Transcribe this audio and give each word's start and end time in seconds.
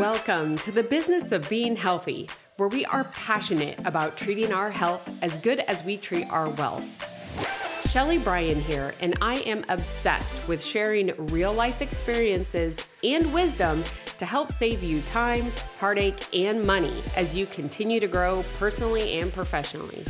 Welcome 0.00 0.56
to 0.60 0.72
the 0.72 0.82
business 0.82 1.30
of 1.30 1.46
being 1.50 1.76
healthy, 1.76 2.30
where 2.56 2.70
we 2.70 2.86
are 2.86 3.04
passionate 3.04 3.78
about 3.86 4.16
treating 4.16 4.50
our 4.50 4.70
health 4.70 5.06
as 5.20 5.36
good 5.36 5.60
as 5.60 5.84
we 5.84 5.98
treat 5.98 6.26
our 6.30 6.48
wealth. 6.48 6.86
Shelly 7.90 8.16
Brien 8.16 8.58
here, 8.58 8.94
and 9.02 9.14
I 9.20 9.40
am 9.40 9.62
obsessed 9.68 10.48
with 10.48 10.64
sharing 10.64 11.12
real 11.26 11.52
life 11.52 11.82
experiences 11.82 12.82
and 13.04 13.30
wisdom 13.34 13.84
to 14.16 14.24
help 14.24 14.52
save 14.52 14.82
you 14.82 15.02
time, 15.02 15.52
heartache, 15.78 16.34
and 16.34 16.66
money 16.66 17.02
as 17.14 17.36
you 17.36 17.44
continue 17.44 18.00
to 18.00 18.08
grow 18.08 18.42
personally 18.58 19.20
and 19.20 19.30
professionally. 19.30 20.06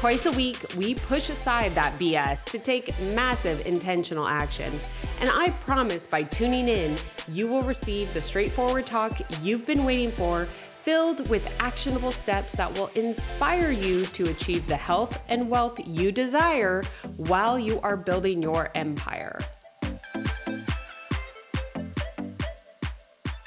Twice 0.00 0.24
a 0.24 0.32
week, 0.32 0.64
we 0.78 0.94
push 0.94 1.28
aside 1.28 1.74
that 1.74 1.92
BS 1.98 2.46
to 2.46 2.58
take 2.58 2.98
massive 3.12 3.66
intentional 3.66 4.26
action. 4.26 4.72
And 5.20 5.28
I 5.30 5.50
promise 5.50 6.06
by 6.06 6.22
tuning 6.22 6.68
in, 6.68 6.96
you 7.28 7.46
will 7.46 7.60
receive 7.64 8.14
the 8.14 8.20
straightforward 8.22 8.86
talk 8.86 9.20
you've 9.42 9.66
been 9.66 9.84
waiting 9.84 10.10
for, 10.10 10.46
filled 10.46 11.28
with 11.28 11.54
actionable 11.60 12.12
steps 12.12 12.56
that 12.56 12.72
will 12.78 12.90
inspire 12.94 13.70
you 13.70 14.06
to 14.06 14.30
achieve 14.30 14.66
the 14.66 14.74
health 14.74 15.22
and 15.28 15.50
wealth 15.50 15.78
you 15.86 16.10
desire 16.10 16.82
while 17.18 17.58
you 17.58 17.78
are 17.82 17.98
building 17.98 18.42
your 18.42 18.70
empire. 18.74 19.38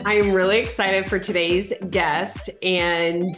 I 0.05 0.13
am 0.17 0.31
really 0.31 0.59
excited 0.59 1.07
for 1.07 1.17
today's 1.17 1.73
guest 1.89 2.51
and 2.61 3.35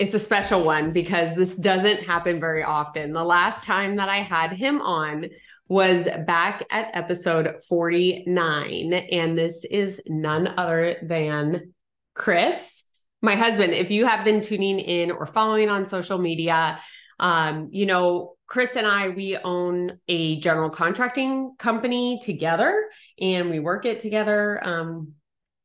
it's 0.00 0.14
a 0.14 0.18
special 0.18 0.62
one 0.62 0.92
because 0.92 1.34
this 1.34 1.54
doesn't 1.54 1.98
happen 1.98 2.40
very 2.40 2.64
often. 2.64 3.12
The 3.12 3.22
last 3.22 3.64
time 3.64 3.96
that 3.96 4.08
I 4.08 4.16
had 4.16 4.50
him 4.50 4.80
on 4.80 5.26
was 5.68 6.08
back 6.26 6.64
at 6.70 6.96
episode 6.96 7.56
49. 7.68 8.94
And 8.94 9.36
this 9.36 9.66
is 9.66 10.00
none 10.08 10.54
other 10.56 10.96
than 11.02 11.74
Chris, 12.14 12.84
my 13.20 13.36
husband. 13.36 13.74
If 13.74 13.90
you 13.90 14.06
have 14.06 14.24
been 14.24 14.40
tuning 14.40 14.78
in 14.78 15.10
or 15.10 15.26
following 15.26 15.68
on 15.68 15.84
social 15.84 16.18
media, 16.18 16.80
um, 17.18 17.68
you 17.70 17.84
know, 17.84 18.36
Chris 18.46 18.76
and 18.76 18.86
I, 18.86 19.10
we 19.10 19.36
own 19.36 19.98
a 20.08 20.40
general 20.40 20.70
contracting 20.70 21.56
company 21.58 22.20
together 22.22 22.88
and 23.20 23.50
we 23.50 23.60
work 23.60 23.84
it 23.84 24.00
together. 24.00 24.66
Um, 24.66 25.12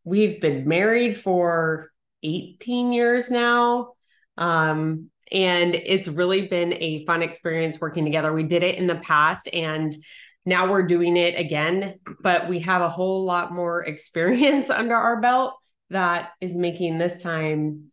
we've 0.03 0.41
been 0.41 0.67
married 0.67 1.17
for 1.17 1.89
18 2.21 2.91
years 2.91 3.31
now. 3.31 3.94
Um, 4.37 5.09
and 5.31 5.73
it's 5.75 6.07
really 6.07 6.47
been 6.47 6.73
a 6.73 7.03
fun 7.05 7.21
experience 7.21 7.79
working 7.79 8.05
together. 8.05 8.31
We 8.31 8.43
did 8.43 8.63
it 8.63 8.75
in 8.75 8.87
the 8.87 8.95
past 8.95 9.49
and 9.51 9.95
now 10.45 10.69
we're 10.69 10.85
doing 10.85 11.17
it 11.17 11.39
again, 11.39 11.99
but 12.21 12.47
we 12.47 12.59
have 12.59 12.81
a 12.81 12.89
whole 12.89 13.25
lot 13.25 13.51
more 13.51 13.83
experience 13.87 14.69
under 14.69 14.95
our 14.95 15.19
belt 15.19 15.55
that 15.89 16.31
is 16.41 16.55
making 16.55 16.97
this 16.97 17.21
time 17.21 17.91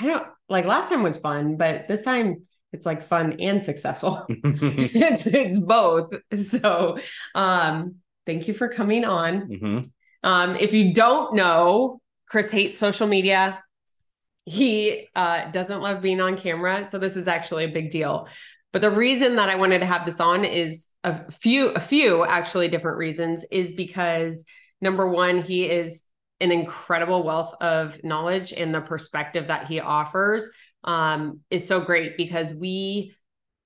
I 0.00 0.06
don't 0.06 0.26
like 0.48 0.64
last 0.64 0.88
time 0.88 1.02
was 1.02 1.18
fun, 1.18 1.56
but 1.56 1.86
this 1.86 2.02
time 2.02 2.46
it's 2.72 2.86
like 2.86 3.02
fun 3.02 3.36
and 3.40 3.62
successful. 3.62 4.24
it's 4.28 5.26
it's 5.26 5.58
both. 5.58 6.14
So 6.36 6.98
um 7.34 7.96
thank 8.26 8.48
you 8.48 8.54
for 8.54 8.68
coming 8.68 9.04
on. 9.04 9.48
Mm-hmm. 9.48 9.78
Um 10.22 10.56
if 10.56 10.72
you 10.72 10.94
don't 10.94 11.34
know, 11.34 12.00
Chris 12.26 12.50
hates 12.50 12.78
social 12.78 13.06
media 13.06 13.62
he 14.44 15.08
uh, 15.14 15.50
doesn't 15.50 15.82
love 15.82 16.02
being 16.02 16.20
on 16.20 16.36
camera. 16.36 16.84
So 16.84 16.98
this 16.98 17.16
is 17.16 17.28
actually 17.28 17.64
a 17.64 17.72
big 17.72 17.90
deal. 17.90 18.28
But 18.72 18.82
the 18.82 18.90
reason 18.90 19.36
that 19.36 19.48
I 19.48 19.56
wanted 19.56 19.80
to 19.80 19.86
have 19.86 20.04
this 20.04 20.20
on 20.20 20.44
is 20.44 20.88
a 21.02 21.30
few, 21.30 21.70
a 21.70 21.80
few 21.80 22.24
actually 22.24 22.68
different 22.68 22.98
reasons 22.98 23.44
is 23.50 23.72
because 23.72 24.44
number 24.80 25.08
one, 25.08 25.42
he 25.42 25.68
is 25.68 26.04
an 26.40 26.52
incredible 26.52 27.22
wealth 27.22 27.54
of 27.60 28.02
knowledge 28.02 28.52
and 28.52 28.74
the 28.74 28.80
perspective 28.80 29.48
that 29.48 29.66
he 29.66 29.80
offers 29.80 30.50
um, 30.84 31.40
is 31.50 31.66
so 31.66 31.80
great 31.80 32.16
because 32.16 32.54
we 32.54 33.14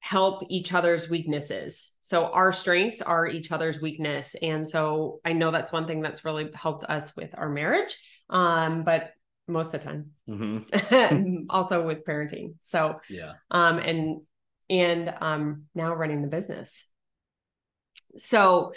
help 0.01 0.45
each 0.51 0.73
other's 0.75 1.09
weaknesses. 1.09 1.93
So 2.03 2.27
our 2.27 2.53
strengths 2.53 3.01
are 3.01 3.27
each 3.27 3.53
other's 3.53 3.81
weakness. 3.81 4.35
And 4.43 4.69
so 4.69 5.21
I 5.25 5.33
know 5.33 5.51
that's 5.51 5.73
one 5.73 5.87
thing 5.87 6.03
that's 6.03 6.25
really 6.25 6.51
helped 6.55 6.85
us 6.85 7.17
with 7.17 7.31
our 7.39 7.49
marriage. 7.49 7.97
Um, 8.29 8.85
but 8.85 9.13
most 9.47 9.75
of 9.75 9.81
the 9.81 9.87
time 9.87 10.11
mm-hmm. 10.29 11.45
also 11.51 11.87
with 11.87 12.05
parenting 12.05 12.55
so 12.61 13.01
yeah 13.09 13.33
um 13.51 13.79
and 13.79 14.23
and 14.71 15.13
um 15.21 15.65
now 15.75 15.95
running 15.95 16.23
the 16.23 16.29
business 16.29 16.89
so 18.17 18.73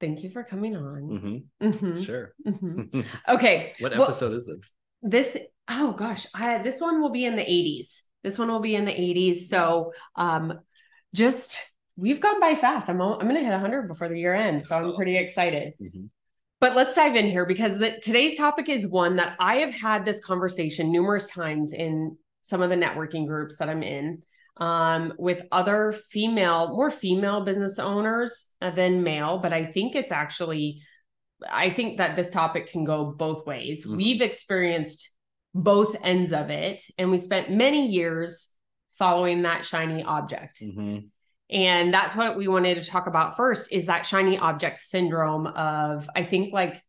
thank 0.00 0.22
you 0.22 0.30
for 0.30 0.42
coming 0.42 0.76
on 0.76 1.02
mm-hmm. 1.02 1.66
Mm-hmm. 1.68 2.02
sure 2.02 2.34
mm-hmm. 2.46 3.00
okay 3.28 3.72
what 3.78 3.92
episode 3.92 4.30
well, 4.30 4.38
is 4.38 4.46
this 4.46 4.70
this 5.02 5.38
oh 5.68 5.92
gosh 5.92 6.26
i 6.34 6.58
this 6.58 6.80
one 6.80 7.00
will 7.00 7.10
be 7.10 7.24
in 7.24 7.36
the 7.36 7.42
80s 7.42 8.02
this 8.22 8.38
one 8.38 8.48
will 8.48 8.60
be 8.60 8.74
in 8.74 8.84
the 8.84 8.92
80s 8.92 9.36
so 9.44 9.92
um 10.16 10.58
just 11.14 11.60
we've 11.96 12.20
gone 12.20 12.40
by 12.40 12.54
fast 12.54 12.88
i'm 12.88 13.00
i'm 13.00 13.18
gonna 13.18 13.40
hit 13.40 13.50
100 13.50 13.86
before 13.86 14.08
the 14.08 14.18
year 14.18 14.34
ends 14.34 14.68
so 14.68 14.76
i'm 14.76 14.84
awesome. 14.84 14.96
pretty 14.96 15.16
excited 15.16 15.74
mm-hmm. 15.80 16.06
But 16.64 16.76
let's 16.76 16.94
dive 16.94 17.14
in 17.14 17.28
here 17.28 17.44
because 17.44 17.76
the, 17.76 17.98
today's 18.00 18.38
topic 18.38 18.70
is 18.70 18.86
one 18.86 19.16
that 19.16 19.36
I 19.38 19.56
have 19.56 19.74
had 19.74 20.06
this 20.06 20.24
conversation 20.24 20.90
numerous 20.90 21.26
times 21.26 21.74
in 21.74 22.16
some 22.40 22.62
of 22.62 22.70
the 22.70 22.76
networking 22.76 23.26
groups 23.26 23.58
that 23.58 23.68
I'm 23.68 23.82
in 23.82 24.22
um, 24.56 25.12
with 25.18 25.42
other 25.52 25.92
female, 25.92 26.68
more 26.74 26.90
female 26.90 27.44
business 27.44 27.78
owners 27.78 28.54
than 28.62 29.02
male. 29.02 29.36
But 29.36 29.52
I 29.52 29.66
think 29.66 29.94
it's 29.94 30.10
actually, 30.10 30.80
I 31.52 31.68
think 31.68 31.98
that 31.98 32.16
this 32.16 32.30
topic 32.30 32.70
can 32.70 32.84
go 32.84 33.12
both 33.12 33.46
ways. 33.46 33.84
Mm-hmm. 33.84 33.96
We've 33.98 34.22
experienced 34.22 35.10
both 35.52 35.94
ends 36.02 36.32
of 36.32 36.48
it, 36.48 36.82
and 36.96 37.10
we 37.10 37.18
spent 37.18 37.50
many 37.50 37.88
years 37.90 38.48
following 38.94 39.42
that 39.42 39.66
shiny 39.66 40.02
object. 40.02 40.62
Mm-hmm. 40.62 41.08
And 41.50 41.92
that's 41.92 42.16
what 42.16 42.36
we 42.36 42.48
wanted 42.48 42.82
to 42.82 42.90
talk 42.90 43.06
about 43.06 43.36
first 43.36 43.70
is 43.70 43.86
that 43.86 44.06
shiny 44.06 44.38
object 44.38 44.78
syndrome 44.78 45.46
of, 45.46 46.08
I 46.16 46.24
think, 46.24 46.52
like 46.52 46.82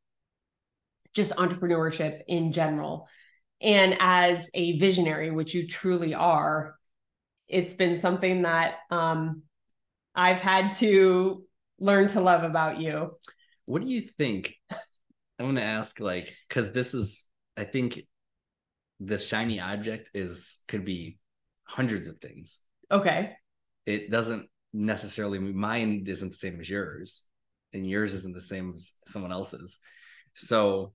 just 1.13 1.35
entrepreneurship 1.35 2.21
in 2.27 2.51
general. 2.51 3.07
And 3.61 3.97
as 3.99 4.49
a 4.53 4.77
visionary, 4.77 5.31
which 5.31 5.53
you 5.53 5.67
truly 5.67 6.13
are, 6.13 6.75
it's 7.47 7.73
been 7.73 7.97
something 7.97 8.44
that 8.44 8.75
um, 8.91 9.44
I've 10.13 10.39
had 10.39 10.71
to 10.73 11.44
learn 11.79 12.07
to 12.09 12.21
love 12.21 12.44
about 12.44 12.79
you. 12.79 13.11
What 13.65 13.81
do 13.81 13.88
you 13.88 14.01
think? 14.01 14.55
I 15.38 15.44
want 15.44 15.57
to 15.57 15.63
ask, 15.63 15.99
like, 15.99 16.33
because 16.47 16.71
this 16.71 16.94
is, 16.94 17.25
I 17.57 17.65
think, 17.65 18.01
the 19.01 19.19
shiny 19.19 19.59
object 19.59 20.11
is 20.13 20.59
could 20.69 20.85
be 20.85 21.17
hundreds 21.65 22.07
of 22.07 22.19
things. 22.19 22.61
Okay 22.89 23.35
it 23.85 24.09
doesn't 24.09 24.50
necessarily 24.73 25.40
mine 25.40 26.03
isn't 26.07 26.31
the 26.31 26.38
same 26.38 26.59
as 26.59 26.69
yours 26.69 27.23
and 27.73 27.90
yours 27.90 28.13
isn't 28.13 28.35
the 28.35 28.41
same 28.41 28.73
as 28.75 28.91
someone 29.07 29.31
else's. 29.31 29.79
So 30.34 30.94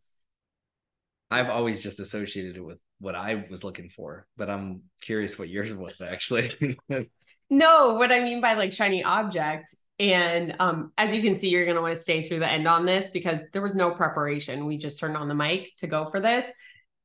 i've 1.31 1.49
always 1.49 1.83
just 1.83 2.00
associated 2.00 2.56
it 2.56 2.65
with 2.65 2.81
what 2.99 3.15
i 3.15 3.45
was 3.50 3.62
looking 3.65 3.89
for 3.89 4.27
but 4.37 4.50
i'm 4.50 4.83
curious 5.00 5.39
what 5.39 5.49
yours 5.49 5.75
was 5.75 6.00
actually. 6.00 6.50
No 7.53 7.95
what 7.95 8.12
i 8.12 8.21
mean 8.21 8.41
by 8.41 8.55
like 8.55 8.73
shiny 8.73 9.03
object 9.03 9.75
and 9.99 10.55
um, 10.61 10.93
as 10.97 11.15
you 11.15 11.21
can 11.21 11.34
see 11.34 11.49
you're 11.49 11.65
going 11.65 11.77
to 11.77 11.83
want 11.83 11.95
to 11.95 12.00
stay 12.00 12.23
through 12.23 12.39
the 12.39 12.49
end 12.49 12.69
on 12.69 12.87
this 12.87 13.11
because 13.11 13.45
there 13.53 13.61
was 13.61 13.75
no 13.75 13.91
preparation. 13.91 14.65
We 14.65 14.79
just 14.79 14.99
turned 14.99 15.17
on 15.17 15.29
the 15.29 15.34
mic 15.34 15.77
to 15.79 15.87
go 15.87 16.06
for 16.06 16.21
this 16.21 16.47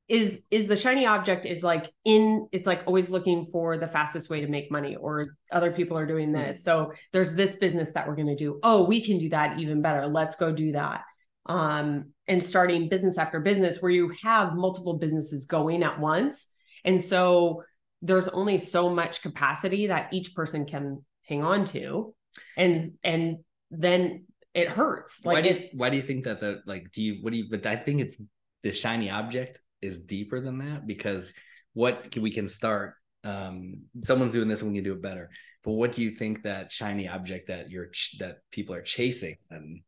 is 0.07 0.43
is 0.51 0.67
the 0.67 0.75
shiny 0.75 1.05
object 1.05 1.45
is 1.45 1.63
like 1.63 1.91
in 2.03 2.47
it's 2.51 2.67
like 2.67 2.83
always 2.85 3.09
looking 3.09 3.45
for 3.45 3.77
the 3.77 3.87
fastest 3.87 4.29
way 4.29 4.41
to 4.41 4.47
make 4.47 4.71
money 4.71 4.95
or 4.95 5.35
other 5.51 5.71
people 5.71 5.97
are 5.97 6.05
doing 6.05 6.31
this. 6.31 6.63
So 6.63 6.93
there's 7.11 7.33
this 7.33 7.55
business 7.55 7.93
that 7.93 8.07
we're 8.07 8.15
going 8.15 8.27
to 8.27 8.35
do. 8.35 8.59
Oh 8.61 8.83
we 8.83 9.01
can 9.01 9.17
do 9.17 9.29
that 9.29 9.57
even 9.59 9.81
better. 9.81 10.05
Let's 10.05 10.35
go 10.35 10.51
do 10.51 10.73
that. 10.73 11.01
Um 11.47 12.11
and 12.27 12.43
starting 12.43 12.87
business 12.87 13.17
after 13.17 13.39
business 13.39 13.81
where 13.81 13.91
you 13.91 14.13
have 14.23 14.53
multiple 14.53 14.97
businesses 14.97 15.47
going 15.47 15.81
at 15.81 15.99
once. 15.99 16.47
And 16.83 17.01
so 17.01 17.63
there's 18.03 18.27
only 18.27 18.59
so 18.59 18.91
much 18.91 19.23
capacity 19.23 19.87
that 19.87 20.13
each 20.13 20.35
person 20.35 20.65
can 20.65 21.03
hang 21.23 21.43
on 21.43 21.65
to. 21.65 22.13
And 22.57 22.91
and 23.03 23.37
then 23.71 24.25
it 24.53 24.69
hurts. 24.69 25.25
Like 25.25 25.33
why 25.33 25.41
do 25.41 25.49
you, 25.49 25.55
it, 25.55 25.69
why 25.73 25.89
do 25.89 25.97
you 25.97 26.03
think 26.03 26.25
that 26.25 26.41
the 26.41 26.61
like 26.67 26.91
do 26.91 27.01
you 27.01 27.17
what 27.21 27.33
do 27.33 27.39
you 27.39 27.47
but 27.49 27.65
i 27.65 27.75
think 27.75 28.01
it's 28.01 28.17
the 28.61 28.71
shiny 28.71 29.09
object 29.09 29.61
is 29.85 29.99
deeper 29.99 30.41
than 30.41 30.57
that 30.59 30.87
because 30.87 31.33
what 31.73 32.11
can, 32.11 32.21
we 32.21 32.31
can 32.31 32.47
start 32.47 32.95
um 33.23 33.81
someone's 34.03 34.33
doing 34.33 34.47
this 34.47 34.61
and 34.61 34.71
we 34.71 34.77
can 34.77 34.83
do 34.83 34.93
it 34.93 35.01
better. 35.01 35.29
But 35.63 35.71
what 35.73 35.91
do 35.91 36.03
you 36.03 36.11
think 36.11 36.43
that 36.43 36.71
shiny 36.71 37.07
object 37.07 37.47
that 37.47 37.69
you're 37.69 37.89
that 38.19 38.37
people 38.51 38.75
are 38.75 38.81
chasing 38.81 39.35
and 39.49 39.81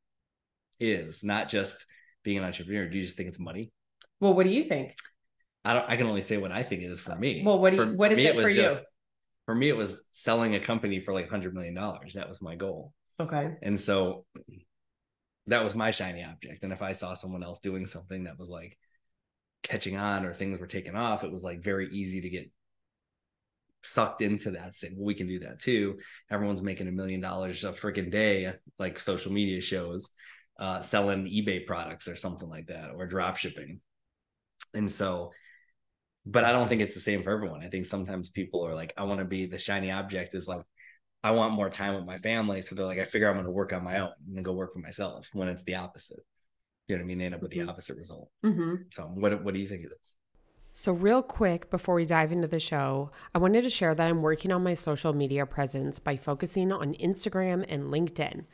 is? 0.79 1.23
Not 1.23 1.49
just 1.49 1.85
being 2.23 2.39
an 2.39 2.44
entrepreneur. 2.44 2.88
Do 2.88 2.97
you 2.97 3.03
just 3.03 3.15
think 3.15 3.29
it's 3.29 3.39
money? 3.39 3.71
Well 4.19 4.33
what 4.33 4.44
do 4.44 4.49
you 4.49 4.63
think? 4.63 4.95
I 5.63 5.73
don't 5.73 5.89
i 5.89 5.97
can 5.97 6.07
only 6.07 6.21
say 6.21 6.38
what 6.38 6.51
i 6.51 6.63
think 6.63 6.81
it 6.81 6.91
is 6.91 6.99
for 6.99 7.15
me. 7.15 7.44
Well 7.45 7.59
what 7.59 7.71
do 7.71 7.77
you, 7.77 7.83
for, 7.83 7.95
what 7.95 8.11
is 8.11 8.19
it, 8.19 8.35
it 8.35 8.41
for 8.41 8.49
you? 8.49 8.75
for 9.45 9.55
me 9.55 9.69
it 9.69 9.77
was 9.77 10.01
selling 10.11 10.55
a 10.55 10.59
company 10.59 10.99
for 10.99 11.13
like 11.13 11.25
100 11.25 11.53
million 11.53 11.73
dollars. 11.73 12.13
That 12.13 12.27
was 12.27 12.41
my 12.41 12.55
goal. 12.55 12.94
Okay. 13.19 13.55
And 13.61 13.79
so 13.79 14.25
that 15.47 15.63
was 15.63 15.73
my 15.73 15.91
shiny 15.91 16.23
object. 16.23 16.63
And 16.63 16.73
if 16.73 16.81
i 16.81 16.91
saw 16.91 17.13
someone 17.13 17.44
else 17.44 17.59
doing 17.59 17.85
something 17.85 18.25
that 18.25 18.38
was 18.38 18.49
like 18.49 18.77
catching 19.63 19.98
on 19.98 20.25
or 20.25 20.31
things 20.31 20.59
were 20.59 20.68
taking 20.68 20.95
off, 20.95 21.24
it 21.24 21.31
was 21.31 21.44
like 21.44 21.63
very 21.63 21.89
easy 21.92 22.21
to 22.21 22.30
get 22.30 22.51
sucked 23.83 24.21
into 24.21 24.51
that 24.51 24.75
saying 24.75 24.95
well, 24.98 25.06
we 25.06 25.13
can 25.13 25.27
do 25.27 25.39
that 25.39 25.59
too. 25.59 25.98
Everyone's 26.30 26.62
making 26.62 26.88
a 26.88 26.92
million 26.92 27.21
dollars 27.21 27.63
a 27.63 27.71
freaking 27.71 28.12
day 28.12 28.51
like 28.80 29.00
social 29.00 29.31
media 29.31 29.62
shows 29.62 30.12
uh, 30.59 30.80
selling 30.81 31.25
ebay 31.25 31.65
products 31.65 32.07
or 32.07 32.15
something 32.15 32.50
like 32.50 32.68
that 32.68 32.92
or 32.95 33.06
drop 33.06 33.38
shipping. 33.38 33.80
And 34.74 34.92
so 34.92 35.31
but 36.27 36.44
i 36.44 36.51
don't 36.51 36.68
think 36.68 36.81
it's 36.81 36.94
the 36.94 37.00
same 37.00 37.24
for 37.24 37.31
everyone. 37.31 37.63
I 37.63 37.69
think 37.69 37.86
sometimes 37.86 38.30
people 38.30 38.65
are 38.65 38.75
like 38.75 38.94
i 38.98 39.04
want 39.04 39.19
to 39.19 39.25
be 39.25 39.45
the 39.45 39.57
shiny 39.57 39.92
object 39.92 40.36
is 40.36 40.48
like 40.48 40.62
i 41.24 41.31
want 41.31 41.54
more 41.54 41.69
time 41.69 41.95
with 41.95 42.06
my 42.06 42.18
family 42.18 42.62
so 42.62 42.75
they're 42.75 42.86
like 42.86 43.00
i 43.00 43.06
figure 43.06 43.27
i'm 43.27 43.36
going 43.36 43.45
to 43.45 43.51
work 43.51 43.74
on 43.74 43.83
my 43.83 44.00
own 44.00 44.12
and 44.36 44.45
go 44.45 44.54
work 44.54 44.74
for 44.74 44.80
myself 44.80 45.30
when 45.33 45.48
it's 45.48 45.63
the 45.63 45.75
opposite 45.75 46.19
you 46.88 46.95
know 46.95 47.00
what 47.00 47.06
i 47.06 47.07
mean 47.07 47.18
they 47.18 47.25
end 47.25 47.36
up 47.36 47.42
with 47.42 47.51
the 47.51 47.60
mm-hmm. 47.60 47.69
opposite 47.69 47.98
result 47.98 48.30
mm-hmm. 48.45 48.75
so 48.92 49.04
what, 49.04 49.44
what 49.44 49.54
do 49.54 49.60
you 49.60 49.68
think 49.68 49.84
it 49.84 49.92
is 50.00 50.16
so, 50.80 50.92
real 50.92 51.24
quick 51.24 51.72
before 51.72 51.95
we 51.95 52.06
dive 52.06 52.31
into 52.31 52.48
the 52.48 52.60
show, 52.60 53.10
I 53.34 53.39
wanted 53.39 53.63
to 53.63 53.69
share 53.72 53.95
that 53.95 54.07
I'm 54.07 54.22
working 54.22 54.51
on 54.51 54.63
my 54.63 54.75
social 54.75 55.12
media 55.12 55.44
presence 55.48 55.98
by 55.98 56.18
focusing 56.18 56.72
on 56.72 56.94
Instagram 56.94 57.66
and 57.68 57.86
LinkedIn. 57.86 58.45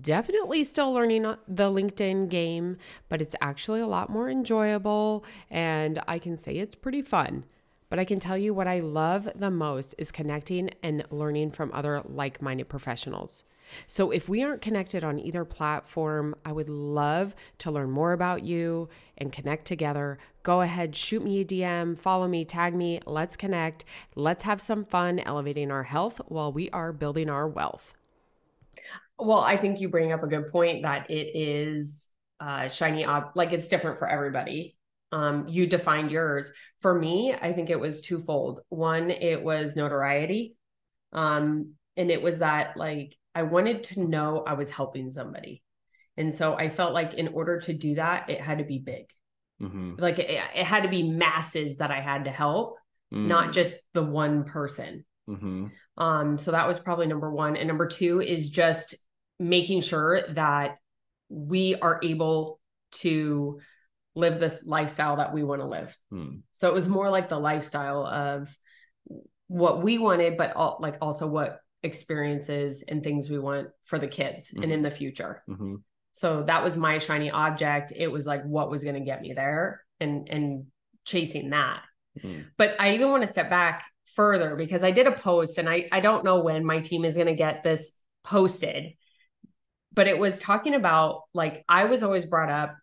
Definitely 0.00 0.64
still 0.64 0.92
learning 0.92 1.22
the 1.22 1.70
LinkedIn 1.70 2.28
game, 2.28 2.76
but 3.08 3.22
it's 3.22 3.36
actually 3.40 3.80
a 3.80 3.86
lot 3.86 4.10
more 4.10 4.28
enjoyable 4.28 5.24
and 5.48 6.02
I 6.08 6.18
can 6.18 6.36
say 6.36 6.54
it's 6.54 6.74
pretty 6.74 7.02
fun. 7.02 7.44
But 7.88 8.00
I 8.00 8.04
can 8.04 8.18
tell 8.18 8.36
you 8.36 8.52
what 8.52 8.66
I 8.66 8.80
love 8.80 9.28
the 9.36 9.50
most 9.52 9.94
is 9.96 10.10
connecting 10.10 10.70
and 10.82 11.04
learning 11.12 11.50
from 11.50 11.70
other 11.72 12.02
like 12.04 12.42
minded 12.42 12.68
professionals. 12.68 13.44
So 13.86 14.10
if 14.10 14.28
we 14.28 14.42
aren't 14.42 14.62
connected 14.62 15.04
on 15.04 15.18
either 15.18 15.44
platform, 15.44 16.34
I 16.44 16.52
would 16.52 16.68
love 16.68 17.34
to 17.58 17.70
learn 17.70 17.90
more 17.90 18.12
about 18.12 18.42
you 18.42 18.88
and 19.18 19.32
connect 19.32 19.64
together. 19.66 20.18
Go 20.42 20.60
ahead, 20.62 20.96
shoot 20.96 21.22
me 21.22 21.40
a 21.40 21.44
DM, 21.44 21.96
follow 21.96 22.26
me, 22.26 22.44
tag 22.44 22.74
me. 22.74 23.00
Let's 23.06 23.36
connect. 23.36 23.84
Let's 24.14 24.44
have 24.44 24.60
some 24.60 24.84
fun 24.84 25.18
elevating 25.20 25.70
our 25.70 25.84
health 25.84 26.20
while 26.28 26.52
we 26.52 26.70
are 26.70 26.92
building 26.92 27.28
our 27.28 27.46
wealth. 27.46 27.94
Well, 29.18 29.40
I 29.40 29.56
think 29.56 29.80
you 29.80 29.88
bring 29.88 30.12
up 30.12 30.22
a 30.22 30.28
good 30.28 30.48
point 30.48 30.82
that 30.82 31.10
it 31.10 31.36
is 31.36 32.08
uh, 32.40 32.68
shiny 32.68 33.04
up, 33.04 33.32
like 33.34 33.52
it's 33.52 33.68
different 33.68 33.98
for 33.98 34.08
everybody. 34.08 34.76
Um, 35.12 35.46
you 35.48 35.66
defined 35.66 36.10
yours. 36.10 36.52
For 36.80 36.94
me, 36.94 37.34
I 37.34 37.52
think 37.52 37.68
it 37.68 37.78
was 37.78 38.00
twofold. 38.00 38.60
One, 38.68 39.10
it 39.10 39.42
was 39.42 39.76
notoriety. 39.76 40.56
Um, 41.12 41.74
and 41.96 42.10
it 42.10 42.22
was 42.22 42.38
that 42.38 42.76
like 42.76 43.16
I 43.34 43.44
wanted 43.44 43.84
to 43.84 44.04
know 44.04 44.42
I 44.46 44.54
was 44.54 44.70
helping 44.70 45.10
somebody. 45.10 45.62
And 46.16 46.34
so 46.34 46.54
I 46.54 46.68
felt 46.68 46.92
like 46.92 47.14
in 47.14 47.28
order 47.28 47.60
to 47.60 47.72
do 47.72 47.94
that, 47.94 48.28
it 48.28 48.40
had 48.40 48.58
to 48.58 48.64
be 48.64 48.78
big. 48.78 49.06
Mm-hmm. 49.62 49.94
Like 49.98 50.18
it, 50.18 50.30
it, 50.30 50.64
had 50.64 50.82
to 50.82 50.88
be 50.88 51.02
masses 51.02 51.78
that 51.78 51.90
I 51.90 52.00
had 52.00 52.24
to 52.24 52.30
help, 52.30 52.76
mm-hmm. 53.12 53.28
not 53.28 53.52
just 53.52 53.76
the 53.94 54.02
one 54.02 54.44
person. 54.44 55.04
Mm-hmm. 55.28 55.66
Um, 55.96 56.38
so 56.38 56.50
that 56.52 56.66
was 56.66 56.78
probably 56.78 57.06
number 57.06 57.30
one. 57.30 57.56
And 57.56 57.68
number 57.68 57.86
two 57.86 58.20
is 58.20 58.50
just 58.50 58.96
making 59.38 59.82
sure 59.82 60.22
that 60.30 60.76
we 61.28 61.76
are 61.76 62.00
able 62.02 62.58
to 62.92 63.60
live 64.14 64.40
this 64.40 64.62
lifestyle 64.64 65.16
that 65.16 65.32
we 65.32 65.42
want 65.42 65.60
to 65.60 65.68
live. 65.68 65.96
Mm. 66.12 66.40
So 66.54 66.68
it 66.68 66.74
was 66.74 66.88
more 66.88 67.08
like 67.08 67.28
the 67.28 67.38
lifestyle 67.38 68.04
of 68.06 68.54
what 69.46 69.82
we 69.82 69.98
wanted, 69.98 70.36
but 70.36 70.54
all, 70.56 70.78
like 70.80 70.96
also 71.00 71.26
what 71.26 71.60
experiences 71.82 72.84
and 72.86 73.02
things 73.02 73.30
we 73.30 73.38
want 73.38 73.68
for 73.84 73.98
the 73.98 74.08
kids 74.08 74.50
mm-hmm. 74.50 74.62
and 74.62 74.72
in 74.72 74.82
the 74.82 74.90
future. 74.90 75.42
Mm-hmm. 75.48 75.76
So 76.12 76.42
that 76.44 76.62
was 76.62 76.76
my 76.76 76.98
shiny 76.98 77.30
object. 77.30 77.92
It 77.96 78.10
was 78.10 78.26
like 78.26 78.44
what 78.44 78.70
was 78.70 78.84
going 78.84 78.96
to 78.96 79.00
get 79.00 79.22
me 79.22 79.32
there 79.32 79.82
and 80.00 80.28
and 80.28 80.66
chasing 81.04 81.50
that. 81.50 81.82
Mm-hmm. 82.18 82.42
But 82.56 82.76
I 82.78 82.94
even 82.94 83.10
want 83.10 83.22
to 83.22 83.28
step 83.28 83.48
back 83.48 83.84
further 84.14 84.56
because 84.56 84.84
I 84.84 84.90
did 84.90 85.06
a 85.06 85.12
post 85.12 85.58
and 85.58 85.68
I 85.68 85.88
I 85.90 86.00
don't 86.00 86.24
know 86.24 86.40
when 86.40 86.64
my 86.64 86.80
team 86.80 87.04
is 87.04 87.14
going 87.14 87.28
to 87.28 87.34
get 87.34 87.62
this 87.62 87.92
posted. 88.24 88.94
But 89.92 90.06
it 90.06 90.18
was 90.18 90.38
talking 90.38 90.74
about 90.74 91.22
like 91.32 91.64
I 91.68 91.84
was 91.84 92.02
always 92.02 92.26
brought 92.26 92.50
up 92.50 92.76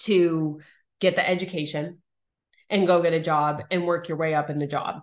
to 0.00 0.60
get 1.00 1.16
the 1.16 1.28
education 1.28 1.98
and 2.70 2.86
go 2.86 3.02
get 3.02 3.12
a 3.12 3.20
job 3.20 3.62
and 3.70 3.86
work 3.86 4.08
your 4.08 4.16
way 4.16 4.34
up 4.34 4.48
in 4.48 4.58
the 4.58 4.66
job 4.66 5.02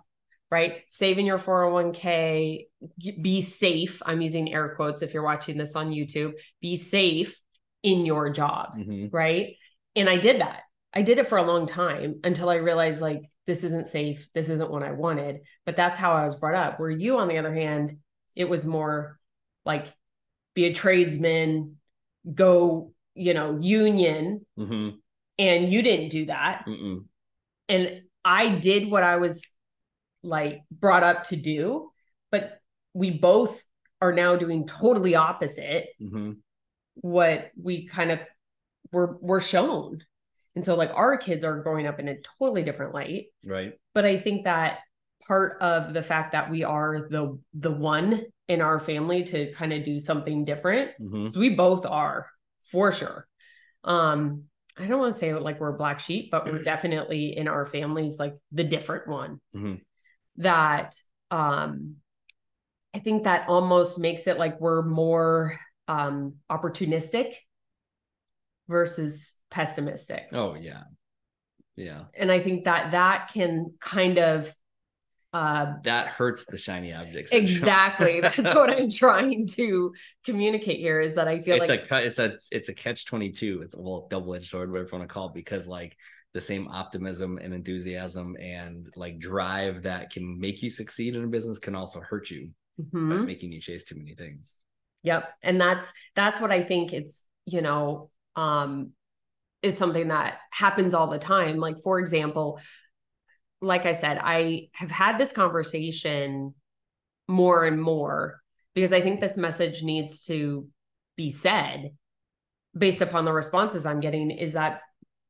right? 0.50 0.82
Saving 0.90 1.26
your 1.26 1.38
401k, 1.38 2.66
be 2.98 3.40
safe. 3.40 4.02
I'm 4.04 4.20
using 4.20 4.52
air 4.52 4.74
quotes 4.74 5.02
if 5.02 5.12
you're 5.12 5.22
watching 5.22 5.58
this 5.58 5.76
on 5.76 5.90
YouTube, 5.90 6.32
be 6.60 6.76
safe 6.76 7.40
in 7.82 8.06
your 8.06 8.30
job, 8.30 8.76
mm-hmm. 8.76 9.06
right? 9.14 9.56
And 9.96 10.08
I 10.08 10.16
did 10.16 10.40
that. 10.40 10.62
I 10.92 11.02
did 11.02 11.18
it 11.18 11.26
for 11.26 11.38
a 11.38 11.42
long 11.42 11.66
time 11.66 12.20
until 12.24 12.48
I 12.48 12.56
realized 12.56 13.00
like 13.00 13.22
this 13.46 13.64
isn't 13.64 13.88
safe. 13.88 14.28
This 14.34 14.48
isn't 14.48 14.70
what 14.70 14.82
I 14.82 14.92
wanted. 14.92 15.40
But 15.66 15.76
that's 15.76 15.98
how 15.98 16.12
I 16.12 16.24
was 16.24 16.36
brought 16.36 16.54
up. 16.54 16.80
Where 16.80 16.90
you, 16.90 17.18
on 17.18 17.28
the 17.28 17.38
other 17.38 17.52
hand, 17.52 17.98
it 18.34 18.48
was 18.48 18.66
more 18.66 19.18
like 19.64 19.92
be 20.54 20.66
a 20.66 20.72
tradesman, 20.72 21.76
go, 22.32 22.92
you 23.14 23.34
know, 23.34 23.58
union. 23.60 24.46
Mm-hmm. 24.58 24.96
And 25.38 25.72
you 25.72 25.82
didn't 25.82 26.10
do 26.10 26.26
that. 26.26 26.64
Mm-mm. 26.66 27.04
And 27.68 28.02
I 28.24 28.50
did 28.50 28.90
what 28.90 29.02
I 29.02 29.16
was 29.16 29.42
like 30.22 30.62
brought 30.70 31.02
up 31.02 31.24
to 31.24 31.36
do 31.36 31.90
but 32.30 32.59
we 32.94 33.10
both 33.10 33.62
are 34.00 34.12
now 34.12 34.36
doing 34.36 34.66
totally 34.66 35.14
opposite 35.14 35.88
mm-hmm. 36.00 36.32
what 36.94 37.50
we 37.60 37.86
kind 37.86 38.10
of 38.10 38.20
were 38.92 39.18
were 39.20 39.40
shown. 39.40 40.00
And 40.56 40.64
so 40.64 40.74
like 40.74 40.94
our 40.94 41.16
kids 41.16 41.44
are 41.44 41.62
growing 41.62 41.86
up 41.86 42.00
in 42.00 42.08
a 42.08 42.16
totally 42.38 42.62
different 42.62 42.94
light. 42.94 43.26
Right. 43.44 43.74
But 43.94 44.04
i 44.04 44.16
think 44.16 44.44
that 44.44 44.80
part 45.26 45.60
of 45.60 45.92
the 45.92 46.02
fact 46.02 46.32
that 46.32 46.50
we 46.50 46.64
are 46.64 47.08
the 47.10 47.38
the 47.54 47.70
one 47.70 48.22
in 48.48 48.60
our 48.60 48.80
family 48.80 49.22
to 49.22 49.52
kind 49.52 49.72
of 49.72 49.84
do 49.84 50.00
something 50.00 50.44
different 50.44 50.90
mm-hmm. 51.00 51.28
so 51.28 51.38
we 51.38 51.50
both 51.50 51.86
are 51.86 52.26
for 52.70 52.92
sure. 52.92 53.26
Um 53.84 54.44
i 54.78 54.86
don't 54.86 55.00
want 55.00 55.12
to 55.12 55.18
say 55.18 55.34
like 55.34 55.60
we're 55.60 55.76
black 55.76 56.00
sheep 56.00 56.30
but 56.30 56.46
we're 56.46 56.62
definitely 56.62 57.36
in 57.36 57.48
our 57.48 57.66
families 57.66 58.18
like 58.18 58.34
the 58.52 58.64
different 58.64 59.08
one 59.08 59.40
mm-hmm. 59.54 59.74
that 60.36 60.94
um 61.30 61.96
I 62.94 62.98
think 62.98 63.24
that 63.24 63.48
almost 63.48 63.98
makes 63.98 64.26
it 64.26 64.38
like 64.38 64.60
we're 64.60 64.82
more 64.82 65.56
um 65.88 66.34
opportunistic 66.50 67.34
versus 68.68 69.34
pessimistic. 69.50 70.28
Oh 70.32 70.54
yeah. 70.54 70.84
Yeah. 71.76 72.04
And 72.14 72.30
I 72.30 72.38
think 72.40 72.64
that 72.64 72.92
that 72.92 73.30
can 73.32 73.74
kind 73.80 74.18
of 74.18 74.54
uh 75.32 75.74
that 75.84 76.08
hurts 76.08 76.44
the 76.46 76.58
shiny 76.58 76.92
objects 76.92 77.30
exactly 77.30 78.20
that's 78.20 78.36
what 78.36 78.68
i'm 78.68 78.90
trying 78.90 79.46
to 79.46 79.92
communicate 80.24 80.80
here 80.80 81.00
is 81.00 81.14
that 81.14 81.28
i 81.28 81.40
feel 81.40 81.56
like 81.56 81.70
it's 81.70 81.90
like 81.90 82.02
a 82.02 82.04
it's 82.04 82.18
a 82.18 82.36
it's 82.50 82.68
a 82.68 82.74
catch 82.74 83.06
22 83.06 83.62
it's 83.62 83.76
a 83.76 83.80
well 83.80 84.08
double-edged 84.10 84.48
sword 84.48 84.72
whatever 84.72 84.88
you 84.90 84.98
want 84.98 85.08
to 85.08 85.12
call 85.12 85.28
it 85.28 85.34
because 85.34 85.68
like 85.68 85.96
the 86.34 86.40
same 86.40 86.66
optimism 86.66 87.38
and 87.38 87.54
enthusiasm 87.54 88.36
and 88.40 88.88
like 88.96 89.20
drive 89.20 89.82
that 89.82 90.10
can 90.10 90.38
make 90.40 90.62
you 90.62 90.70
succeed 90.70 91.14
in 91.14 91.22
a 91.22 91.28
business 91.28 91.60
can 91.60 91.76
also 91.76 92.00
hurt 92.00 92.28
you 92.28 92.50
mm-hmm. 92.80 93.10
by 93.10 93.16
making 93.24 93.52
you 93.52 93.60
chase 93.60 93.84
too 93.84 93.96
many 93.96 94.14
things. 94.14 94.56
Yep. 95.02 95.28
And 95.42 95.60
that's 95.60 95.92
that's 96.14 96.40
what 96.40 96.52
I 96.52 96.62
think 96.62 96.92
it's, 96.92 97.24
you 97.46 97.62
know, 97.62 98.10
um 98.36 98.92
is 99.62 99.76
something 99.76 100.08
that 100.08 100.38
happens 100.50 100.94
all 100.94 101.08
the 101.08 101.18
time. 101.18 101.58
Like 101.58 101.76
for 101.82 101.98
example, 101.98 102.60
like 103.60 103.86
I 103.86 103.92
said, 103.92 104.18
I 104.22 104.68
have 104.72 104.90
had 104.90 105.18
this 105.18 105.32
conversation 105.32 106.54
more 107.28 107.64
and 107.64 107.80
more 107.80 108.40
because 108.74 108.92
I 108.92 109.00
think 109.00 109.20
this 109.20 109.36
message 109.36 109.82
needs 109.82 110.24
to 110.26 110.66
be 111.16 111.30
said 111.30 111.90
based 112.76 113.02
upon 113.02 113.24
the 113.24 113.32
responses 113.32 113.84
I'm 113.84 114.00
getting 114.00 114.30
is 114.30 114.52
that 114.52 114.80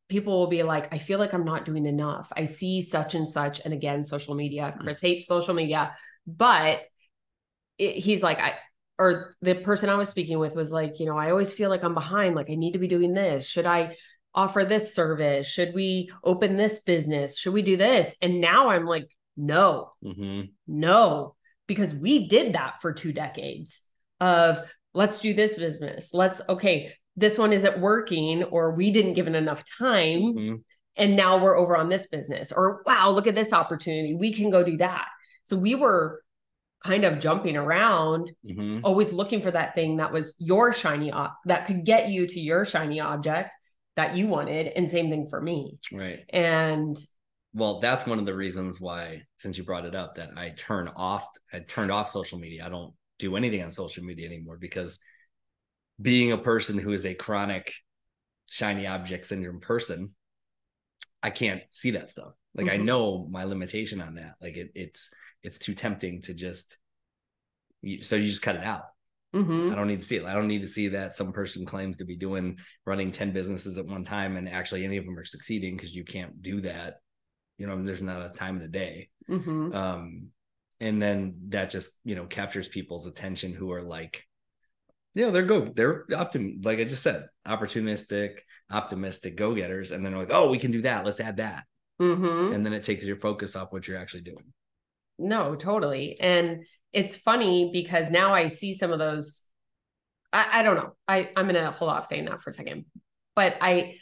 people 0.08 0.38
will 0.38 0.48
be 0.48 0.62
like, 0.62 0.92
I 0.92 0.98
feel 0.98 1.18
like 1.18 1.32
I'm 1.32 1.44
not 1.44 1.64
doing 1.64 1.86
enough. 1.86 2.32
I 2.36 2.44
see 2.44 2.82
such 2.82 3.14
and 3.14 3.28
such. 3.28 3.60
And 3.64 3.72
again, 3.72 4.04
social 4.04 4.34
media, 4.34 4.74
mm. 4.76 4.82
Chris 4.82 5.00
hates 5.00 5.26
social 5.26 5.54
media, 5.54 5.96
but 6.26 6.84
it, 7.80 7.96
he's 7.96 8.22
like, 8.22 8.40
I, 8.40 8.54
or 8.98 9.34
the 9.40 9.54
person 9.54 9.88
I 9.88 9.94
was 9.94 10.08
speaking 10.08 10.38
with 10.38 10.54
was 10.54 10.70
like, 10.70 11.00
you 11.00 11.06
know, 11.06 11.16
I 11.16 11.30
always 11.30 11.52
feel 11.52 11.70
like 11.70 11.82
I'm 11.82 11.94
behind. 11.94 12.34
Like 12.34 12.50
I 12.50 12.54
need 12.54 12.72
to 12.72 12.78
be 12.78 12.88
doing 12.88 13.14
this. 13.14 13.48
Should 13.48 13.66
I 13.66 13.96
offer 14.34 14.64
this 14.64 14.94
service? 14.94 15.46
Should 15.46 15.74
we 15.74 16.10
open 16.22 16.56
this 16.56 16.80
business? 16.80 17.38
Should 17.38 17.54
we 17.54 17.62
do 17.62 17.76
this? 17.76 18.14
And 18.20 18.40
now 18.40 18.68
I'm 18.68 18.84
like, 18.84 19.08
no, 19.36 19.90
mm-hmm. 20.04 20.42
no, 20.68 21.34
because 21.66 21.94
we 21.94 22.28
did 22.28 22.52
that 22.52 22.82
for 22.82 22.92
two 22.92 23.12
decades 23.12 23.80
of 24.20 24.60
let's 24.92 25.20
do 25.20 25.32
this 25.32 25.54
business. 25.54 26.10
Let's, 26.12 26.42
okay, 26.48 26.92
this 27.16 27.38
one 27.38 27.52
isn't 27.52 27.78
working 27.78 28.44
or 28.44 28.72
we 28.74 28.90
didn't 28.90 29.14
give 29.14 29.28
it 29.28 29.34
enough 29.34 29.64
time 29.78 30.20
mm-hmm. 30.20 30.54
and 30.96 31.16
now 31.16 31.38
we're 31.38 31.56
over 31.56 31.76
on 31.76 31.88
this 31.88 32.06
business 32.08 32.52
or 32.52 32.82
wow 32.86 33.10
look 33.10 33.26
at 33.26 33.34
this 33.34 33.52
opportunity 33.52 34.14
we 34.14 34.32
can 34.32 34.50
go 34.50 34.62
do 34.62 34.76
that 34.76 35.06
so 35.44 35.56
we 35.56 35.74
were 35.74 36.22
kind 36.84 37.04
of 37.04 37.18
jumping 37.18 37.56
around 37.56 38.30
mm-hmm. 38.44 38.80
always 38.84 39.12
looking 39.12 39.40
for 39.40 39.50
that 39.50 39.74
thing 39.74 39.98
that 39.98 40.12
was 40.12 40.34
your 40.38 40.72
shiny 40.72 41.12
that 41.44 41.66
could 41.66 41.84
get 41.84 42.08
you 42.08 42.26
to 42.26 42.40
your 42.40 42.64
shiny 42.64 43.00
object 43.00 43.54
that 43.96 44.16
you 44.16 44.26
wanted 44.26 44.68
and 44.68 44.88
same 44.88 45.10
thing 45.10 45.26
for 45.26 45.40
me. 45.40 45.78
Right. 45.92 46.20
And 46.30 46.96
well 47.52 47.80
that's 47.80 48.06
one 48.06 48.18
of 48.18 48.26
the 48.26 48.34
reasons 48.34 48.80
why 48.80 49.22
since 49.38 49.58
you 49.58 49.64
brought 49.64 49.84
it 49.84 49.96
up 49.96 50.14
that 50.14 50.30
i 50.36 50.50
turn 50.50 50.88
off 50.94 51.26
i 51.52 51.58
turned 51.58 51.90
off 51.90 52.08
social 52.08 52.38
media. 52.38 52.64
I 52.64 52.68
don't 52.68 52.94
do 53.18 53.36
anything 53.36 53.62
on 53.62 53.72
social 53.72 54.04
media 54.04 54.26
anymore 54.26 54.56
because 54.56 54.98
being 56.00 56.32
a 56.32 56.38
person 56.38 56.78
who 56.78 56.92
is 56.92 57.04
a 57.04 57.14
chronic 57.14 57.74
shiny 58.48 58.86
object 58.86 59.26
syndrome 59.26 59.60
person 59.60 60.14
i 61.22 61.30
can't 61.30 61.62
see 61.70 61.90
that 61.92 62.10
stuff 62.10 62.32
like 62.54 62.66
mm-hmm. 62.66 62.80
i 62.80 62.84
know 62.84 63.26
my 63.30 63.44
limitation 63.44 64.00
on 64.00 64.14
that 64.14 64.34
like 64.40 64.56
it, 64.56 64.70
it's 64.74 65.12
it's 65.42 65.58
too 65.58 65.74
tempting 65.74 66.20
to 66.22 66.34
just 66.34 66.78
so 68.02 68.16
you 68.16 68.26
just 68.26 68.42
cut 68.42 68.56
it 68.56 68.64
out 68.64 68.84
Mm-hmm. 69.34 69.70
I 69.70 69.76
don't 69.76 69.86
need 69.86 70.00
to 70.00 70.06
see 70.06 70.16
it. 70.16 70.24
I 70.24 70.32
don't 70.32 70.48
need 70.48 70.62
to 70.62 70.68
see 70.68 70.88
that 70.88 71.16
some 71.16 71.32
person 71.32 71.64
claims 71.64 71.96
to 71.98 72.04
be 72.04 72.16
doing 72.16 72.58
running 72.84 73.12
10 73.12 73.32
businesses 73.32 73.78
at 73.78 73.86
one 73.86 74.02
time 74.02 74.36
and 74.36 74.48
actually 74.48 74.84
any 74.84 74.96
of 74.96 75.04
them 75.04 75.18
are 75.18 75.24
succeeding 75.24 75.76
because 75.76 75.94
you 75.94 76.04
can't 76.04 76.42
do 76.42 76.60
that. 76.62 76.96
You 77.56 77.66
know, 77.66 77.80
there's 77.82 78.02
not 78.02 78.26
a 78.26 78.30
time 78.30 78.56
of 78.56 78.62
the 78.62 78.68
day. 78.68 79.08
Mm-hmm. 79.28 79.74
Um, 79.74 80.28
and 80.80 81.00
then 81.00 81.34
that 81.48 81.70
just, 81.70 81.92
you 82.04 82.16
know, 82.16 82.24
captures 82.24 82.66
people's 82.66 83.06
attention 83.06 83.52
who 83.52 83.70
are 83.70 83.82
like, 83.82 84.24
you 85.14 85.26
know, 85.26 85.30
they're 85.30 85.42
go, 85.42 85.60
they're 85.60 86.06
optim, 86.06 86.64
like 86.64 86.80
I 86.80 86.84
just 86.84 87.02
said, 87.02 87.26
opportunistic, 87.46 88.38
optimistic 88.70 89.36
go 89.36 89.54
getters. 89.54 89.92
And 89.92 90.04
then 90.04 90.12
they're 90.12 90.22
like, 90.22 90.32
oh, 90.32 90.50
we 90.50 90.58
can 90.58 90.72
do 90.72 90.82
that. 90.82 91.04
Let's 91.04 91.20
add 91.20 91.36
that. 91.36 91.64
Mm-hmm. 92.00 92.54
And 92.54 92.64
then 92.64 92.72
it 92.72 92.82
takes 92.82 93.04
your 93.04 93.16
focus 93.16 93.56
off 93.56 93.72
what 93.72 93.86
you're 93.86 93.98
actually 93.98 94.22
doing. 94.22 94.52
No, 95.18 95.54
totally. 95.54 96.18
And 96.18 96.64
it's 96.92 97.16
funny 97.16 97.70
because 97.72 98.10
now 98.10 98.34
I 98.34 98.46
see 98.46 98.74
some 98.74 98.90
of 98.90 98.98
those. 98.98 99.44
I, 100.32 100.60
I 100.60 100.62
don't 100.62 100.76
know. 100.76 100.94
I, 101.06 101.30
I'm 101.36 101.46
gonna 101.46 101.70
hold 101.70 101.90
off 101.90 102.06
saying 102.06 102.24
that 102.26 102.40
for 102.40 102.50
a 102.50 102.54
second. 102.54 102.86
But 103.34 103.58
I 103.60 103.96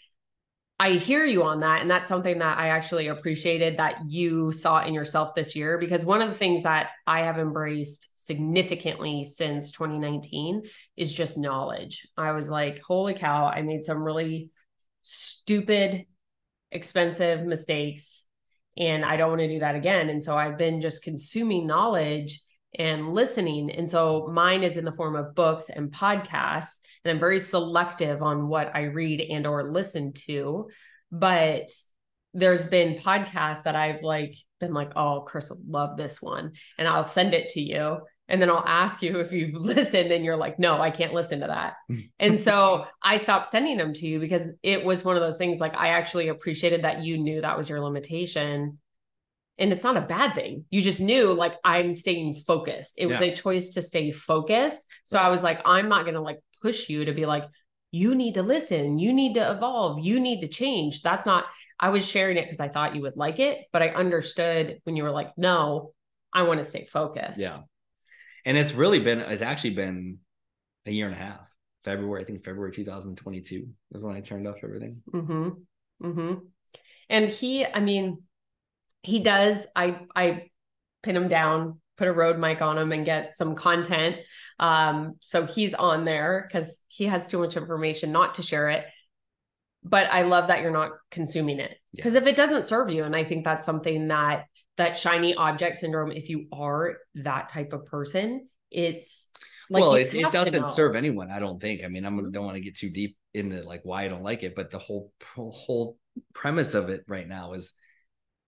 I 0.80 0.92
hear 0.92 1.24
you 1.24 1.42
on 1.42 1.60
that. 1.60 1.82
And 1.82 1.90
that's 1.90 2.08
something 2.08 2.38
that 2.38 2.58
I 2.58 2.68
actually 2.68 3.08
appreciated 3.08 3.78
that 3.78 4.02
you 4.08 4.52
saw 4.52 4.80
in 4.84 4.94
yourself 4.94 5.34
this 5.34 5.56
year. 5.56 5.76
Because 5.76 6.04
one 6.04 6.22
of 6.22 6.28
the 6.28 6.36
things 6.36 6.62
that 6.62 6.90
I 7.06 7.22
have 7.22 7.38
embraced 7.38 8.12
significantly 8.16 9.24
since 9.24 9.72
2019 9.72 10.62
is 10.96 11.12
just 11.12 11.36
knowledge. 11.36 12.06
I 12.16 12.30
was 12.30 12.48
like, 12.48 12.80
holy 12.80 13.14
cow, 13.14 13.46
I 13.46 13.62
made 13.62 13.84
some 13.84 13.98
really 13.98 14.50
stupid, 15.02 16.06
expensive 16.70 17.44
mistakes. 17.44 18.24
And 18.76 19.04
I 19.04 19.16
don't 19.16 19.30
want 19.30 19.40
to 19.40 19.48
do 19.48 19.60
that 19.60 19.74
again. 19.74 20.08
And 20.08 20.22
so 20.22 20.36
I've 20.36 20.58
been 20.58 20.80
just 20.80 21.02
consuming 21.02 21.66
knowledge 21.66 22.42
and 22.78 23.12
listening. 23.12 23.70
And 23.70 23.88
so 23.88 24.28
mine 24.32 24.62
is 24.62 24.76
in 24.76 24.84
the 24.84 24.92
form 24.92 25.16
of 25.16 25.34
books 25.34 25.70
and 25.70 25.90
podcasts. 25.90 26.78
And 27.04 27.10
I'm 27.10 27.18
very 27.18 27.40
selective 27.40 28.22
on 28.22 28.48
what 28.48 28.74
I 28.74 28.84
read 28.84 29.20
and 29.20 29.46
or 29.46 29.72
listen 29.72 30.12
to. 30.26 30.68
But 31.10 31.70
there's 32.34 32.66
been 32.66 32.94
podcasts 32.94 33.64
that 33.64 33.74
I've 33.74 34.02
like 34.02 34.36
been 34.60 34.74
like, 34.74 34.92
oh, 34.96 35.24
Chris 35.26 35.50
will 35.50 35.60
love 35.66 35.96
this 35.96 36.20
one. 36.20 36.52
And 36.76 36.86
I'll 36.86 37.06
send 37.06 37.34
it 37.34 37.48
to 37.50 37.60
you. 37.60 37.98
And 38.28 38.42
then 38.42 38.50
I'll 38.50 38.64
ask 38.66 39.02
you 39.02 39.20
if 39.20 39.32
you've 39.32 39.54
listened 39.60 40.12
and 40.12 40.24
you're 40.24 40.36
like, 40.36 40.58
no, 40.58 40.80
I 40.80 40.90
can't 40.90 41.14
listen 41.14 41.40
to 41.40 41.46
that. 41.46 41.74
and 42.18 42.38
so 42.38 42.86
I 43.02 43.16
stopped 43.16 43.48
sending 43.48 43.76
them 43.78 43.94
to 43.94 44.06
you 44.06 44.20
because 44.20 44.52
it 44.62 44.84
was 44.84 45.04
one 45.04 45.16
of 45.16 45.22
those 45.22 45.38
things 45.38 45.58
like 45.58 45.74
I 45.76 45.88
actually 45.88 46.28
appreciated 46.28 46.82
that 46.82 47.02
you 47.02 47.18
knew 47.18 47.40
that 47.40 47.56
was 47.56 47.68
your 47.68 47.80
limitation 47.80 48.78
and 49.58 49.72
it's 49.72 49.82
not 49.82 49.96
a 49.96 50.02
bad 50.02 50.34
thing. 50.34 50.64
You 50.70 50.82
just 50.82 51.00
knew 51.00 51.34
like 51.34 51.54
I'm 51.64 51.92
staying 51.92 52.36
focused. 52.36 52.94
It 52.96 53.06
was 53.06 53.18
yeah. 53.20 53.26
a 53.26 53.36
choice 53.36 53.70
to 53.70 53.82
stay 53.82 54.12
focused. 54.12 54.84
So 55.04 55.18
I 55.18 55.28
was 55.28 55.42
like, 55.42 55.60
I'm 55.64 55.88
not 55.88 56.04
going 56.04 56.14
to 56.14 56.20
like 56.20 56.38
push 56.62 56.88
you 56.88 57.04
to 57.06 57.12
be 57.12 57.26
like, 57.26 57.44
you 57.90 58.14
need 58.14 58.34
to 58.34 58.42
listen, 58.42 58.98
you 58.98 59.12
need 59.12 59.34
to 59.34 59.50
evolve, 59.50 60.04
you 60.04 60.20
need 60.20 60.42
to 60.42 60.48
change. 60.48 61.02
That's 61.02 61.24
not, 61.24 61.46
I 61.80 61.88
was 61.88 62.06
sharing 62.06 62.36
it 62.36 62.44
because 62.44 62.60
I 62.60 62.68
thought 62.68 62.94
you 62.94 63.02
would 63.02 63.16
like 63.16 63.38
it, 63.38 63.64
but 63.72 63.82
I 63.82 63.88
understood 63.88 64.80
when 64.84 64.94
you 64.94 65.02
were 65.02 65.10
like, 65.10 65.32
no, 65.38 65.92
I 66.32 66.42
want 66.42 66.58
to 66.62 66.68
stay 66.68 66.84
focused. 66.84 67.40
Yeah. 67.40 67.60
And 68.44 68.56
it's 68.56 68.72
really 68.72 69.00
been, 69.00 69.20
it's 69.20 69.42
actually 69.42 69.74
been 69.74 70.18
a 70.86 70.90
year 70.90 71.06
and 71.06 71.14
a 71.14 71.18
half. 71.18 71.50
February, 71.84 72.22
I 72.22 72.24
think 72.24 72.44
February 72.44 72.72
2022 72.72 73.66
was 73.92 74.02
when 74.02 74.16
I 74.16 74.20
turned 74.20 74.46
off 74.46 74.56
everything. 74.62 75.02
Mm-hmm. 75.12 75.48
Mm-hmm. 76.06 76.34
And 77.08 77.28
he, 77.28 77.64
I 77.64 77.80
mean, 77.80 78.22
he 79.02 79.20
does 79.20 79.66
i 79.76 80.00
i 80.14 80.48
pin 81.02 81.16
him 81.16 81.28
down 81.28 81.80
put 81.96 82.08
a 82.08 82.12
Rode 82.12 82.38
mic 82.38 82.60
on 82.62 82.78
him 82.78 82.92
and 82.92 83.04
get 83.04 83.34
some 83.34 83.54
content 83.54 84.16
um 84.58 85.14
so 85.22 85.46
he's 85.46 85.74
on 85.74 86.04
there 86.04 86.46
because 86.46 86.78
he 86.88 87.04
has 87.06 87.26
too 87.26 87.38
much 87.38 87.56
information 87.56 88.12
not 88.12 88.34
to 88.36 88.42
share 88.42 88.70
it 88.70 88.84
but 89.84 90.10
i 90.12 90.22
love 90.22 90.48
that 90.48 90.62
you're 90.62 90.70
not 90.70 90.92
consuming 91.10 91.60
it 91.60 91.76
because 91.94 92.14
yeah. 92.14 92.20
if 92.20 92.26
it 92.26 92.36
doesn't 92.36 92.64
serve 92.64 92.90
you 92.90 93.04
and 93.04 93.14
i 93.14 93.24
think 93.24 93.44
that's 93.44 93.66
something 93.66 94.08
that 94.08 94.46
that 94.78 94.96
shiny 94.96 95.34
object 95.34 95.76
syndrome 95.76 96.10
if 96.10 96.28
you 96.28 96.46
are 96.52 96.96
that 97.14 97.48
type 97.48 97.72
of 97.72 97.84
person 97.86 98.48
it's 98.70 99.28
like 99.70 99.82
well 99.82 99.94
it, 99.94 100.12
it 100.14 100.32
doesn't 100.32 100.68
serve 100.68 100.96
anyone 100.96 101.30
i 101.30 101.38
don't 101.38 101.60
think 101.60 101.84
i 101.84 101.88
mean 101.88 102.04
i 102.04 102.08
don't 102.08 102.44
want 102.44 102.56
to 102.56 102.62
get 102.62 102.76
too 102.76 102.90
deep 102.90 103.16
into 103.34 103.62
like 103.62 103.80
why 103.84 104.04
i 104.04 104.08
don't 104.08 104.22
like 104.22 104.42
it 104.42 104.54
but 104.54 104.70
the 104.70 104.78
whole 104.78 105.12
whole 105.36 105.98
premise 106.34 106.74
of 106.74 106.88
it 106.88 107.04
right 107.06 107.28
now 107.28 107.52
is 107.52 107.74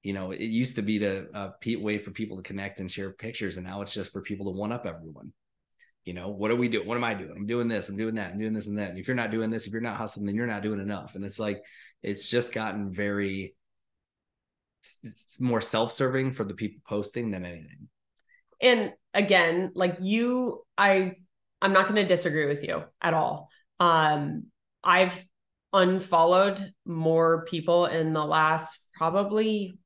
you 0.02 0.14
know, 0.14 0.30
it 0.30 0.40
used 0.40 0.76
to 0.76 0.82
be 0.82 0.99
to 1.00 1.26
uh, 1.34 1.50
way 1.78 1.99
for 1.99 2.10
people 2.10 2.38
to 2.38 2.42
connect 2.42 2.80
and 2.80 2.90
share 2.90 3.12
pictures, 3.12 3.56
and 3.56 3.66
now 3.66 3.82
it's 3.82 3.92
just 3.92 4.12
for 4.12 4.22
people 4.22 4.50
to 4.50 4.58
one 4.58 4.72
up 4.72 4.87
everyone. 4.87 5.32
You 6.04 6.14
know, 6.14 6.30
what 6.30 6.50
are 6.50 6.56
we 6.56 6.68
doing? 6.68 6.88
What 6.88 6.96
am 6.96 7.04
I 7.04 7.12
doing? 7.12 7.34
I'm 7.37 7.46
doing 7.46 7.68
this. 7.68 7.90
I'm 7.90 7.96
doing 7.99 8.14
that. 8.14 8.32
I'm 8.32 8.38
doing 8.38 8.54
this 8.54 8.66
and 8.66 8.78
that. 8.78 8.90
And 8.90 8.99
if 8.99 9.06
you're 9.06 9.14
not 9.14 9.30
doing 9.30 9.50
this, 9.50 9.66
if 9.66 9.72
you're 9.72 9.82
not 9.82 9.96
hustling, 9.96 10.25
then 10.25 10.34
you're 10.34 10.46
not 10.46 10.62
doing 10.62 10.80
enough. 10.80 11.14
And 11.14 11.25
it's 11.25 11.38
like, 11.38 11.60
it's 12.02 12.30
just 12.30 12.54
gotten 12.54 12.90
very, 12.90 13.54
it's, 15.02 15.40
more 15.40 15.60
self-serving 15.60 16.32
for 16.32 16.44
the 16.44 16.54
people 16.54 16.82
posting 16.87 17.30
than 17.30 17.44
anything. 17.44 17.88
And 18.60 18.92
again, 19.14 19.72
like 19.75 19.96
you, 20.00 20.62
I, 20.76 21.14
I'm 21.62 21.72
not 21.72 21.88
going 21.88 21.96
to 21.96 22.06
disagree 22.06 22.46
with 22.46 22.62
you 22.62 22.84
at 23.00 23.14
all. 23.14 23.49
Um, 23.78 24.46
I've 24.84 25.25
unfollowed 25.72 26.72
more 26.84 27.44
people 27.46 27.87
in 27.87 28.12
the 28.12 28.25
last 28.25 28.78
probably 28.94 29.78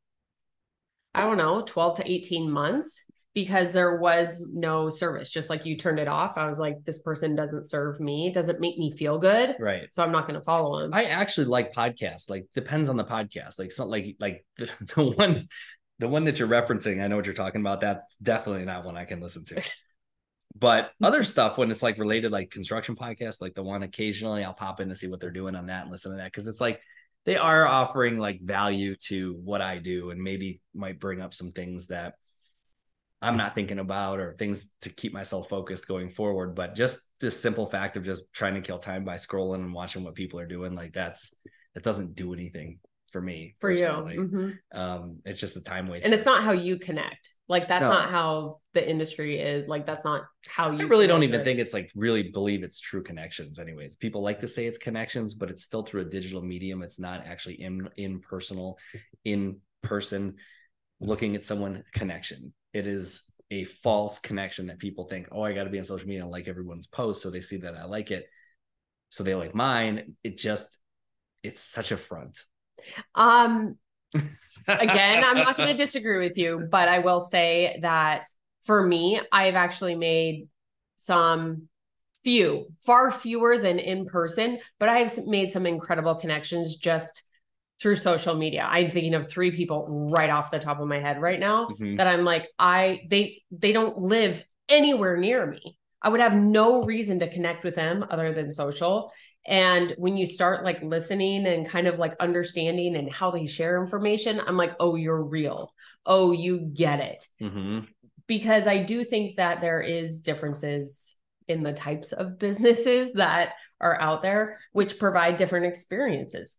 I 1.15 1.23
don't 1.23 1.39
know, 1.39 1.63
12 1.65 1.99
to 1.99 2.11
18 2.11 2.51
months 2.51 3.04
because 3.35 3.73
there 3.73 3.97
was 3.97 4.47
no 4.53 4.89
service. 4.89 5.29
Just 5.29 5.51
like 5.51 5.67
you 5.67 5.77
turned 5.77 5.99
it 5.99 6.07
off. 6.07 6.39
I 6.39 6.47
was 6.47 6.59
like, 6.59 6.85
this 6.85 7.01
person 7.01 7.35
doesn't 7.35 7.67
serve 7.67 7.99
me, 7.99 8.31
doesn't 8.33 8.61
make 8.61 8.79
me 8.79 8.93
feel 8.93 9.19
good. 9.19 9.57
Right. 9.59 9.93
So 9.93 10.05
I'm 10.05 10.13
not 10.13 10.29
going 10.29 10.39
to 10.39 10.45
follow 10.45 10.79
him. 10.79 10.95
I 10.95 11.07
actually 11.07 11.47
like 11.47 11.75
podcasts. 11.75 12.31
Like 12.31 12.47
depends 12.55 12.89
on 12.89 12.97
the 12.97 13.05
podcast. 13.05 13.59
Like 13.59 13.73
something 13.73 13.91
like 13.91 14.17
like 14.21 14.47
the, 14.57 14.71
the 14.95 15.05
one 15.05 15.49
the 15.99 16.09
one 16.09 16.25
that 16.25 16.39
you're 16.39 16.49
referencing, 16.49 17.03
I 17.03 17.09
know 17.09 17.17
what 17.17 17.27
you're 17.27 17.35
talking 17.35 17.61
about. 17.61 17.81
That's 17.81 18.17
definitely 18.17 18.65
not 18.65 18.85
one 18.85 18.97
I 18.97 19.05
can 19.05 19.21
listen 19.21 19.45
to. 19.47 19.63
but 20.57 20.85
mm-hmm. 20.85 21.05
other 21.05 21.25
stuff 21.25 21.59
when 21.59 21.71
it's 21.71 21.83
like 21.83 21.99
related 21.99 22.31
like 22.31 22.51
construction 22.51 22.95
podcasts, 22.95 23.41
like 23.41 23.55
the 23.55 23.63
one 23.63 23.83
occasionally 23.83 24.45
I'll 24.45 24.55
pop 24.55 24.81
in 24.81 24.89
to 24.91 24.97
see 24.97 25.09
what 25.09 25.21
they're 25.21 25.31
doing 25.31 25.57
on 25.57 25.67
that 25.67 25.83
and 25.83 25.91
listen 25.91 26.13
to 26.13 26.19
that 26.19 26.27
because 26.27 26.47
it's 26.47 26.61
like 26.61 26.81
they 27.25 27.37
are 27.37 27.67
offering 27.67 28.19
like 28.19 28.41
value 28.43 28.95
to 29.09 29.35
what 29.43 29.61
I 29.61 29.79
do 29.79 30.11
and 30.11 30.23
maybe 30.23 30.61
might 30.75 31.01
bring 31.01 31.21
up 31.21 31.35
some 31.35 31.51
things 31.51 31.89
that 31.89 32.15
I'm 33.25 33.37
not 33.37 33.55
thinking 33.55 33.79
about 33.79 34.21
or 34.21 34.35
things 34.35 34.71
to 34.83 34.91
keep 34.91 35.13
myself 35.13 35.49
focused 35.49 35.89
going 35.89 36.11
forward. 36.11 36.55
But 36.55 36.75
just 36.75 36.99
this 37.21 37.39
simple 37.39 37.67
fact 37.67 37.97
of 37.97 38.05
just 38.05 38.25
trying 38.33 38.55
to 38.55 38.61
kill 38.61 38.79
time 38.79 39.05
by 39.05 39.15
scrolling 39.15 39.57
and 39.57 39.73
watching 39.73 40.05
what 40.05 40.15
people 40.15 40.39
are 40.41 40.47
doing, 40.47 40.75
like 40.75 40.93
that's 40.93 41.35
that 41.75 41.83
doesn't 41.83 42.15
do 42.15 42.33
anything 42.33 42.79
for 43.15 43.23
me. 43.23 43.55
For 43.61 43.71
personally. 43.71 44.15
you. 44.15 44.21
Mm-hmm. 44.21 44.79
Um, 44.79 45.19
it's 45.25 45.41
just 45.41 45.57
a 45.57 45.63
time 45.63 45.87
waste. 45.87 46.05
And 46.05 46.13
it's 46.13 46.27
not 46.27 46.43
how 46.43 46.51
you 46.51 46.79
connect. 46.79 47.33
Like 47.49 47.69
that's 47.69 47.85
no. 47.85 47.91
not 47.91 48.11
how 48.11 48.61
the 48.73 48.89
industry 48.89 49.39
is. 49.39 49.69
Like 49.69 49.87
that's 49.87 50.05
not 50.05 50.23
how 50.49 50.73
you 50.73 50.85
I 50.87 50.89
really 50.89 51.07
don't 51.07 51.23
even 51.23 51.41
it. 51.41 51.45
think 51.45 51.61
it's 51.61 51.73
like 51.73 51.91
really 51.95 52.25
believe 52.25 52.65
it's 52.65 52.81
true 52.81 53.03
connections, 53.03 53.61
anyways. 53.61 53.95
People 53.97 54.23
like 54.23 54.41
to 54.41 54.49
say 54.49 54.67
it's 54.67 54.79
connections, 54.79 55.35
but 55.35 55.49
it's 55.49 55.63
still 55.63 55.83
through 55.83 56.03
a 56.03 56.07
digital 56.07 56.43
medium. 56.43 56.83
It's 56.83 56.99
not 56.99 57.25
actually 57.25 57.63
in 57.63 57.89
in 57.97 58.21
personal, 58.21 58.79
in 59.25 59.61
person, 59.83 60.35
looking 61.01 61.37
at 61.37 61.45
someone 61.45 61.85
connection. 61.93 62.53
It 62.75 62.87
is 62.87 63.25
a 63.51 63.65
false 63.65 64.19
connection 64.19 64.67
that 64.67 64.79
people 64.79 65.05
think, 65.05 65.29
oh, 65.31 65.43
I 65.43 65.53
got 65.53 65.65
to 65.65 65.71
be 65.71 65.79
on 65.79 65.85
social 65.85 66.09
media 66.09 66.23
and 66.23 66.31
like 66.31 66.49
everyone's 66.49 66.87
post. 66.87 67.23
So 67.23 67.31
they 67.31 67.41
see 67.41 67.59
that 67.59 67.77
I 67.77 67.85
like 67.85 68.11
it. 68.11 68.27
So 69.11 69.23
they 69.23 69.35
like 69.35 69.55
mine. 69.55 70.17
It 70.25 70.37
just, 70.37 70.79
it's 71.43 71.61
such 71.61 71.93
a 71.93 71.97
front. 71.97 72.39
Um, 73.15 73.77
again, 74.69 75.25
I'm 75.25 75.39
not 75.39 75.57
going 75.57 75.69
to 75.69 75.75
disagree 75.77 76.27
with 76.27 76.37
you, 76.37 76.69
but 76.71 76.89
I 76.89 76.99
will 76.99 77.21
say 77.21 77.79
that 77.83 78.27
for 78.65 78.85
me, 78.85 79.21
I've 79.31 79.55
actually 79.55 79.95
made 79.95 80.49
some 80.97 81.69
few, 82.25 82.67
far 82.85 83.11
fewer 83.11 83.59
than 83.59 83.79
in 83.79 84.07
person, 84.07 84.59
but 84.81 84.89
I've 84.89 85.27
made 85.27 85.53
some 85.53 85.67
incredible 85.67 86.15
connections 86.15 86.77
just 86.77 87.23
through 87.81 87.97
social 87.97 88.35
media. 88.35 88.67
I'm 88.69 88.91
thinking 88.91 89.15
of 89.15 89.29
three 89.29 89.51
people 89.51 90.09
right 90.11 90.31
off 90.31 90.51
the 90.51 90.59
top 90.59 90.81
of 90.81 90.89
my 90.89 91.01
head 91.01 91.21
right 91.21 91.41
now 91.41 91.67
mm-hmm. 91.67 91.97
that 91.97 92.07
I'm 92.07 92.25
like, 92.25 92.49
I 92.59 93.03
they 93.09 93.43
they 93.51 93.73
don't 93.73 93.99
live 93.99 94.45
anywhere 94.69 95.17
near 95.17 95.47
me. 95.47 95.77
I 96.01 96.09
would 96.11 96.21
have 96.21 96.37
no 96.37 96.85
reason 96.85 97.19
to 97.21 97.31
connect 97.31 97.65
with 97.65 97.75
them 97.75 98.05
other 98.11 98.33
than 98.33 98.53
social. 98.53 99.13
And 99.47 99.95
when 99.99 100.17
you 100.17 100.27
start 100.27 100.65
like 100.65 100.83
listening 100.83 101.47
and 101.47 101.69
kind 101.69 101.87
of 101.87 101.99
like 101.99 102.15
understanding 102.21 102.97
and 102.97 103.13
how 103.13 103.31
they 103.31 103.47
share 103.47 103.83
information, 103.83 104.41
I'm 104.47 104.57
like, 104.57 104.75
oh, 104.81 104.97
you're 104.97 105.23
real. 105.23 105.73
Oh, 106.07 106.33
you 106.33 106.61
get 106.61 107.01
it. 107.01 107.27
Mm-hmm. 107.43 107.81
Because 108.27 108.67
I 108.67 108.83
do 108.83 109.05
think 109.05 109.37
that 109.37 109.61
there 109.61 109.81
is 109.81 110.21
differences 110.21 111.17
in 111.49 111.63
the 111.63 111.73
types 111.73 112.13
of 112.13 112.39
businesses 112.39 113.15
that 113.15 113.55
are 113.81 114.01
out 114.01 114.23
there, 114.23 114.59
which 114.73 114.99
provide 114.99 115.37
different 115.37 115.67
experiences. 115.67 116.57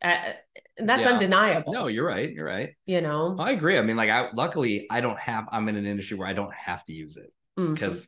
Uh, 0.79 0.86
that's 0.86 1.01
Yeah. 1.03 1.12
undeniable. 1.13 1.74
No, 1.74 1.88
you're 1.88 2.05
right. 2.05 2.32
You're 2.32 2.46
right. 2.46 2.75
You 2.86 3.01
know, 3.01 3.36
I 3.39 3.51
agree. 3.51 3.77
I 3.77 3.82
mean, 3.82 3.98
like, 3.98 4.10
I 4.10 4.29
luckily 4.34 4.88
I 4.89 5.01
don't 5.01 5.20
have. 5.20 5.48
I'm 5.51 5.67
in 5.70 5.75
an 5.75 5.86
industry 5.86 6.17
where 6.17 6.27
I 6.27 6.34
don't 6.34 6.53
have 6.53 6.84
to 6.86 6.94
use 6.94 7.17
it 7.17 7.32
because 7.55 8.08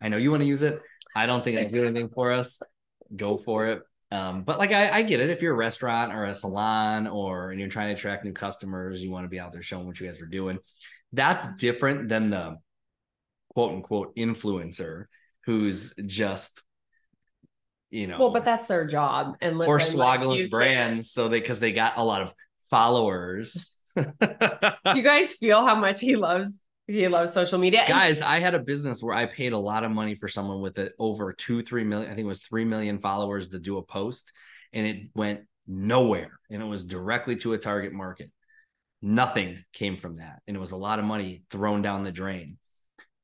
I 0.00 0.08
know 0.08 0.16
you 0.16 0.30
want 0.30 0.42
to 0.42 0.46
use 0.46 0.62
it. 0.62 0.80
I 1.14 1.26
don't 1.26 1.42
think 1.44 1.58
it'll 1.58 1.70
do 1.70 1.84
anything 1.86 2.08
for 2.10 2.32
us. 2.32 2.60
Go 3.14 3.36
for 3.36 3.66
it. 3.66 3.82
Um, 4.12 4.44
but 4.44 4.58
like 4.58 4.72
I, 4.72 4.90
I 4.98 5.02
get 5.02 5.20
it. 5.20 5.30
If 5.30 5.42
you're 5.42 5.52
a 5.54 5.56
restaurant 5.56 6.12
or 6.12 6.24
a 6.24 6.34
salon 6.34 7.06
or 7.06 7.50
and 7.50 7.58
you're 7.58 7.68
trying 7.68 7.88
to 7.88 7.94
attract 7.94 8.24
new 8.24 8.32
customers, 8.32 9.02
you 9.02 9.10
want 9.10 9.24
to 9.24 9.28
be 9.28 9.40
out 9.40 9.52
there 9.52 9.62
showing 9.62 9.86
what 9.86 9.98
you 9.98 10.06
guys 10.06 10.20
are 10.22 10.26
doing. 10.26 10.58
That's 11.12 11.46
different 11.56 12.08
than 12.08 12.30
the 12.30 12.56
quote 13.54 13.72
unquote 13.72 14.14
influencer 14.16 15.06
who's 15.44 15.94
just 16.06 16.62
you 17.90 18.06
know 18.06 18.18
well, 18.18 18.30
but 18.30 18.44
that's 18.44 18.66
their 18.66 18.86
job. 18.86 19.36
And 19.40 19.58
listen, 19.58 19.72
like, 19.74 19.82
swaggling 19.82 20.38
you 20.38 20.50
brands 20.50 21.10
so 21.12 21.28
they 21.28 21.40
because 21.40 21.60
they 21.60 21.72
got 21.72 21.98
a 21.98 22.04
lot 22.04 22.22
of 22.22 22.34
followers. 22.70 23.76
Do 23.96 24.04
you 24.94 25.02
guys 25.02 25.34
feel 25.34 25.64
how 25.64 25.76
much 25.76 26.00
he 26.00 26.16
loves? 26.16 26.60
He 26.86 27.08
loves 27.08 27.32
social 27.32 27.58
media. 27.58 27.80
And 27.80 27.88
Guys, 27.88 28.22
I 28.22 28.38
had 28.38 28.54
a 28.54 28.60
business 28.60 29.02
where 29.02 29.14
I 29.14 29.26
paid 29.26 29.52
a 29.52 29.58
lot 29.58 29.82
of 29.82 29.90
money 29.90 30.14
for 30.14 30.28
someone 30.28 30.60
with 30.60 30.78
it 30.78 30.92
over 30.98 31.32
two, 31.32 31.62
three 31.62 31.82
million. 31.82 32.10
I 32.10 32.14
think 32.14 32.24
it 32.24 32.28
was 32.28 32.42
three 32.42 32.64
million 32.64 33.00
followers 33.00 33.48
to 33.48 33.58
do 33.58 33.78
a 33.78 33.82
post, 33.82 34.32
and 34.72 34.86
it 34.86 35.08
went 35.14 35.40
nowhere. 35.66 36.38
And 36.50 36.62
it 36.62 36.66
was 36.66 36.84
directly 36.84 37.36
to 37.36 37.54
a 37.54 37.58
target 37.58 37.92
market. 37.92 38.30
Nothing 39.02 39.64
came 39.72 39.96
from 39.96 40.16
that, 40.18 40.42
and 40.46 40.56
it 40.56 40.60
was 40.60 40.72
a 40.72 40.76
lot 40.76 40.98
of 40.98 41.04
money 41.04 41.42
thrown 41.50 41.82
down 41.82 42.02
the 42.02 42.12
drain, 42.12 42.58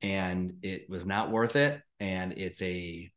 and 0.00 0.54
it 0.62 0.88
was 0.88 1.06
not 1.06 1.30
worth 1.30 1.54
it. 1.56 1.80
And 2.00 2.32
it's 2.36 2.60
a, 2.62 3.10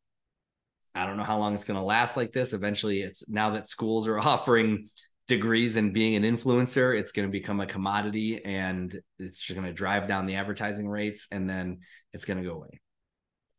I 0.95 1.05
don't 1.05 1.17
know 1.17 1.23
how 1.23 1.37
long 1.37 1.53
it's 1.53 1.63
going 1.65 1.79
to 1.79 1.83
last 1.85 2.15
like 2.17 2.31
this. 2.31 2.53
Eventually, 2.53 3.01
it's 3.01 3.27
now 3.29 3.51
that 3.51 3.67
schools 3.67 4.07
are 4.07 4.19
offering 4.33 4.87
degrees 5.27 5.75
in 5.77 5.91
being 5.91 6.15
an 6.15 6.23
influencer, 6.23 6.97
it's 6.97 7.11
going 7.11 7.27
to 7.27 7.31
become 7.31 7.59
a 7.59 7.65
commodity 7.65 8.43
and 8.45 8.97
it's 9.19 9.39
just 9.39 9.59
going 9.59 9.67
to 9.67 9.73
drive 9.73 10.07
down 10.07 10.25
the 10.27 10.35
advertising 10.35 10.87
rates 10.87 11.27
and 11.31 11.49
then 11.49 11.79
it's 12.13 12.25
going 12.25 12.37
to 12.41 12.47
go 12.47 12.55
away 12.55 12.79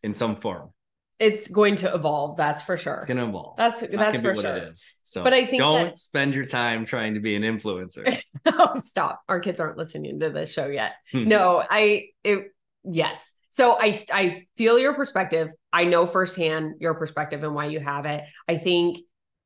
in 0.03 0.15
some 0.15 0.37
form. 0.37 0.71
it's 1.19 1.49
going 1.49 1.75
to 1.77 1.93
evolve. 1.93 2.37
That's 2.37 2.63
for 2.63 2.77
sure. 2.77 2.95
It's 2.95 3.07
going 3.07 3.17
to 3.17 3.25
evolve. 3.25 3.57
That's 3.57 3.83
It's 3.83 3.97
that's 3.97 4.21
for 4.21 4.35
what 4.35 4.43
sure. 4.45 4.57
it 4.59 4.73
is. 4.75 4.99
So 5.03 5.25
But 5.25 5.33
I 5.33 5.45
think 5.47 5.61
don't 5.61 5.87
that- 5.87 5.99
spend 5.99 6.35
your 6.35 6.47
time 6.47 6.85
trying 6.85 7.15
to 7.15 7.21
be 7.21 7.35
an 7.35 7.43
influencer. 7.43 8.17
oh, 8.47 8.75
stop. 8.77 9.23
Our 9.29 9.41
kids 9.41 9.59
aren't 9.59 9.77
listening 9.79 10.21
to 10.21 10.31
this 10.31 10.53
show 10.53 10.67
yet. 10.67 10.93
Hmm. 11.13 11.25
no, 11.25 11.65
I 11.69 12.11
it 12.23 12.53
yes. 12.85 13.33
So 13.51 13.77
I 13.81 14.01
I 14.13 14.47
feel 14.57 14.79
your 14.79 14.95
perspective. 14.95 15.51
I 15.73 15.85
know 15.85 16.07
firsthand 16.07 16.75
your 16.81 16.95
perspective 16.95 17.43
and 17.43 17.55
why 17.55 17.67
you 17.67 17.81
have 17.81 18.07
it. 18.07 18.25
I 18.49 18.57
think 18.57 18.99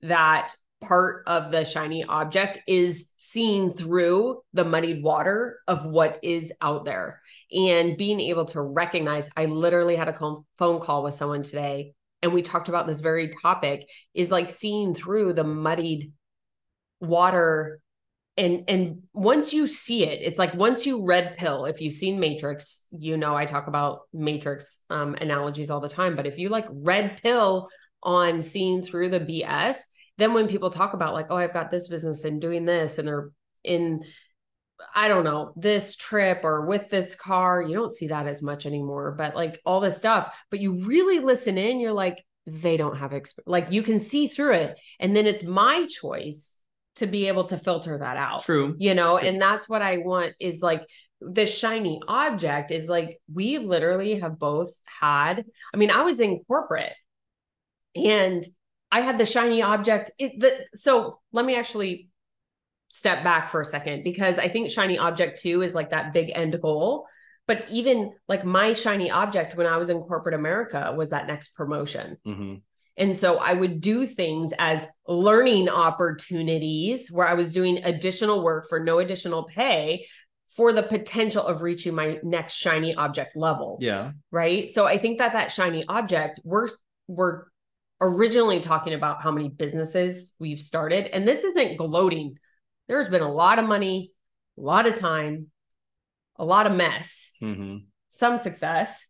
that 0.02 0.54
part 0.80 1.24
of 1.26 1.50
the 1.50 1.64
shiny 1.64 2.04
object 2.04 2.60
is 2.66 3.10
seeing 3.18 3.70
through 3.70 4.40
the 4.54 4.64
muddied 4.64 5.02
water 5.02 5.58
of 5.68 5.84
what 5.84 6.18
is 6.22 6.52
out 6.62 6.84
there 6.84 7.20
and 7.52 7.98
being 7.98 8.20
able 8.20 8.46
to 8.46 8.62
recognize 8.62 9.28
I 9.36 9.44
literally 9.44 9.96
had 9.96 10.08
a 10.08 10.36
phone 10.56 10.80
call 10.80 11.02
with 11.02 11.14
someone 11.14 11.42
today 11.42 11.92
and 12.22 12.32
we 12.32 12.42
talked 12.42 12.68
about 12.68 12.86
this 12.86 13.00
very 13.00 13.30
topic 13.42 13.88
is 14.14 14.30
like 14.30 14.48
seeing 14.48 14.94
through 14.94 15.34
the 15.34 15.44
muddied 15.44 16.12
water 17.00 17.80
and 18.40 18.64
and 18.68 19.02
once 19.12 19.52
you 19.52 19.66
see 19.66 20.04
it 20.04 20.20
it's 20.22 20.38
like 20.38 20.54
once 20.54 20.86
you 20.86 21.04
red 21.04 21.36
pill 21.36 21.66
if 21.66 21.80
you've 21.80 21.92
seen 21.92 22.18
matrix 22.18 22.86
you 22.90 23.16
know 23.16 23.36
i 23.36 23.44
talk 23.44 23.66
about 23.66 24.00
matrix 24.12 24.80
um, 24.88 25.14
analogies 25.16 25.70
all 25.70 25.80
the 25.80 25.88
time 25.88 26.16
but 26.16 26.26
if 26.26 26.38
you 26.38 26.48
like 26.48 26.66
red 26.70 27.20
pill 27.22 27.68
on 28.02 28.40
seeing 28.40 28.82
through 28.82 29.10
the 29.10 29.20
bs 29.20 29.82
then 30.16 30.32
when 30.32 30.48
people 30.48 30.70
talk 30.70 30.94
about 30.94 31.14
like 31.14 31.26
oh 31.30 31.36
i've 31.36 31.52
got 31.52 31.70
this 31.70 31.88
business 31.88 32.24
and 32.24 32.40
doing 32.40 32.64
this 32.64 32.98
and 32.98 33.06
they're 33.06 33.30
in 33.62 34.02
i 34.94 35.06
don't 35.06 35.24
know 35.24 35.52
this 35.56 35.94
trip 35.96 36.40
or 36.42 36.64
with 36.64 36.88
this 36.88 37.14
car 37.14 37.60
you 37.60 37.74
don't 37.74 37.94
see 37.94 38.06
that 38.06 38.26
as 38.26 38.42
much 38.42 38.64
anymore 38.64 39.12
but 39.12 39.36
like 39.36 39.60
all 39.66 39.80
this 39.80 39.98
stuff 39.98 40.42
but 40.50 40.60
you 40.60 40.86
really 40.86 41.18
listen 41.18 41.58
in 41.58 41.78
you're 41.78 41.92
like 41.92 42.24
they 42.46 42.78
don't 42.78 42.96
have 42.96 43.10
exp- 43.10 43.38
like 43.44 43.70
you 43.70 43.82
can 43.82 44.00
see 44.00 44.26
through 44.26 44.54
it 44.54 44.80
and 44.98 45.14
then 45.14 45.26
it's 45.26 45.44
my 45.44 45.86
choice 45.86 46.56
to 46.96 47.06
be 47.06 47.28
able 47.28 47.44
to 47.44 47.56
filter 47.56 47.98
that 47.98 48.16
out 48.16 48.42
True. 48.42 48.74
you 48.78 48.94
know 48.94 49.18
True. 49.18 49.28
and 49.28 49.40
that's 49.40 49.68
what 49.68 49.82
i 49.82 49.98
want 49.98 50.34
is 50.40 50.60
like 50.60 50.82
the 51.20 51.46
shiny 51.46 52.00
object 52.08 52.70
is 52.70 52.88
like 52.88 53.20
we 53.32 53.58
literally 53.58 54.18
have 54.18 54.38
both 54.38 54.72
had 54.84 55.44
i 55.72 55.76
mean 55.76 55.90
i 55.90 56.02
was 56.02 56.20
in 56.20 56.40
corporate 56.46 56.94
and 57.94 58.44
i 58.90 59.00
had 59.00 59.18
the 59.18 59.26
shiny 59.26 59.62
object 59.62 60.10
it 60.18 60.38
the 60.40 60.66
so 60.74 61.20
let 61.32 61.44
me 61.44 61.56
actually 61.56 62.08
step 62.88 63.22
back 63.22 63.50
for 63.50 63.60
a 63.60 63.64
second 63.64 64.02
because 64.02 64.38
i 64.38 64.48
think 64.48 64.70
shiny 64.70 64.98
object 64.98 65.40
too 65.40 65.62
is 65.62 65.74
like 65.74 65.90
that 65.90 66.12
big 66.12 66.30
end 66.34 66.60
goal 66.60 67.06
but 67.46 67.64
even 67.70 68.12
like 68.28 68.44
my 68.44 68.72
shiny 68.72 69.10
object 69.10 69.54
when 69.56 69.66
i 69.66 69.76
was 69.76 69.90
in 69.90 70.00
corporate 70.00 70.34
america 70.34 70.92
was 70.96 71.10
that 71.10 71.26
next 71.26 71.54
promotion 71.54 72.16
hmm 72.24 72.54
and 73.00 73.16
so 73.16 73.38
I 73.38 73.54
would 73.54 73.80
do 73.80 74.06
things 74.06 74.52
as 74.58 74.86
learning 75.08 75.68
opportunities 75.68 77.10
where 77.10 77.26
I 77.26 77.34
was 77.34 77.52
doing 77.52 77.78
additional 77.82 78.44
work 78.44 78.68
for 78.68 78.78
no 78.78 79.00
additional 79.00 79.44
pay 79.44 80.06
for 80.56 80.72
the 80.72 80.82
potential 80.82 81.44
of 81.44 81.62
reaching 81.62 81.94
my 81.94 82.18
next 82.22 82.54
shiny 82.54 82.94
object 82.94 83.34
level. 83.34 83.78
Yeah. 83.80 84.12
Right. 84.30 84.70
So 84.70 84.86
I 84.86 84.98
think 84.98 85.18
that 85.18 85.32
that 85.32 85.50
shiny 85.50 85.84
object, 85.88 86.40
we're, 86.44 86.68
we're 87.08 87.44
originally 88.00 88.60
talking 88.60 88.94
about 88.94 89.22
how 89.22 89.32
many 89.32 89.48
businesses 89.48 90.32
we've 90.38 90.60
started. 90.60 91.06
And 91.06 91.26
this 91.26 91.42
isn't 91.42 91.76
gloating. 91.76 92.36
There's 92.86 93.08
been 93.08 93.22
a 93.22 93.32
lot 93.32 93.58
of 93.58 93.66
money, 93.66 94.12
a 94.58 94.60
lot 94.60 94.86
of 94.86 94.98
time, 94.98 95.50
a 96.40 96.44
lot 96.44 96.66
of 96.66 96.74
mess 96.74 97.30
hmm 97.38 97.76
some 98.08 98.38
success 98.38 99.06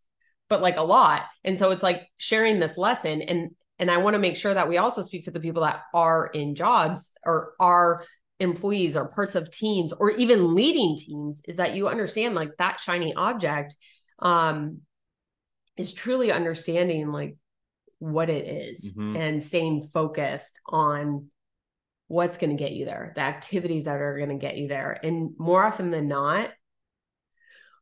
but 0.49 0.61
like 0.61 0.77
a 0.77 0.83
lot 0.83 1.23
and 1.43 1.59
so 1.59 1.71
it's 1.71 1.83
like 1.83 2.09
sharing 2.19 2.59
this 2.59 2.77
lesson 2.77 3.23
and 3.23 3.51
and 3.81 3.91
i 3.91 3.97
want 3.99 4.15
to 4.15 4.21
make 4.21 4.37
sure 4.37 4.55
that 4.55 4.69
we 4.69 4.79
also 4.79 5.03
speak 5.03 5.25
to 5.25 5.33
the 5.33 5.41
people 5.41 5.63
that 5.63 5.83
are 5.93 6.27
in 6.27 6.55
jobs 6.55 7.13
or 7.25 7.55
are 7.59 8.05
employees 8.39 8.97
or 8.97 9.09
parts 9.09 9.35
of 9.35 9.51
teams 9.51 9.93
or 9.93 10.11
even 10.13 10.55
leading 10.55 10.97
teams 10.97 11.43
is 11.49 11.57
that 11.57 11.75
you 11.75 11.89
understand 11.89 12.35
like 12.35 12.57
that 12.59 12.79
shiny 12.79 13.13
object 13.15 13.75
um 14.21 14.79
is 15.77 15.93
truly 15.93 16.31
understanding 16.31 17.11
like 17.11 17.37
what 17.99 18.31
it 18.31 18.47
is 18.47 18.95
Mhm. 18.97 19.17
and 19.17 19.43
staying 19.43 19.83
focused 19.83 20.61
on 20.67 21.31
what's 22.07 22.39
going 22.39 22.57
to 22.57 22.63
get 22.63 22.73
you 22.73 22.85
there 22.85 23.13
the 23.15 23.21
activities 23.21 23.85
that 23.85 24.01
are 24.01 24.17
going 24.17 24.31
to 24.31 24.47
get 24.47 24.57
you 24.57 24.69
there 24.69 24.99
and 25.03 25.33
more 25.39 25.65
often 25.65 25.91
than 25.91 26.09
not 26.09 26.51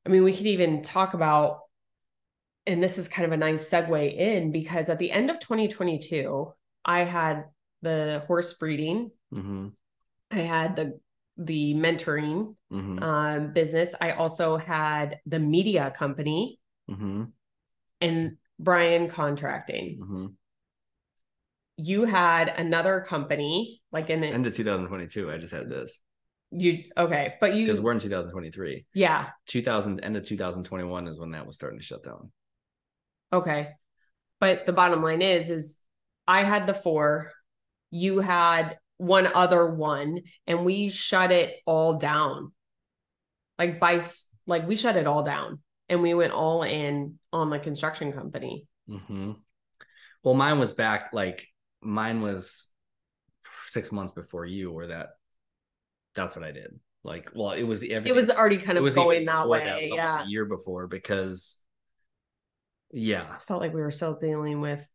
I 0.07 0.11
mean, 0.11 0.25
we 0.25 0.35
could 0.35 0.47
even 0.47 0.81
talk 0.81 1.13
about, 1.13 1.59
and 2.69 2.83
this 2.83 2.99
is 2.99 3.09
kind 3.09 3.25
of 3.25 3.33
a 3.33 3.37
nice 3.37 3.69
segue 3.69 4.15
in 4.15 4.53
because 4.53 4.91
at 4.91 4.99
the 4.99 5.11
end 5.11 5.31
of 5.31 5.41
2022, 5.41 6.53
I 6.85 7.01
had 7.01 7.47
the 7.83 8.23
horse 8.27 8.53
breeding, 8.53 9.11
hmm 9.33 9.69
I 10.31 10.41
had 10.41 10.77
the 10.77 11.01
the 11.39 11.75
mentoring 11.75 12.55
hmm 12.71 13.03
um, 13.03 13.53
business. 13.53 13.95
I 14.01 14.13
also 14.13 14.57
had 14.59 15.19
the 15.27 15.39
media 15.39 15.91
company 15.97 16.61
hmm 16.89 17.25
and 18.01 18.37
Brien 18.61 19.09
contracting. 19.09 19.99
hmm 20.01 20.27
You 21.79 22.05
had 22.05 22.49
another 22.49 23.01
company, 23.01 23.81
like 23.93 24.11
in 24.11 24.23
End 24.23 24.47
of 24.47 24.55
2022. 24.55 25.31
I 25.31 25.39
just 25.39 25.55
had 25.55 25.71
this 25.71 26.01
you 26.51 26.85
okay, 26.97 27.35
but 27.41 27.55
you 27.55 27.67
because 27.67 27.81
we're 27.81 27.93
in 27.93 27.99
2023. 27.99 28.87
yeah 28.95 29.29
2000 29.47 30.01
end 30.01 30.17
of 30.17 30.25
2021 30.25 31.07
is 31.07 31.19
when 31.19 31.33
that 31.33 31.47
was 31.47 31.57
starting 31.57 31.79
to 31.79 31.85
shut 31.85 32.03
down. 32.03 32.31
Okay. 33.33 33.71
But 34.41 34.67
the 34.67 34.73
bottom 34.73 35.03
line 35.03 35.23
is 35.23 35.51
is 35.51 35.79
I 36.27 36.45
had 36.45 36.67
the 36.67 36.75
four, 36.75 37.33
you 37.91 38.21
had 38.21 38.79
one 38.99 39.29
other 39.35 39.75
one 39.75 40.21
and 40.47 40.65
we 40.65 40.89
shut 40.89 41.33
it 41.33 41.57
all 41.67 41.99
down. 41.99 42.53
Like 43.59 43.81
by 43.81 44.01
like 44.47 44.67
we 44.67 44.77
shut 44.77 44.97
it 44.97 45.07
all 45.07 45.23
down 45.23 45.61
and 45.89 46.03
we 46.03 46.15
went 46.15 46.33
all 46.33 46.63
in 46.63 47.19
on 47.33 47.51
the 47.51 47.59
construction 47.59 48.13
company. 48.13 48.67
hmm 48.89 49.33
Well, 50.23 50.35
mine 50.35 50.59
was 50.59 50.73
back 50.73 51.11
like 51.13 51.47
mine 51.81 52.23
was 52.23 52.71
six 53.69 53.93
months 53.93 54.13
before 54.13 54.47
you, 54.47 54.73
or 54.73 54.89
that. 54.89 55.11
That's 56.15 56.35
what 56.35 56.45
I 56.45 56.53
did. 56.53 56.79
Like, 57.05 57.31
well, 57.35 57.53
it 57.53 57.63
was 57.63 57.81
the 57.81 57.95
every, 57.95 58.11
It 58.11 58.15
was 58.15 58.31
already 58.31 58.59
kind 58.59 58.77
of 58.77 58.95
going 58.95 59.25
that 59.27 59.49
way. 59.49 59.85
It 59.85 59.93
was 59.93 60.15
yeah. 60.15 60.25
a 60.25 60.27
year 60.27 60.47
before 60.47 60.89
because 60.89 61.59
Yeah. 62.93 63.37
Felt 63.39 63.61
like 63.61 63.75
we 63.75 63.81
were 63.81 63.91
still 63.91 64.15
dealing 64.15 64.61
with 64.61 64.89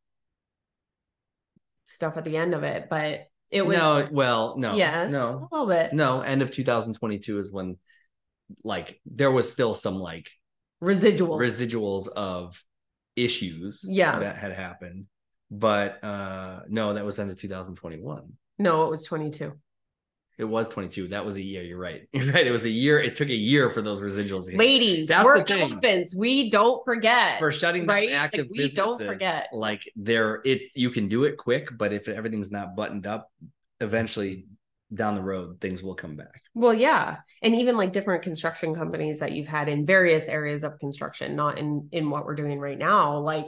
stuff 1.86 2.18
at 2.18 2.24
the 2.26 2.38
end 2.38 2.54
of 2.54 2.64
it, 2.64 2.88
but 2.90 3.28
it 3.52 3.66
was 3.66 3.78
no, 3.78 4.08
well, 4.12 4.56
no. 4.58 4.76
yes, 4.76 5.12
No. 5.12 5.48
a 5.52 5.56
little 5.56 5.68
bit 5.68 5.94
No, 5.94 6.22
end 6.22 6.42
of 6.42 6.50
2022 6.52 7.38
is 7.38 7.52
when 7.52 7.78
like 8.64 9.00
there 9.06 9.32
was 9.32 9.52
still 9.52 9.74
some 9.74 9.96
like 9.96 10.30
residual. 10.82 11.38
residuals 11.38 12.08
of 12.08 12.62
issues 13.16 13.86
Yeah. 13.88 14.20
that 14.20 14.38
had 14.38 14.54
happened. 14.54 15.06
But 15.52 16.04
uh 16.04 16.62
no, 16.68 16.94
that 16.94 17.06
was 17.06 17.20
end 17.20 17.30
of 17.30 17.38
2021. 17.38 18.24
no, 18.58 18.86
it 18.86 18.90
was 18.90 19.04
22. 19.04 19.54
It 20.38 20.46
was 20.46 20.68
22. 20.70 21.10
That 21.10 21.26
was 21.26 21.36
a 21.36 21.42
year. 21.42 21.62
You're 21.62 21.78
right. 21.78 22.08
You're 22.14 22.32
right. 22.34 22.46
It 22.46 22.52
was 22.52 22.64
a 22.66 22.70
year. 22.70 23.00
It 23.00 23.16
took 23.16 23.30
a 23.30 23.36
year 23.36 23.70
for 23.70 23.82
those 23.82 24.02
residuals. 24.02 24.56
Ladies, 24.58 25.08
That's 25.08 25.24
we're 25.24 25.44
the 25.44 25.80
thing. 25.80 26.06
We 26.18 26.50
don't 26.50 26.84
forget. 26.86 27.40
for 27.40 27.52
shutting 27.52 27.86
down 27.86 27.96
Right? 27.96 28.12
Like, 28.12 28.34
we 28.34 28.58
businesses. 28.58 28.74
don't 28.74 29.06
forget. 29.06 29.50
Like 29.54 29.84
there, 29.96 30.42
it 30.44 30.72
you 30.76 30.90
can 30.90 31.08
do 31.08 31.24
it 31.26 31.38
quick, 31.38 31.70
but 31.78 31.94
if 31.94 32.08
everything's 32.08 32.52
not 32.52 32.76
buttoned 32.76 33.06
up, 33.06 33.32
eventually 33.80 34.46
down 34.94 35.16
the 35.16 35.22
road 35.22 35.60
things 35.60 35.84
will 35.84 35.96
come 35.96 36.16
back. 36.16 36.42
Well, 36.54 36.74
yeah. 36.74 37.18
And 37.42 37.56
even 37.56 37.78
like 37.78 37.94
different 37.94 38.24
construction 38.24 38.76
companies 38.76 39.20
that 39.20 39.32
you've 39.32 39.48
had 39.48 39.70
in 39.70 39.86
various 39.86 40.28
areas 40.28 40.64
of 40.64 40.80
construction, 40.80 41.36
not 41.36 41.58
in 41.60 41.90
in 41.92 42.10
what 42.10 42.26
we're 42.26 42.36
doing 42.36 42.60
right 42.60 42.78
now, 42.78 43.18
like 43.18 43.46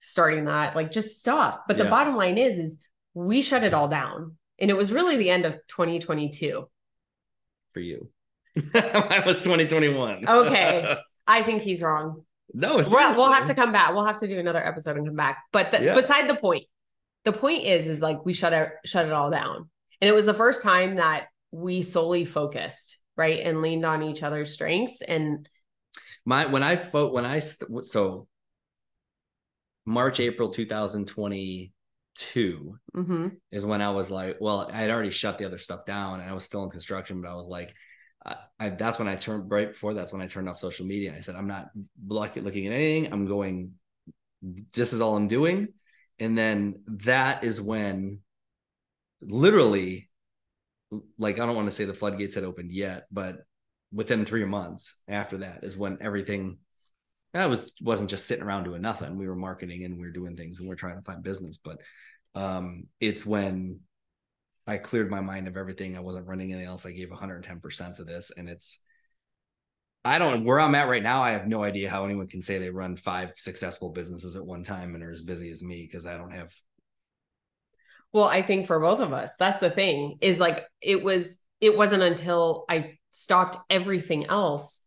starting 0.00 0.46
that, 0.46 0.74
like 0.74 0.90
just 0.90 1.20
stuff. 1.20 1.60
But 1.68 1.78
the 1.78 1.84
bottom 1.84 2.16
line 2.16 2.38
is 2.38 2.58
is 2.58 2.80
we 3.14 3.42
shut 3.42 3.64
it 3.64 3.74
all 3.74 3.88
down. 3.88 4.36
And 4.60 4.70
it 4.70 4.76
was 4.76 4.92
really 4.92 5.16
the 5.16 5.30
end 5.30 5.46
of 5.46 5.54
2022. 5.68 6.68
For 7.72 7.80
you, 7.80 8.10
I 8.74 9.22
was 9.24 9.38
2021. 9.38 10.28
Okay. 10.28 10.96
I 11.26 11.42
think 11.42 11.62
he's 11.62 11.82
wrong. 11.82 12.24
no, 12.52 12.76
We'll, 12.76 12.90
we'll 12.90 13.32
have 13.32 13.46
to 13.46 13.54
come 13.54 13.72
back. 13.72 13.92
We'll 13.94 14.04
have 14.04 14.18
to 14.20 14.26
do 14.28 14.38
another 14.38 14.64
episode 14.64 14.96
and 14.96 15.06
come 15.06 15.14
back. 15.16 15.38
But 15.52 15.70
the, 15.70 15.82
Yeah. 15.84 15.94
beside 15.94 16.28
the 16.28 16.34
point, 16.34 16.64
the 17.24 17.32
point 17.32 17.64
is, 17.64 17.86
is 17.86 18.00
like 18.02 18.24
we 18.26 18.32
shut 18.32 18.52
it, 18.52 18.70
shut 18.84 19.06
it 19.06 19.12
all 19.12 19.30
down. 19.30 19.70
And 20.00 20.08
it 20.08 20.12
was 20.14 20.26
the 20.26 20.34
first 20.34 20.62
time 20.62 20.96
that 20.96 21.26
we 21.52 21.82
solely 21.82 22.24
focused, 22.24 22.98
right, 23.16 23.40
and 23.40 23.62
leaned 23.62 23.84
on 23.84 24.02
each 24.02 24.22
other's 24.22 24.52
strengths. 24.52 25.00
And 25.02 25.48
My 26.24 26.46
when 26.46 26.62
I 26.62 26.76
vote 26.76 27.12
when 27.12 27.24
I 27.26 27.38
st- 27.38 27.84
so 27.84 28.26
March 29.86 30.18
April 30.20 30.50
2022 32.20 32.78
mhm. 32.94 33.36
is 33.50 33.66
when 33.66 33.82
I 33.82 33.90
was 33.90 34.10
like, 34.10 34.36
well, 34.40 34.68
I 34.72 34.78
had 34.78 34.90
already 34.90 35.10
shut 35.10 35.38
the 35.38 35.46
other 35.46 35.58
stuff 35.58 35.84
down 35.84 36.20
and 36.20 36.30
I 36.30 36.34
was 36.34 36.44
still 36.44 36.64
in 36.64 36.70
construction, 36.70 37.20
but 37.20 37.30
I 37.30 37.34
was 37.34 37.46
like, 37.46 37.74
I, 38.24 38.36
I 38.58 38.68
that's 38.70 38.98
when 38.98 39.08
I 39.08 39.16
turned 39.16 39.50
right 39.50 39.72
before 39.72 39.94
that's 39.94 40.12
when 40.12 40.22
I 40.22 40.26
turned 40.26 40.48
off 40.48 40.58
social 40.58 40.86
media 40.86 41.10
and 41.10 41.18
I 41.18 41.20
said, 41.20 41.36
I'm 41.36 41.46
not 41.48 41.70
look, 42.06 42.36
looking 42.36 42.66
at 42.66 42.72
anything. 42.72 43.12
I'm 43.12 43.26
going, 43.26 43.72
this 44.42 44.92
is 44.92 45.00
all 45.00 45.16
I'm 45.16 45.28
doing. 45.28 45.68
And 46.18 46.36
then 46.36 46.82
that 46.86 47.44
is 47.44 47.60
when 47.60 48.20
literally, 49.22 50.10
like, 51.18 51.38
I 51.38 51.46
don't 51.46 51.56
want 51.56 51.68
to 51.68 51.74
say 51.74 51.84
the 51.84 51.94
floodgates 51.94 52.34
had 52.34 52.44
opened 52.44 52.72
yet, 52.72 53.06
but 53.10 53.38
within 53.92 54.24
three 54.24 54.44
months 54.44 55.00
after 55.08 55.38
that 55.38 55.64
is 55.64 55.76
when 55.76 55.98
everything 56.00 56.58
I 57.32 57.46
was 57.46 57.72
wasn't 57.80 58.10
just 58.10 58.26
sitting 58.26 58.44
around 58.44 58.64
doing 58.64 58.82
nothing. 58.82 59.16
We 59.16 59.28
were 59.28 59.36
marketing 59.36 59.84
and 59.84 59.96
we 59.96 60.06
were 60.06 60.12
doing 60.12 60.36
things 60.36 60.58
and 60.58 60.68
we 60.68 60.72
are 60.72 60.76
trying 60.76 60.96
to 60.96 61.02
find 61.02 61.22
business. 61.22 61.58
But 61.58 61.80
um, 62.34 62.84
it's 63.00 63.24
when 63.26 63.80
I 64.66 64.78
cleared 64.78 65.10
my 65.10 65.20
mind 65.20 65.48
of 65.48 65.56
everything. 65.56 65.96
I 65.96 66.00
wasn't 66.00 66.26
running 66.26 66.52
anything 66.52 66.68
else. 66.68 66.86
I 66.86 66.92
gave 66.92 67.10
110% 67.10 67.96
to 67.96 68.04
this. 68.04 68.30
And 68.36 68.48
it's, 68.48 68.80
I 70.04 70.18
don't, 70.18 70.44
where 70.44 70.60
I'm 70.60 70.74
at 70.74 70.88
right 70.88 71.02
now, 71.02 71.22
I 71.22 71.32
have 71.32 71.46
no 71.46 71.62
idea 71.64 71.90
how 71.90 72.04
anyone 72.04 72.28
can 72.28 72.40
say 72.42 72.58
they 72.58 72.70
run 72.70 72.96
five 72.96 73.32
successful 73.36 73.90
businesses 73.90 74.36
at 74.36 74.46
one 74.46 74.62
time 74.62 74.94
and 74.94 75.02
are 75.04 75.10
as 75.10 75.22
busy 75.22 75.50
as 75.50 75.62
me 75.62 75.86
because 75.86 76.06
I 76.06 76.16
don't 76.16 76.30
have, 76.32 76.54
Well, 78.12 78.24
I 78.28 78.42
think 78.42 78.66
for 78.66 78.80
both 78.80 79.00
of 79.00 79.12
us, 79.12 79.32
that's 79.38 79.60
the 79.60 79.70
thing 79.70 80.18
is 80.20 80.38
like 80.38 80.64
it 80.80 81.02
was, 81.02 81.38
it 81.60 81.76
wasn't 81.76 82.02
until 82.02 82.64
I 82.68 82.98
stopped 83.10 83.56
everything 83.68 84.26
else 84.26 84.80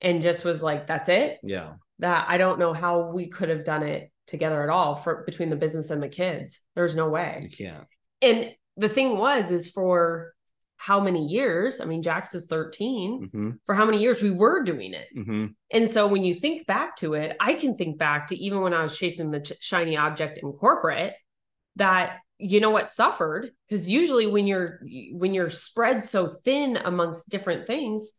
and 0.00 0.22
just 0.22 0.44
was 0.44 0.62
like, 0.62 0.86
that's 0.86 1.08
it. 1.08 1.38
yeah. 1.42 1.74
That 2.00 2.26
I 2.28 2.36
don't 2.36 2.58
know 2.58 2.74
how 2.74 3.10
we 3.12 3.28
could 3.28 3.48
have 3.48 3.64
done 3.64 3.82
it 3.82 4.10
together 4.26 4.62
at 4.62 4.68
all 4.68 4.96
for 4.96 5.24
between 5.24 5.50
the 5.50 5.56
business 5.56 5.90
and 5.90 6.02
the 6.02 6.08
kids. 6.08 6.60
There's 6.74 6.94
no 6.94 7.06
You 7.06 7.10
way. 7.12 7.50
can't. 7.56 7.84
And 8.22 8.52
the 8.76 8.88
thing 8.88 9.16
was, 9.18 9.52
is 9.52 9.68
for 9.70 10.32
how 10.76 11.00
many 11.00 11.26
years? 11.26 11.80
I 11.80 11.86
mean, 11.86 12.02
Jax 12.02 12.34
is 12.34 12.46
13. 12.46 13.30
hmm 13.32 13.50
For 13.64 13.74
how 13.74 13.84
many 13.86 13.98
years 13.98 14.20
we 14.20 14.30
were 14.30 14.62
doing 14.62 14.92
it. 14.94 15.08
hmm 15.14 15.46
And 15.70 15.90
so 15.90 16.06
when 16.06 16.24
you 16.24 16.34
think 16.34 16.66
back 16.66 16.96
to 16.96 17.14
it, 17.14 17.36
I 17.40 17.54
can 17.54 17.74
think 17.76 17.98
back 17.98 18.26
to 18.28 18.36
even 18.36 18.60
when 18.60 18.74
I 18.74 18.82
was 18.82 18.98
chasing 18.98 19.30
the 19.30 19.56
shiny 19.60 19.96
object 19.96 20.38
in 20.38 20.52
corporate 20.52 21.14
that 21.76 22.18
you 22.38 22.60
know 22.60 22.70
what 22.70 22.90
suffered 22.90 23.50
because 23.66 23.88
usually 23.88 24.26
when 24.26 24.46
you're 24.46 24.80
when 25.12 25.32
you're 25.32 25.48
spread 25.48 26.04
so 26.04 26.26
thin 26.26 26.76
amongst 26.84 27.30
different 27.30 27.66
things 27.66 28.12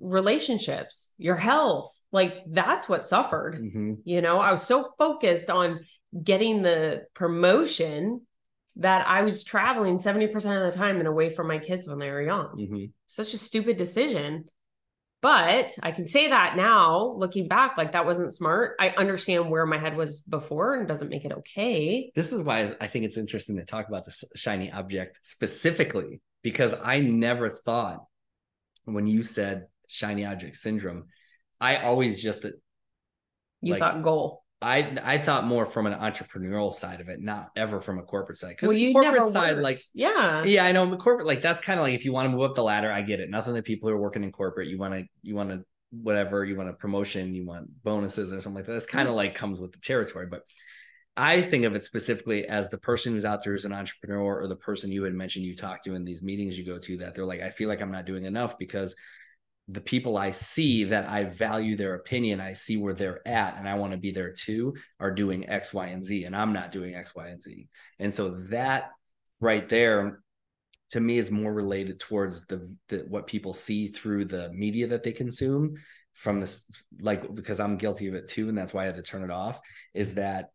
relationships 0.00 1.14
your 1.18 1.36
health 1.36 2.00
like 2.12 2.42
that's 2.48 2.88
what 2.88 3.04
suffered 3.04 3.56
hmm 3.56 3.94
you 4.04 4.20
know 4.20 4.38
i 4.38 4.52
was 4.52 4.62
so 4.62 4.90
focused 4.98 5.50
on 5.50 5.80
getting 6.22 6.62
the 6.62 7.02
promotion 7.14 8.20
that 8.76 9.06
i 9.06 9.22
was 9.22 9.44
traveling 9.44 9.98
70% 9.98 10.34
of 10.34 10.72
the 10.72 10.76
time 10.76 10.98
and 10.98 11.08
away 11.08 11.30
from 11.30 11.48
my 11.48 11.58
kids 11.58 11.88
when 11.88 11.98
they 11.98 12.10
were 12.10 12.22
young 12.22 12.66
hmm 12.68 12.84
such 13.10 13.34
a 13.34 13.38
stupid 13.38 13.76
decision. 13.76 14.44
But 15.20 15.76
I 15.82 15.90
can 15.90 16.06
say 16.06 16.28
that 16.28 16.56
now, 16.56 17.12
looking 17.16 17.46
back, 17.46 17.76
like 17.76 17.92
that 17.92 18.06
wasn't 18.06 18.32
smart. 18.32 18.76
I 18.80 18.90
understand 18.90 19.50
where 19.50 19.66
my 19.66 19.78
head 19.78 19.96
was 19.96 20.22
before 20.22 20.76
and 20.76 20.88
doesn't 20.88 21.10
make 21.10 21.26
it 21.26 21.32
okay. 21.32 22.10
This 22.14 22.32
is 22.32 22.42
why 22.42 22.74
I 22.80 22.86
think 22.86 23.04
it's 23.04 23.18
interesting 23.18 23.56
to 23.56 23.64
talk 23.66 23.88
about 23.88 24.06
this 24.06 24.24
shiny 24.34 24.72
object 24.72 25.20
specifically, 25.22 26.22
because 26.42 26.74
I 26.82 27.00
never 27.00 27.50
thought 27.50 28.06
when 28.84 29.06
you 29.06 29.22
said 29.22 29.66
shiny 29.90 30.24
object 30.24 30.56
syndrome, 30.56 31.06
I 31.60 31.76
always 31.78 32.22
just 32.22 32.44
You 33.62 33.74
Like, 33.74 33.80
thought 33.80 34.02
goal. 34.02 34.44
I 34.62 34.96
I 35.04 35.18
thought 35.18 35.46
more 35.46 35.64
from 35.64 35.86
an 35.86 35.94
entrepreneurial 35.94 36.72
side 36.72 37.00
of 37.00 37.08
it, 37.08 37.20
not 37.20 37.50
ever 37.56 37.80
from 37.80 37.98
a 37.98 38.02
corporate 38.02 38.38
side. 38.38 38.50
Because 38.50 38.68
Well, 38.68 38.76
you 38.76 38.92
corporate 38.92 39.26
side, 39.26 39.54
worked. 39.54 39.62
like 39.62 39.78
yeah. 39.94 40.44
yeah, 40.44 40.64
I 40.64 40.72
know, 40.72 40.86
but 40.86 40.98
corporate 40.98 41.26
like 41.26 41.40
that's 41.42 41.60
kind 41.60 41.80
of 41.80 41.84
like 41.84 41.94
if 41.94 42.04
you 42.04 42.12
want 42.12 42.26
to 42.30 42.36
move 42.36 42.42
up 42.42 42.54
the 42.54 42.62
ladder, 42.62 42.92
I 42.92 43.02
get 43.02 43.20
it. 43.20 43.30
Nothing 43.30 43.54
that 43.54 43.64
people 43.64 43.88
who 43.88 43.94
are 43.94 44.00
working 44.00 44.22
in 44.22 44.32
corporate, 44.32 44.68
you 44.68 44.78
want 44.78 44.94
to 44.94 45.04
you 45.22 45.34
want 45.34 45.50
to 45.50 45.64
whatever, 45.90 46.44
you 46.44 46.56
want 46.56 46.68
a 46.68 46.74
promotion, 46.74 47.34
you 47.34 47.46
want 47.46 47.68
bonuses 47.82 48.32
or 48.32 48.40
something 48.40 48.56
like 48.56 48.66
that. 48.66 48.72
That's 48.72 48.86
mm-hmm. 48.86 48.98
kind 48.98 49.08
of 49.08 49.14
like 49.14 49.34
comes 49.34 49.60
with 49.60 49.72
the 49.72 49.78
territory. 49.78 50.26
But 50.30 50.42
I 51.16 51.40
think 51.42 51.64
of 51.64 51.74
it 51.74 51.84
specifically 51.84 52.46
as 52.46 52.70
the 52.70 52.78
person 52.78 53.12
who's 53.12 53.24
out 53.24 53.42
there 53.44 53.54
as 53.54 53.64
an 53.64 53.72
entrepreneur 53.72 54.40
or 54.40 54.46
the 54.46 54.56
person 54.56 54.92
you 54.92 55.04
had 55.04 55.14
mentioned 55.14 55.44
you 55.44 55.56
talk 55.56 55.82
to 55.84 55.94
in 55.94 56.04
these 56.04 56.22
meetings 56.22 56.56
you 56.56 56.64
go 56.64 56.78
to 56.78 56.98
that 56.98 57.14
they're 57.14 57.26
like, 57.26 57.40
I 57.40 57.50
feel 57.50 57.68
like 57.68 57.82
I'm 57.82 57.90
not 57.90 58.06
doing 58.06 58.24
enough 58.24 58.58
because 58.58 58.94
the 59.70 59.80
people 59.80 60.16
I 60.16 60.30
see 60.30 60.84
that 60.84 61.08
I 61.08 61.24
value 61.24 61.76
their 61.76 61.94
opinion, 61.94 62.40
I 62.40 62.54
see 62.54 62.76
where 62.76 62.94
they're 62.94 63.26
at, 63.26 63.56
and 63.56 63.68
I 63.68 63.74
want 63.74 63.92
to 63.92 63.98
be 63.98 64.10
there 64.10 64.32
too, 64.32 64.74
are 64.98 65.10
doing 65.10 65.48
X, 65.48 65.72
Y, 65.72 65.86
and 65.86 66.04
Z, 66.04 66.24
and 66.24 66.34
I'm 66.34 66.52
not 66.52 66.72
doing 66.72 66.94
X, 66.94 67.14
Y, 67.14 67.28
and 67.28 67.42
Z. 67.42 67.68
And 67.98 68.14
so 68.14 68.30
that 68.48 68.90
right 69.40 69.68
there 69.68 70.22
to 70.90 71.00
me 71.00 71.18
is 71.18 71.30
more 71.30 71.52
related 71.52 72.00
towards 72.00 72.46
the, 72.46 72.74
the 72.88 73.06
what 73.08 73.26
people 73.26 73.54
see 73.54 73.88
through 73.88 74.24
the 74.24 74.50
media 74.52 74.88
that 74.88 75.02
they 75.02 75.12
consume 75.12 75.76
from 76.14 76.40
this 76.40 76.64
like 77.00 77.34
because 77.34 77.60
I'm 77.60 77.76
guilty 77.76 78.08
of 78.08 78.14
it 78.14 78.28
too 78.28 78.48
and 78.48 78.58
that's 78.58 78.74
why 78.74 78.82
I 78.82 78.86
had 78.86 78.96
to 78.96 79.02
turn 79.02 79.22
it 79.22 79.30
off 79.30 79.60
is 79.94 80.14
that 80.16 80.50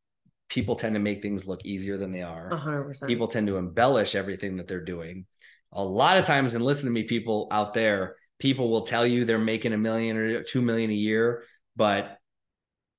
people 0.49 0.75
tend 0.75 0.93
to 0.95 0.99
make 0.99 1.21
things 1.21 1.47
look 1.47 1.65
easier 1.65 1.97
than 1.97 2.11
they 2.11 2.21
are 2.21 2.55
hundred 2.55 2.83
percent. 2.83 3.09
people 3.09 3.27
tend 3.27 3.47
to 3.47 3.57
embellish 3.57 4.13
everything 4.13 4.57
that 4.57 4.67
they're 4.67 4.83
doing 4.83 5.25
a 5.71 5.83
lot 5.83 6.17
of 6.17 6.25
times 6.25 6.53
and 6.53 6.63
listen 6.63 6.85
to 6.85 6.91
me 6.91 7.03
people 7.03 7.47
out 7.49 7.73
there 7.73 8.15
people 8.39 8.69
will 8.69 8.81
tell 8.81 9.05
you 9.05 9.25
they're 9.25 9.39
making 9.39 9.73
a 9.73 9.77
million 9.77 10.17
or 10.17 10.43
2 10.43 10.61
million 10.61 10.89
a 10.89 10.93
year 10.93 11.43
but 11.75 12.17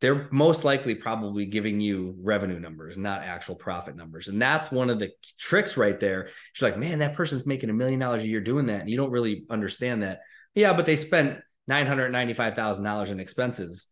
they're 0.00 0.28
most 0.30 0.62
likely 0.64 0.94
probably 0.94 1.46
giving 1.46 1.80
you 1.80 2.14
revenue 2.22 2.60
numbers 2.60 2.96
not 2.96 3.22
actual 3.22 3.54
profit 3.54 3.96
numbers 3.96 4.28
and 4.28 4.40
that's 4.40 4.70
one 4.70 4.90
of 4.90 4.98
the 4.98 5.10
tricks 5.38 5.76
right 5.76 6.00
there 6.00 6.28
she's 6.52 6.62
like 6.62 6.78
man 6.78 6.98
that 7.00 7.14
person's 7.14 7.46
making 7.46 7.70
a 7.70 7.74
million 7.74 7.98
dollars 7.98 8.22
a 8.22 8.26
year 8.26 8.40
doing 8.40 8.66
that 8.66 8.80
and 8.80 8.90
you 8.90 8.96
don't 8.96 9.10
really 9.10 9.44
understand 9.50 10.02
that 10.02 10.20
yeah 10.54 10.72
but 10.72 10.86
they 10.86 10.96
spent 10.96 11.38
$995,000 11.70 13.10
in 13.10 13.20
expenses 13.20 13.86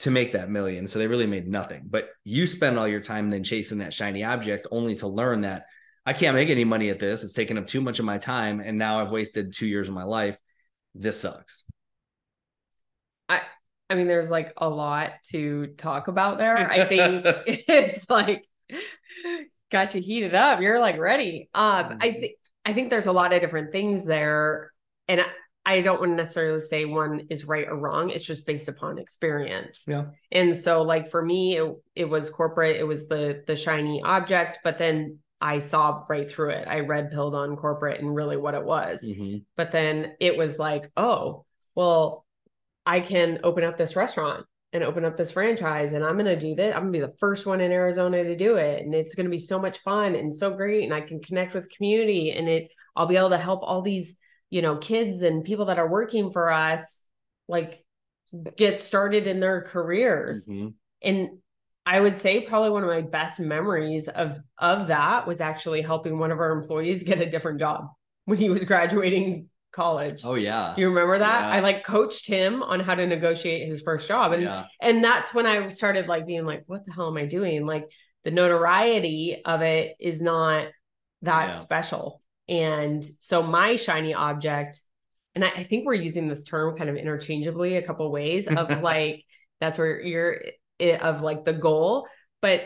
to 0.00 0.10
make 0.10 0.32
that 0.32 0.50
million. 0.50 0.86
So 0.86 0.98
they 0.98 1.06
really 1.06 1.26
made 1.26 1.48
nothing. 1.48 1.84
But 1.88 2.08
you 2.24 2.46
spend 2.46 2.78
all 2.78 2.88
your 2.88 3.00
time 3.00 3.30
then 3.30 3.44
chasing 3.44 3.78
that 3.78 3.94
shiny 3.94 4.24
object 4.24 4.66
only 4.70 4.96
to 4.96 5.08
learn 5.08 5.42
that 5.42 5.66
I 6.06 6.12
can't 6.12 6.34
make 6.34 6.48
any 6.48 6.64
money 6.64 6.88
at 6.88 6.98
this. 6.98 7.22
It's 7.22 7.34
taken 7.34 7.58
up 7.58 7.66
too 7.66 7.80
much 7.80 7.98
of 7.98 8.04
my 8.04 8.18
time. 8.18 8.60
And 8.60 8.78
now 8.78 9.00
I've 9.00 9.12
wasted 9.12 9.52
two 9.52 9.66
years 9.66 9.88
of 9.88 9.94
my 9.94 10.04
life. 10.04 10.38
This 10.94 11.20
sucks. 11.20 11.64
I 13.28 13.40
I 13.88 13.94
mean, 13.94 14.06
there's 14.06 14.30
like 14.30 14.52
a 14.56 14.68
lot 14.68 15.12
to 15.30 15.68
talk 15.68 16.08
about 16.08 16.38
there. 16.38 16.56
I 16.56 16.84
think 16.84 17.24
it's 17.46 18.08
like 18.08 18.44
got 19.70 19.94
you 19.94 20.00
heated 20.00 20.34
up. 20.34 20.60
You're 20.60 20.80
like 20.80 20.98
ready. 20.98 21.48
Um, 21.54 21.98
I 22.00 22.12
think 22.12 22.32
I 22.64 22.72
think 22.72 22.90
there's 22.90 23.06
a 23.06 23.12
lot 23.12 23.32
of 23.32 23.40
different 23.40 23.72
things 23.72 24.04
there, 24.04 24.72
and 25.08 25.20
I, 25.20 25.26
I 25.64 25.80
don't 25.82 26.00
want 26.00 26.12
to 26.12 26.16
necessarily 26.16 26.60
say 26.60 26.84
one 26.84 27.26
is 27.30 27.44
right 27.44 27.68
or 27.68 27.76
wrong. 27.76 28.10
It's 28.10 28.24
just 28.24 28.46
based 28.46 28.68
upon 28.68 28.98
experience. 28.98 29.84
Yeah. 29.86 30.06
And 30.32 30.56
so 30.56 30.82
like 30.82 31.08
for 31.08 31.24
me, 31.24 31.56
it, 31.56 31.72
it 31.94 32.04
was 32.08 32.30
corporate, 32.30 32.76
it 32.76 32.86
was 32.86 33.08
the 33.08 33.44
the 33.46 33.56
shiny 33.56 34.02
object, 34.02 34.60
but 34.64 34.78
then 34.78 35.18
I 35.40 35.58
saw 35.58 36.04
right 36.08 36.30
through 36.30 36.50
it. 36.50 36.68
I 36.68 36.80
red 36.80 37.10
pilled 37.10 37.34
on 37.34 37.56
corporate 37.56 38.00
and 38.00 38.14
really 38.14 38.36
what 38.36 38.54
it 38.54 38.64
was. 38.64 39.06
Mhm. 39.06 39.44
But 39.56 39.72
then 39.72 40.14
it 40.20 40.36
was 40.36 40.58
like, 40.58 40.90
oh, 40.96 41.44
well, 41.74 42.26
I 42.84 43.00
can 43.00 43.40
open 43.42 43.64
up 43.64 43.78
this 43.78 43.96
restaurant 43.96 44.46
and 44.72 44.84
open 44.84 45.04
up 45.04 45.16
this 45.16 45.32
franchise 45.32 45.92
and 45.92 46.04
I'm 46.04 46.14
going 46.14 46.26
to 46.26 46.38
do 46.38 46.54
this. 46.54 46.74
I'm 46.74 46.82
going 46.82 46.92
to 46.92 46.98
be 46.98 47.06
the 47.06 47.16
first 47.18 47.46
one 47.46 47.60
in 47.60 47.72
Arizona 47.72 48.22
to 48.22 48.36
do 48.36 48.56
it 48.56 48.84
and 48.84 48.94
it's 48.94 49.14
going 49.14 49.24
to 49.24 49.30
be 49.30 49.38
so 49.38 49.58
much 49.58 49.78
fun 49.78 50.14
and 50.14 50.34
so 50.34 50.54
great 50.54 50.84
and 50.84 50.94
I 50.94 51.00
can 51.00 51.20
connect 51.20 51.54
with 51.54 51.70
community 51.70 52.32
and 52.32 52.48
it 52.48 52.70
I'll 52.94 53.06
be 53.06 53.16
able 53.16 53.30
to 53.30 53.38
help 53.38 53.60
all 53.62 53.82
these, 53.82 54.16
you 54.50 54.62
know, 54.62 54.76
kids 54.76 55.22
and 55.22 55.44
people 55.44 55.66
that 55.66 55.78
are 55.78 55.88
working 55.88 56.30
for 56.30 56.50
us 56.50 57.06
like 57.48 57.84
get 58.56 58.80
started 58.80 59.26
in 59.26 59.40
their 59.40 59.62
careers. 59.62 60.46
Mhm. 60.46 60.74
And 61.02 61.39
I 61.86 62.00
would 62.00 62.16
say 62.16 62.42
probably 62.42 62.70
one 62.70 62.84
of 62.84 62.90
my 62.90 63.00
best 63.00 63.40
memories 63.40 64.08
of 64.08 64.36
of 64.58 64.88
that 64.88 65.26
was 65.26 65.40
actually 65.40 65.82
helping 65.82 66.18
one 66.18 66.30
of 66.30 66.38
our 66.38 66.52
employees 66.52 67.02
get 67.02 67.20
a 67.20 67.28
different 67.28 67.58
job 67.58 67.86
when 68.26 68.38
he 68.38 68.50
was 68.50 68.64
graduating 68.64 69.48
college. 69.72 70.20
Oh 70.24 70.34
yeah. 70.34 70.74
You 70.76 70.88
remember 70.88 71.18
that? 71.18 71.40
Yeah. 71.42 71.48
I 71.50 71.60
like 71.60 71.84
coached 71.84 72.26
him 72.26 72.62
on 72.62 72.80
how 72.80 72.94
to 72.94 73.06
negotiate 73.06 73.68
his 73.68 73.82
first 73.82 74.08
job. 74.08 74.32
And 74.32 74.42
yeah. 74.42 74.64
and 74.80 75.02
that's 75.02 75.32
when 75.32 75.46
I 75.46 75.68
started 75.70 76.06
like 76.06 76.26
being 76.26 76.44
like, 76.44 76.64
what 76.66 76.84
the 76.86 76.92
hell 76.92 77.08
am 77.08 77.16
I 77.16 77.26
doing? 77.26 77.66
Like 77.66 77.88
the 78.24 78.30
notoriety 78.30 79.42
of 79.44 79.62
it 79.62 79.96
is 79.98 80.20
not 80.20 80.68
that 81.22 81.48
Yeah. 81.50 81.58
special. 81.58 82.22
And 82.48 83.04
so 83.20 83.42
my 83.42 83.76
shiny 83.76 84.12
object, 84.12 84.80
and 85.34 85.44
I, 85.44 85.48
I 85.48 85.64
think 85.64 85.86
we're 85.86 85.94
using 85.94 86.28
this 86.28 86.44
term 86.44 86.76
kind 86.76 86.90
of 86.90 86.96
interchangeably 86.96 87.76
a 87.76 87.82
couple 87.82 88.10
ways 88.10 88.48
of 88.48 88.82
like 88.82 89.24
that's 89.60 89.78
where 89.78 90.00
you're 90.00 90.42
it, 90.80 91.02
of 91.02 91.22
like 91.22 91.44
the 91.44 91.52
goal, 91.52 92.06
but 92.40 92.62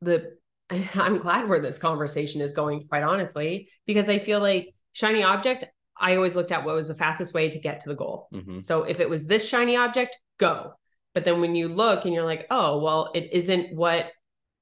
the 0.00 0.36
I'm 0.94 1.18
glad 1.18 1.48
where 1.48 1.60
this 1.60 1.78
conversation 1.78 2.40
is 2.40 2.52
going, 2.52 2.86
quite 2.88 3.02
honestly, 3.02 3.68
because 3.86 4.08
I 4.08 4.18
feel 4.18 4.40
like 4.40 4.74
shiny 4.92 5.22
object, 5.22 5.64
I 5.96 6.16
always 6.16 6.34
looked 6.34 6.52
at 6.52 6.64
what 6.64 6.74
was 6.74 6.88
the 6.88 6.94
fastest 6.94 7.34
way 7.34 7.50
to 7.50 7.60
get 7.60 7.80
to 7.80 7.88
the 7.88 7.94
goal. 7.94 8.28
Mhm. 8.32 8.62
So 8.62 8.82
if 8.84 9.00
it 9.00 9.08
was 9.08 9.26
this 9.26 9.48
shiny 9.48 9.76
object, 9.76 10.18
go. 10.38 10.72
But 11.14 11.24
then 11.24 11.40
when 11.40 11.54
you 11.54 11.68
look 11.68 12.04
and 12.04 12.12
you're 12.14 12.24
like, 12.24 12.46
oh, 12.50 12.82
well, 12.82 13.10
it 13.14 13.32
isn't 13.32 13.76
what 13.76 14.10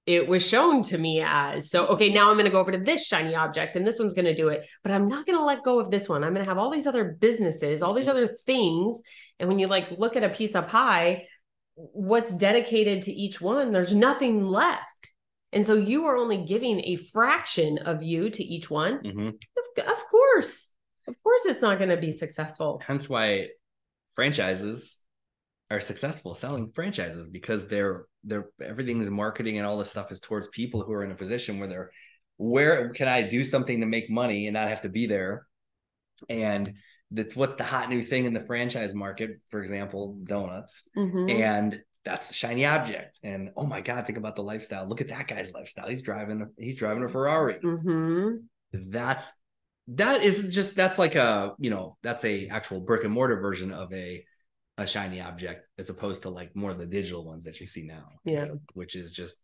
it 0.05 0.27
was 0.27 0.47
shown 0.47 0.83
to 0.83 0.99
me 0.99 1.23
as. 1.25 1.71
So, 1.71 1.87
okay, 1.89 2.09
now 2.09 2.29
I'm 2.29 2.35
going 2.35 2.45
to 2.45 2.51
go 2.51 2.59
over 2.59 2.73
to 2.73 2.79
this 2.79 3.07
shiny 3.07 3.35
object 3.35 3.77
and 3.77 3.87
this 3.87 3.99
one's 3.99 4.15
going 4.15 4.27
to 4.27 4.35
do 4.35 4.49
it. 4.49 4.67
But 4.83 4.93
I'm 4.93 5.09
not 5.09 5.27
going 5.27 5.39
to 5.39 5.45
let 5.45 5.63
go 5.63 5.79
of 5.79 5.91
this 5.91 6.09
one. 6.09 6.25
I'm 6.25 6.35
going 6.35 6.45
to 6.45 6.49
have 6.49 6.59
all 6.59 6.71
these 6.71 6.89
other 6.89 7.17
businesses, 7.21 7.83
all 7.83 7.95
these 7.95 8.09
other 8.09 8.27
things. 8.27 9.01
And 9.39 9.49
when 9.49 9.61
you 9.61 9.69
like 9.69 9.93
look 9.93 10.17
at 10.17 10.25
a 10.25 10.29
piece 10.29 10.55
of 10.57 10.67
pie, 10.67 11.29
what's 11.75 12.35
dedicated 12.35 13.03
to 13.03 13.13
each 13.13 13.41
one, 13.41 13.73
there's 13.73 13.95
nothing 13.95 14.47
left. 14.47 15.13
And 15.53 15.67
so 15.67 15.75
you 15.75 16.07
are 16.07 16.17
only 16.17 16.45
giving 16.45 16.81
a 16.85 16.97
fraction 16.97 17.79
of 17.79 18.03
you 18.03 18.31
to 18.31 18.43
each 18.43 18.71
one. 18.71 19.03
Mhm. 19.03 19.29
Of, 19.29 19.87
of 19.87 20.07
course. 20.11 20.69
Of 21.09 21.21
course, 21.23 21.47
it's 21.47 21.63
not 21.63 21.79
going 21.79 21.91
to 21.91 21.97
be 21.97 22.13
successful. 22.13 22.81
Hence 22.87 23.09
why 23.09 23.49
franchises 24.15 25.01
are 25.71 25.81
successful 25.81 26.35
selling 26.35 26.71
franchises 26.71 27.27
because 27.27 27.67
they're 27.67 28.05
they're 28.25 28.51
everything 28.61 29.01
is 29.01 29.09
marketing 29.09 29.57
and 29.57 29.67
all 29.67 29.79
this 29.79 29.91
stuff 29.91 30.13
is 30.13 30.21
towards 30.21 30.47
people 30.49 30.83
who 30.83 30.93
are 30.93 31.03
in 31.03 31.11
a 31.11 31.15
position 31.15 31.59
where 31.59 31.69
they're 31.69 31.91
where 32.37 32.91
can 32.91 33.09
I 33.09 33.23
do 33.23 33.43
something 33.43 33.81
to 33.81 33.87
make 33.87 34.11
money 34.11 34.47
and 34.47 34.55
not 34.55 34.69
have 34.69 34.83
to 34.83 34.89
be 34.89 35.07
there? 35.07 35.47
And 36.29 36.75
that's 37.13 37.37
what's 37.37 37.57
the 37.57 37.65
hot 37.65 37.89
new 37.91 38.03
thing 38.03 38.25
in 38.25 38.33
the 38.33 38.45
franchise 38.45 38.95
market, 38.95 39.41
for 39.49 39.61
example, 39.61 40.19
donuts. 40.25 40.89
Mhm. 40.97 41.31
And 41.31 41.83
that's 42.05 42.29
the 42.29 42.35
shiny 42.35 42.65
object. 42.65 43.21
And 43.23 43.51
oh 43.57 43.67
my 43.67 43.81
God, 43.81 44.07
think 44.07 44.19
about 44.19 44.35
the 44.35 44.43
lifestyle. 44.43 44.87
Look 44.89 45.01
at 45.01 45.09
that 45.09 45.29
guy's 45.29 45.53
lifestyle. 45.53 45.89
He's 45.89 46.03
driving, 46.03 46.49
he's 46.59 46.77
driving 46.77 47.05
a 47.05 47.09
Ferrari. 47.09 47.59
Mhm. 47.63 48.45
That's 48.73 49.31
that 49.89 50.23
is 50.23 50.55
just 50.55 50.77
that's 50.77 50.99
like 50.99 51.17
a 51.17 51.55
you 51.59 51.69
know 51.69 51.97
that's 52.03 52.25
a 52.25 52.47
actual 52.49 52.81
brick 52.81 53.05
and 53.05 53.13
mortar 53.13 53.41
version 53.41 53.73
of 53.73 53.93
a 53.93 54.25
a 54.79 54.87
shiny 54.87 55.21
object 55.21 55.67
as 55.77 55.91
opposed 55.91 56.23
to 56.23 56.31
like 56.31 56.55
more 56.55 56.71
of 56.71 56.79
the 56.79 56.87
digital 56.87 57.25
ones 57.27 57.45
that 57.45 57.61
you 57.61 57.67
see 57.67 57.85
now 57.87 58.09
Yeah. 58.25 58.47
which 58.75 58.95
is 58.95 59.11
just 59.13 59.43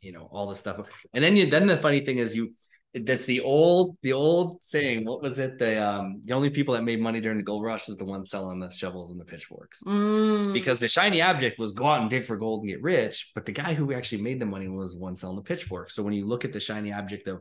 you 0.00 0.12
know 0.12 0.28
all 0.32 0.46
the 0.48 0.56
stuff 0.56 0.88
and 1.12 1.22
then 1.22 1.36
you 1.36 1.50
then 1.50 1.66
the 1.66 1.76
funny 1.76 2.00
thing 2.00 2.16
is 2.18 2.34
you 2.34 2.54
that's 3.04 3.26
the 3.26 3.40
old 3.40 3.96
the 4.02 4.12
old 4.12 4.64
saying 4.64 5.04
what 5.04 5.22
was 5.22 5.38
it? 5.38 5.58
The 5.58 5.84
um 5.84 6.22
the 6.24 6.32
only 6.34 6.50
people 6.50 6.74
that 6.74 6.84
made 6.84 7.00
money 7.00 7.20
during 7.20 7.38
the 7.38 7.44
gold 7.44 7.62
rush 7.62 7.88
was 7.88 7.96
the 7.96 8.04
ones 8.04 8.30
selling 8.30 8.58
the 8.58 8.70
shovels 8.70 9.10
and 9.10 9.20
the 9.20 9.24
pitchforks. 9.24 9.82
Mm. 9.84 10.52
because 10.52 10.78
the 10.78 10.88
shiny 10.88 11.20
object 11.20 11.58
was 11.58 11.72
go 11.72 11.86
out 11.86 12.00
and 12.00 12.10
dig 12.10 12.24
for 12.24 12.36
gold 12.36 12.60
and 12.60 12.68
get 12.68 12.82
rich 12.82 13.32
but 13.34 13.44
the 13.44 13.52
guy 13.52 13.74
who 13.74 13.92
actually 13.92 14.22
made 14.22 14.40
the 14.40 14.46
money 14.46 14.68
was 14.68 14.94
the 14.94 14.98
one 14.98 15.16
selling 15.16 15.36
the 15.36 15.42
pitchfork 15.42 15.90
so 15.90 16.02
when 16.02 16.12
you 16.12 16.26
look 16.26 16.44
at 16.44 16.52
the 16.52 16.60
shiny 16.60 16.92
object 16.92 17.28
of 17.28 17.40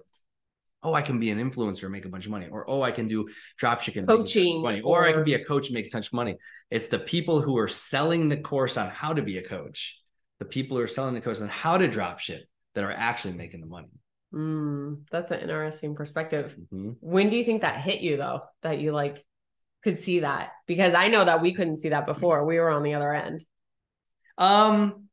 oh 0.83 0.93
i 0.93 1.01
can 1.01 1.19
be 1.19 1.29
an 1.29 1.39
influencer 1.39 1.83
and 1.83 1.91
make 1.91 2.05
a 2.05 2.09
bunch 2.09 2.25
of 2.25 2.31
money 2.31 2.47
or 2.51 2.69
oh 2.69 2.81
i 2.81 2.91
can 2.91 3.07
do 3.07 3.27
drop 3.57 3.81
shipping 3.81 3.99
and 3.99 4.07
make 4.07 4.15
a 4.15 4.17
bunch 4.19 4.29
of 4.29 4.41
Coaching 4.41 4.61
money 4.61 4.81
or, 4.81 5.05
i 5.05 5.13
can 5.13 5.23
be 5.23 5.35
a 5.35 5.43
coach 5.43 5.67
and 5.67 5.75
make 5.75 5.91
such 5.91 6.11
money. 6.13 6.35
It's 6.71 6.87
the 6.87 6.99
people 6.99 7.41
who 7.41 7.57
are 7.57 7.67
selling 7.67 8.29
the 8.29 8.37
course 8.37 8.77
on 8.77 8.89
how 8.89 9.13
to 9.13 9.21
be 9.21 9.37
a 9.37 9.43
coach 9.43 9.99
the 10.39 10.45
people 10.45 10.77
who 10.77 10.83
are 10.83 10.87
selling 10.87 11.13
the 11.13 11.21
course 11.21 11.41
on 11.41 11.47
how 11.47 11.77
to 11.77 11.87
drop 11.87 12.19
ship 12.19 12.43
that 12.73 12.83
are 12.83 12.91
actually 12.91 13.33
making 13.33 13.61
the 13.61 13.67
money 13.67 13.89
Mm, 14.35 15.07
that's 15.09 15.31
an 15.31 15.39
interesting 15.39 15.95
perspective. 15.95 16.55
Mhm. 16.71 16.97
When 16.99 17.29
do 17.29 17.37
you 17.37 17.45
think 17.45 17.61
that 17.61 17.81
hit 17.81 18.01
you 18.01 18.17
though? 18.17 18.41
That 18.61 18.79
you 18.79 18.91
like 18.91 19.25
could 19.83 19.99
see 19.99 20.19
that? 20.19 20.51
Because 20.67 20.93
I 20.93 21.07
know 21.07 21.23
that 21.23 21.41
we 21.41 21.53
couldn't 21.53 21.77
see 21.77 21.89
that 21.89 22.05
before. 22.05 22.45
We 22.45 22.59
were 22.59 22.69
on 22.69 22.83
the 22.83 22.95
other 22.95 23.13
end. 23.13 23.45
Um, 24.37 25.07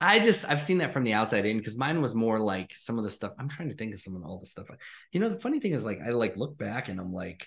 I 0.00 0.20
just 0.20 0.48
I've 0.48 0.62
seen 0.62 0.78
that 0.78 0.92
from 0.92 1.02
the 1.02 1.14
outside 1.14 1.44
in 1.44 1.58
because 1.58 1.76
mine 1.76 2.00
was 2.00 2.14
more 2.14 2.38
like 2.38 2.72
some 2.76 2.98
of 2.98 3.04
the 3.04 3.10
stuff. 3.10 3.32
I'm 3.38 3.48
trying 3.48 3.70
to 3.70 3.74
think 3.74 3.92
of 3.92 4.00
some 4.00 4.14
of 4.14 4.22
all 4.22 4.38
the 4.38 4.46
stuff. 4.46 4.68
You 5.12 5.18
know, 5.18 5.28
the 5.28 5.40
funny 5.40 5.58
thing 5.58 5.72
is 5.72 5.84
like 5.84 6.00
I 6.00 6.10
like 6.10 6.36
look 6.36 6.56
back 6.56 6.88
and 6.88 7.00
I'm 7.00 7.12
like, 7.12 7.44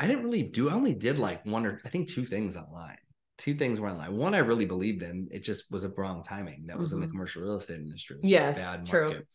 I 0.00 0.08
didn't 0.08 0.24
really 0.24 0.42
do. 0.42 0.68
I 0.68 0.74
only 0.74 0.94
did 0.94 1.18
like 1.20 1.46
one 1.46 1.66
or 1.66 1.80
I 1.84 1.88
think 1.88 2.08
two 2.08 2.24
things 2.24 2.56
online. 2.56 2.98
Two 3.38 3.54
things 3.54 3.80
were 3.80 3.90
online. 3.90 4.16
One 4.16 4.34
I 4.34 4.38
really 4.38 4.64
believed 4.64 5.02
in. 5.02 5.28
It 5.32 5.42
just 5.42 5.70
was 5.70 5.82
a 5.84 5.88
wrong 5.96 6.22
timing. 6.22 6.66
That 6.66 6.78
was 6.78 6.92
in 6.92 7.00
the 7.00 7.06
Mhm. 7.06 7.10
commercial 7.10 7.42
real 7.42 7.56
estate 7.56 7.78
industry. 7.78 8.18
A 8.22 8.26
Yes, 8.26 8.56
bad 8.56 8.86
true. 8.86 9.04
market. 9.08 9.28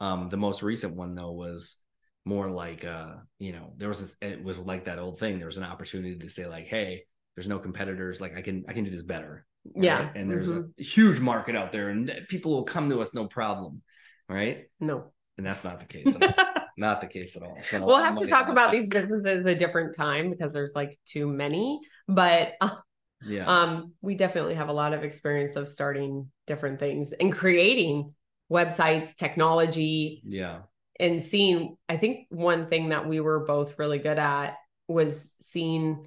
Um, 0.00 0.28
the 0.28 0.36
most 0.36 0.62
recent 0.62 0.96
one 0.96 1.14
though 1.14 1.32
was 1.32 1.82
more 2.24 2.50
like 2.50 2.84
uh, 2.84 3.14
you 3.38 3.52
know, 3.52 3.74
there 3.76 3.88
was 3.88 4.00
this, 4.00 4.16
it 4.20 4.42
was 4.42 4.58
like 4.58 4.84
that 4.86 4.98
old 4.98 5.18
thing. 5.18 5.38
There 5.38 5.46
was 5.46 5.58
an 5.58 5.64
opportunity 5.64 6.16
to 6.18 6.28
say 6.28 6.46
like, 6.46 6.64
hey, 6.64 7.04
there's 7.34 7.48
no 7.48 7.58
competitors. 7.58 8.20
Like 8.20 8.34
I 8.36 8.42
can 8.42 8.64
I 8.68 8.72
can 8.72 8.84
do 8.84 8.90
this 8.90 9.02
better. 9.02 9.46
right? 9.74 9.84
Yeah. 9.84 10.12
And 10.14 10.30
there's 10.30 10.52
Mhm. 10.52 10.72
a 10.78 10.82
huge 10.82 11.18
market 11.20 11.56
out 11.56 11.72
there 11.72 11.88
and 11.88 12.10
people 12.28 12.52
will 12.52 12.64
come 12.64 12.88
to 12.90 13.00
us 13.02 13.12
no 13.14 13.26
problem. 13.26 13.82
Right. 14.28 14.66
no. 14.80 15.12
And 15.38 15.44
that's 15.46 15.64
not 15.64 15.80
the 15.80 15.86
case. 15.86 16.06
not 16.78 17.00
the 17.00 17.06
case 17.06 17.36
at 17.36 17.42
all. 17.42 17.58
We'll 17.72 17.98
have 18.02 18.16
to 18.18 18.26
talk 18.26 18.48
about 18.48 18.70
these 18.72 18.88
businesses 18.88 19.44
a 19.44 19.54
different 19.54 19.94
time 19.94 20.30
because 20.30 20.52
there's 20.54 20.74
like 20.74 20.98
too 21.04 21.26
many. 21.26 21.80
But 22.08 22.54
uh, 22.60 22.76
Yeah. 23.24 23.46
um, 23.46 23.92
we 24.02 24.14
definitely 24.14 24.54
have 24.54 24.68
a 24.68 24.74
lot 24.74 24.92
of 24.92 25.04
experience 25.04 25.56
of 25.56 25.68
starting 25.68 26.30
different 26.46 26.78
things 26.78 27.12
and 27.12 27.32
creating 27.32 28.14
websites, 28.50 29.16
technology, 29.16 30.22
yeah. 30.24 30.60
and 31.00 31.22
seeing 31.22 31.76
i 31.88 31.96
think 31.96 32.26
one 32.30 32.68
thing 32.68 32.90
that 32.90 33.08
we 33.08 33.20
were 33.20 33.44
both 33.44 33.78
really 33.78 33.98
good 33.98 34.18
at 34.18 34.56
was 34.88 35.32
seeing 35.40 36.06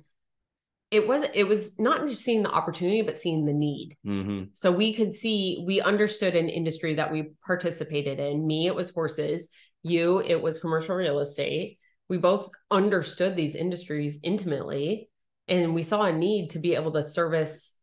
it 0.91 1.07
was 1.07 1.27
it 1.33 1.43
was 1.43 1.77
not 1.77 2.07
just 2.07 2.23
seeing 2.23 2.43
the 2.43 2.51
opportunity 2.51 3.01
but 3.01 3.17
seeing 3.17 3.45
the 3.45 3.53
need. 3.53 3.95
Hmm 4.03 4.43
so 4.53 4.71
we 4.71 4.93
could 4.93 5.13
see 5.13 5.63
we 5.65 5.81
understood 5.81 6.35
an 6.35 6.49
industry 6.49 6.95
that 6.95 7.11
we 7.11 7.31
participated 7.45 8.19
in. 8.19 8.45
Me 8.45 8.67
it 8.67 8.75
was 8.75 8.89
horses. 8.89 9.49
You 9.83 10.19
it 10.19 10.41
was 10.41 10.59
commercial 10.59 10.95
real 10.95 11.19
estate. 11.19 11.77
We 12.07 12.17
both 12.17 12.49
understood 12.71 13.35
these 13.35 13.55
industries 13.55 14.19
intimately 14.23 15.09
and 15.49 15.73
we 15.73 15.83
saw 15.83 16.03
a 16.03 16.13
need 16.13 16.51
to 16.51 16.59
be 16.59 16.75
able 16.75 16.93
to 16.93 17.03
service 17.03 17.75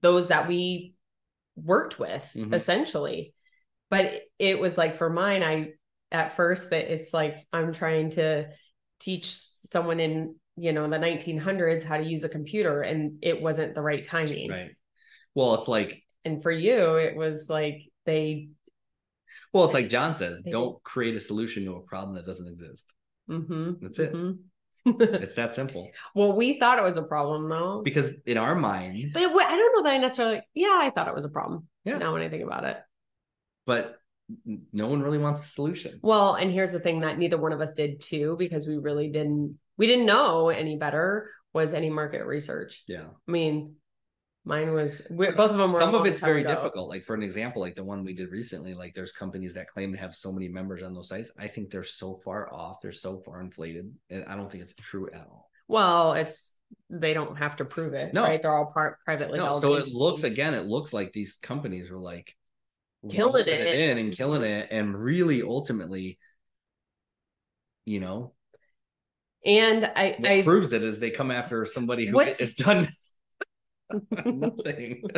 those 0.00 0.28
that 0.28 0.48
we 0.48 0.94
worked 1.56 1.98
with 1.98 2.28
Mhm. 2.34 2.52
essentially 2.54 3.34
but 3.90 4.22
it 4.38 4.58
was 4.58 4.76
like 4.78 4.94
for 4.94 5.10
mine 5.10 5.42
i 5.42 5.72
at 6.10 6.34
first 6.36 6.70
that 6.70 6.92
it's 6.92 7.12
like 7.12 7.46
i'm 7.52 7.72
trying 7.72 8.10
to 8.10 8.48
teach 8.98 9.26
someone 9.26 10.00
in 10.00 10.34
you 10.56 10.72
know 10.72 10.88
the 10.88 10.98
1900s 10.98 11.84
how 11.84 11.96
to 11.96 12.04
use 12.04 12.24
a 12.24 12.28
computer 12.28 12.82
and 12.82 13.18
it 13.22 13.40
wasn't 13.40 13.74
the 13.74 13.82
right 13.82 14.04
timing 14.04 14.50
Right. 14.50 14.70
Well, 15.34 15.54
it's 15.54 15.68
like 15.68 16.02
and 16.24 16.42
for 16.42 16.50
you 16.50 16.96
it 16.96 17.16
was 17.16 17.48
like 17.48 17.82
they 18.04 18.48
well, 19.52 19.64
it's 19.64 19.74
like 19.74 19.88
John 19.88 20.14
says, 20.14 20.42
They 20.42 20.50
don't 20.50 20.82
create 20.82 21.14
a 21.14 21.20
solution 21.20 21.64
to 21.64 21.76
a 21.76 21.82
problem 21.82 22.16
that 22.16 22.24
doesn't 22.26 22.48
exist. 22.48 22.86
mhm, 23.28 23.80
That's 23.80 23.98
it. 23.98 24.12
mhm. 24.12 24.38
It's 24.84 25.34
that 25.40 25.54
simple. 25.54 25.90
well 26.14 26.34
we 26.36 26.58
thought 26.58 26.78
it 26.78 26.82
was 26.82 26.98
a 26.98 27.02
problem 27.02 27.48
though 27.48 27.82
Because 27.84 28.10
in 28.26 28.36
our 28.38 28.54
mind, 28.54 29.10
but 29.14 29.22
it, 29.22 29.30
i 29.30 29.56
don't 29.56 29.76
know 29.76 29.82
that 29.84 29.94
i 29.94 29.98
necessarily 29.98 30.40
yeah 30.54 30.78
i 30.80 30.90
thought 30.90 31.08
it 31.08 31.14
was 31.14 31.24
a 31.24 31.28
problem 31.28 31.66
Yeah. 31.84 31.98
now 31.98 32.12
when 32.12 32.22
i 32.22 32.28
think 32.28 32.42
about 32.44 32.64
it 32.64 32.78
but 33.66 33.96
no 34.72 34.86
one 34.88 35.02
really 35.02 35.18
wants 35.18 35.40
the 35.40 35.46
solution. 35.48 35.98
Well, 36.00 36.34
and 36.34 36.50
here's 36.50 36.72
the 36.72 36.80
thing 36.80 37.00
that 37.00 37.18
neither 37.18 37.36
one 37.36 37.52
of 37.52 37.60
us 37.60 37.74
did 37.74 38.00
too, 38.00 38.36
because 38.38 38.66
we 38.66 38.78
really 38.78 39.08
didn't 39.10 39.58
we 39.76 39.86
didn't 39.86 40.06
know 40.06 40.48
any 40.48 40.76
better 40.76 41.28
was 41.52 41.74
any 41.74 41.90
market 41.90 42.24
research. 42.24 42.82
Yeah. 42.88 43.04
I 43.28 43.30
mean, 43.30 43.74
mine 44.44 44.72
was 44.72 45.00
both 45.10 45.38
of 45.38 45.58
them 45.58 45.72
were 45.72 45.80
Some 45.80 45.94
of 45.94 46.06
it's 46.06 46.20
very 46.20 46.40
ago. 46.42 46.54
difficult. 46.54 46.88
Like 46.88 47.04
for 47.04 47.14
an 47.14 47.22
example, 47.22 47.62
like 47.62 47.74
the 47.76 47.84
one 47.84 48.04
we 48.04 48.12
did 48.14 48.30
recently, 48.30 48.74
like 48.74 48.94
there's 48.94 49.12
companies 49.12 49.54
that 49.54 49.68
claim 49.68 49.92
to 49.92 49.98
have 49.98 50.14
so 50.14 50.32
many 50.32 50.48
members 50.48 50.82
on 50.82 50.94
those 50.94 51.08
sites. 51.08 51.32
I 51.38 51.48
think 51.48 51.70
they're 51.70 51.84
so 51.84 52.14
far 52.14 52.52
off, 52.52 52.80
they're 52.80 52.92
so 52.92 53.18
far 53.18 53.40
inflated. 53.40 53.92
and 54.10 54.24
I 54.24 54.36
don't 54.36 54.50
think 54.50 54.62
it's 54.64 54.74
true 54.74 55.08
at 55.12 55.20
all. 55.28 55.50
Well, 55.68 56.12
it's 56.14 56.58
they 56.90 57.14
don't 57.14 57.36
have 57.36 57.56
to 57.56 57.64
prove 57.64 57.94
it, 57.94 58.12
No. 58.14 58.22
right? 58.22 58.40
They're 58.42 58.54
all 58.54 58.66
part 58.72 58.98
privately 59.04 59.38
No, 59.38 59.44
held. 59.46 59.60
so 59.60 59.74
it 59.74 59.88
looks 59.88 60.24
again, 60.24 60.54
it 60.54 60.66
looks 60.66 60.92
like 60.92 61.12
these 61.12 61.34
companies 61.34 61.90
were 61.90 62.00
like 62.00 62.34
Killing 63.10 63.46
rubbing 63.46 63.54
it. 63.54 63.74
in 63.90 63.98
and 63.98 64.12
killing 64.12 64.42
it, 64.42 64.68
and 64.70 64.94
really 64.96 65.42
ultimately, 65.42 66.18
you 67.84 68.00
know, 68.00 68.34
And 69.44 69.84
I, 69.84 70.14
what 70.18 70.30
I 70.30 70.42
proves 70.42 70.72
it 70.72 70.84
is 70.84 70.98
they 71.00 71.10
come 71.10 71.30
after 71.32 71.66
somebody 71.66 72.06
who 72.06 72.18
has 72.20 72.54
done 72.54 72.86
nothing. 74.24 75.02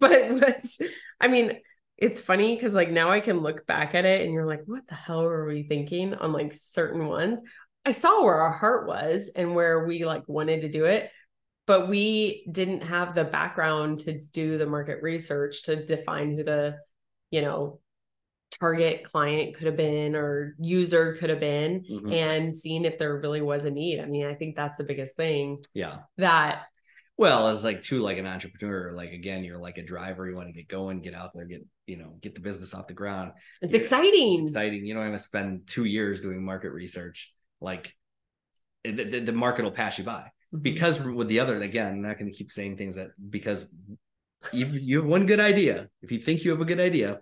but 0.00 0.30
what's 0.30 0.78
I 1.20 1.28
mean, 1.28 1.58
it's 1.98 2.20
funny 2.20 2.54
because 2.54 2.74
like 2.74 2.90
now 2.90 3.10
I 3.10 3.20
can 3.20 3.40
look 3.40 3.66
back 3.66 3.94
at 3.94 4.04
it 4.04 4.22
and 4.22 4.32
you're 4.32 4.46
like, 4.46 4.62
what 4.66 4.86
the 4.88 4.94
hell 4.94 5.22
were 5.24 5.46
we 5.46 5.64
thinking 5.64 6.14
on 6.14 6.32
like 6.32 6.52
certain 6.52 7.06
ones? 7.06 7.40
I 7.84 7.92
saw 7.92 8.24
where 8.24 8.36
our 8.36 8.52
heart 8.52 8.86
was 8.86 9.30
and 9.34 9.54
where 9.54 9.86
we 9.86 10.04
like 10.04 10.28
wanted 10.28 10.62
to 10.62 10.68
do 10.68 10.84
it, 10.84 11.10
but 11.66 11.88
we 11.88 12.46
didn't 12.50 12.82
have 12.82 13.14
the 13.14 13.24
background 13.24 14.00
to 14.00 14.20
do 14.32 14.58
the 14.58 14.66
market 14.66 15.02
research 15.02 15.64
to 15.64 15.84
define 15.84 16.36
who 16.36 16.44
the, 16.44 16.76
you 17.30 17.40
know, 17.42 17.80
target 18.58 19.04
client 19.04 19.54
could 19.54 19.66
have 19.66 19.76
been 19.76 20.16
or 20.16 20.54
user 20.58 21.14
could 21.14 21.30
have 21.30 21.40
been 21.40 21.84
Mhm. 21.88 22.12
and 22.12 22.54
seeing 22.54 22.84
if 22.84 22.98
there 22.98 23.16
really 23.18 23.40
was 23.40 23.64
a 23.64 23.70
need. 23.70 24.00
I 24.00 24.06
mean, 24.06 24.26
I 24.26 24.34
think 24.34 24.56
that's 24.56 24.76
the 24.76 24.84
biggest 24.84 25.16
thing 25.16 25.58
Yeah. 25.72 26.00
that 26.18 26.66
Well, 27.20 27.48
as 27.48 27.64
like 27.64 27.82
too, 27.82 28.00
like 28.00 28.16
an 28.16 28.26
entrepreneur, 28.26 28.92
like 28.92 29.12
again, 29.12 29.44
you're 29.44 29.58
like 29.58 29.76
a 29.76 29.84
driver. 29.84 30.26
You 30.26 30.34
want 30.34 30.48
to 30.48 30.54
get 30.54 30.68
going, 30.68 31.02
get 31.02 31.12
out 31.12 31.32
there, 31.34 31.44
get 31.44 31.60
you 31.86 31.98
know, 31.98 32.16
get 32.22 32.34
the 32.34 32.40
business 32.40 32.72
off 32.72 32.86
the 32.86 32.94
ground. 32.94 33.32
it's 33.60 33.74
Yeah, 33.74 33.80
exciting. 33.80 34.32
It's 34.40 34.52
exciting. 34.52 34.86
You 34.86 34.94
don't 34.94 35.02
have 35.04 35.12
to 35.12 35.18
spend 35.18 35.66
two 35.66 35.84
years 35.84 36.22
doing 36.22 36.42
market 36.42 36.70
research. 36.70 37.30
Like 37.60 37.94
it- 38.84 39.10
the, 39.10 39.20
the 39.20 39.32
market 39.32 39.64
will 39.64 39.70
pass 39.70 39.98
you 39.98 40.04
by. 40.04 40.30
Mhm. 40.54 40.62
Because 40.62 40.98
with 40.98 41.28
the 41.28 41.40
other, 41.40 41.60
again, 41.60 41.88
I'm 41.92 42.00
not 42.00 42.18
going 42.18 42.32
to 42.32 42.34
keep 42.34 42.50
saying 42.50 42.78
things 42.78 42.94
that 42.94 43.10
because 43.28 43.68
you 44.54 44.64
you 44.68 45.00
have 45.00 45.06
one 45.06 45.26
good 45.26 45.40
idea. 45.40 45.90
If 46.00 46.12
you 46.12 46.18
think 46.20 46.42
you 46.42 46.52
have 46.52 46.62
a 46.62 46.64
good 46.64 46.80
idea, 46.80 47.20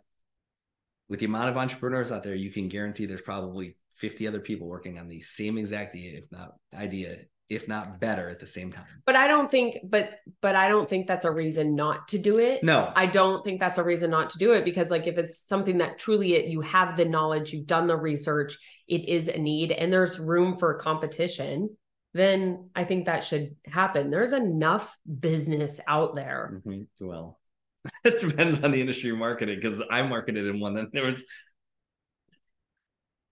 with 1.08 1.18
the 1.18 1.26
amount 1.26 1.48
of 1.48 1.56
entrepreneurs 1.56 2.12
out 2.12 2.22
there, 2.22 2.37
you 2.37 2.52
can 2.52 2.68
guarantee 2.68 3.06
there's 3.06 3.20
probably 3.20 3.76
50 3.96 4.28
other 4.28 4.38
people 4.38 4.68
working 4.68 4.96
on 4.96 5.08
the 5.08 5.18
same 5.18 5.58
exact 5.58 5.96
idea, 5.96 6.18
if 6.18 6.30
not 6.30 6.52
idea, 6.72 7.16
if 7.48 7.66
not 7.66 7.98
better 7.98 8.28
at 8.28 8.40
the 8.40 8.46
same 8.46 8.70
time. 8.70 8.84
but 9.06 9.16
I 9.16 9.26
don't 9.26 9.50
think 9.50 9.78
but 9.84 10.11
but 10.42 10.54
I 10.54 10.68
don't 10.68 10.88
think 10.88 11.06
that's 11.06 11.24
a 11.24 11.30
reason 11.30 11.74
not 11.74 12.08
to 12.08 12.18
do 12.18 12.38
it. 12.38 12.62
No, 12.62 12.92
I 12.94 13.06
don't 13.06 13.42
think 13.42 13.58
that's 13.61 13.78
a 13.78 13.82
reason 13.84 14.11
not 14.11 14.30
to 14.30 14.38
do 14.38 14.52
it 14.52 14.64
because 14.64 14.90
like 14.90 15.06
if 15.06 15.16
it's 15.18 15.38
something 15.40 15.78
that 15.78 15.98
truly 15.98 16.34
it, 16.34 16.46
you 16.46 16.61
have 16.61 16.96
the 16.96 17.04
knowledge, 17.06 17.52
you've 17.52 17.66
done 17.66 17.87
the 17.87 17.96
research, 17.96 18.58
it 18.87 19.08
is 19.08 19.28
a 19.28 19.38
need 19.38 19.72
and 19.72 19.92
there's 19.92 20.18
room 20.18 20.58
for 20.58 20.74
competition, 20.74 21.76
then 22.14 22.68
I 22.74 22.84
think 22.84 23.06
that 23.06 23.24
should 23.24 23.56
happen. 23.66 24.11
There's 24.11 24.32
enough 24.32 24.96
business 25.20 25.80
out 25.88 26.14
there. 26.14 26.61
Mhm. 26.66 26.87
Well, 27.00 27.38
it 28.04 28.20
depends 28.20 28.62
on 28.62 28.72
the 28.72 28.80
industry 28.80 29.06
you're 29.08 29.16
marketing 29.16 29.56
because 29.56 29.80
I 29.90 30.02
marketed 30.02 30.46
in 30.46 30.61
one 30.61 30.74
that 30.74 30.92
there 30.92 31.04
was 31.04 31.24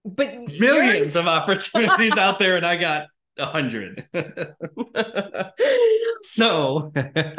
But 0.05 0.35
millions 0.59 0.59
yours- 0.59 1.16
of 1.16 1.26
opportunities 1.26 2.16
out 2.16 2.38
there, 2.38 2.57
and 2.57 2.64
I 2.64 2.76
got 2.76 3.09
a 3.38 3.46
hundred. 3.46 4.07
so, 6.22 6.92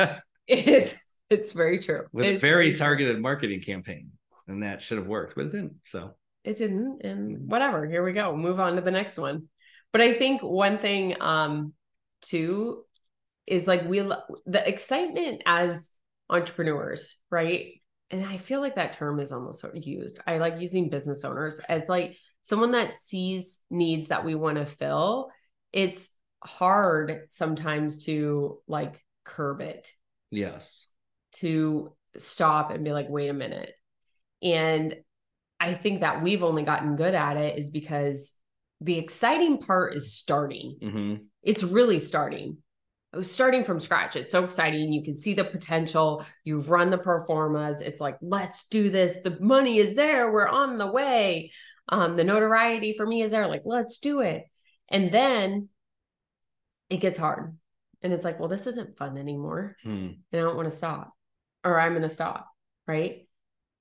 it's 0.48 0.96
it's 1.30 1.52
very 1.52 1.80
true. 1.80 2.04
with 2.12 2.26
a 2.26 2.34
It's 2.34 2.42
very 2.42 2.70
true. 2.70 2.78
targeted 2.78 3.20
marketing 3.22 3.62
campaign, 3.62 4.12
and 4.48 4.64
that 4.64 4.82
should 4.82 4.98
have 4.98 5.08
worked, 5.08 5.36
but 5.36 5.46
it 5.48 5.52
didn't. 5.52 5.76
So, 5.86 6.16
it 6.44 6.58
didn't 6.58 7.02
and 7.04 7.50
whatever 7.50 7.86
here 7.86 8.04
we 8.04 8.14
go 8.14 8.34
move 8.36 8.60
on 8.60 8.76
to 8.76 8.82
the 8.82 8.92
next 8.92 9.18
one 9.18 9.50
but 9.92 10.00
i 10.00 10.14
think 10.14 10.42
one 10.42 10.78
thing 10.78 11.14
um 11.22 11.74
too 12.22 12.86
is 13.46 13.68
like 13.68 13.84
we 13.86 14.02
lo- 14.02 14.22
the 14.46 14.66
excitement 14.66 15.44
as 15.46 15.90
entrepreneurs 16.30 17.18
right 17.30 17.82
and 18.12 18.26
i 18.26 18.38
feel 18.38 18.62
like 18.62 18.76
that 18.76 18.94
term 18.94 19.20
is 19.20 19.34
almost 19.34 19.60
sort 19.60 19.76
of 19.76 19.84
used 19.86 20.22
i 20.26 20.38
like 20.38 20.58
using 20.58 20.90
business 20.90 21.26
owners 21.26 21.60
as 21.68 21.90
like 21.90 22.16
someone 22.44 22.72
that 22.72 22.98
sees 22.98 23.60
needs 23.70 24.08
that 24.08 24.24
we 24.24 24.34
want 24.34 24.58
to 24.58 24.66
fill 24.66 25.30
it's 25.74 26.12
hard 26.44 27.22
sometimes 27.30 28.06
to 28.06 28.60
like 28.68 29.04
curb 29.24 29.62
it 29.62 29.92
yes, 30.32 30.88
to 31.34 31.94
stop 32.18 32.72
and 32.72 32.84
be 32.84 32.92
like, 32.92 33.10
wait 33.10 33.30
a 33.30 33.34
minute. 33.34 33.74
And 34.42 34.96
I 35.60 35.74
think 35.74 36.02
that 36.02 36.22
we've 36.22 36.44
only 36.44 36.64
gotten 36.64 36.96
good 36.96 37.16
at 37.16 37.38
it 37.38 37.58
is 37.58 37.70
because 37.70 38.34
the 38.82 38.98
exciting 38.98 39.58
part 39.60 39.96
is 39.96 40.14
starting. 40.14 40.78
hmm 40.82 41.16
It's 41.44 41.64
really 41.64 42.00
starting. 42.00 42.58
It 43.14 43.18
was 43.18 43.32
starting 43.32 43.64
from 43.64 43.80
scratch. 43.80 44.16
It's 44.16 44.32
so 44.32 44.44
exciting. 44.44 44.92
You 44.92 45.02
can 45.02 45.16
see 45.16 45.34
the 45.34 45.46
potential. 45.46 46.26
You've 46.44 46.70
run 46.70 46.92
the 46.92 46.98
pro 46.98 47.26
formas. 47.26 47.82
It's 47.82 48.02
like, 48.02 48.18
let's 48.22 48.68
do 48.68 48.90
this. 48.90 49.18
The 49.24 49.38
money 49.40 49.80
is 49.80 49.96
there. 49.96 50.32
We're 50.32 50.48
on 50.48 50.78
the 50.78 50.92
way. 50.92 51.52
Um, 51.90 52.16
the 52.16 52.24
notoriety 52.24 52.94
for 52.94 53.06
me 53.06 53.22
is 53.22 53.32
there. 53.32 53.48
Like, 53.48 53.64
let's 53.66 53.98
do 54.00 54.20
it. 54.20 54.44
And 54.90 55.12
then 55.12 55.70
it 56.90 56.98
gets 56.98 57.20
hard. 57.20 57.58
And 58.02 58.14
it's 58.14 58.24
like, 58.24 58.40
well, 58.40 58.50
this 58.50 58.68
isn't 58.68 58.98
fun 58.98 59.18
anymore 59.18 59.76
hmm 59.84 60.10
and 60.32 60.42
I 60.42 60.44
don't 60.44 60.56
want 60.58 60.70
to 60.70 60.76
stop, 60.76 61.14
or 61.64 61.80
I'm 61.80 61.94
going 61.94 62.02
to 62.04 62.10
stop, 62.10 62.50
right? 62.86 63.28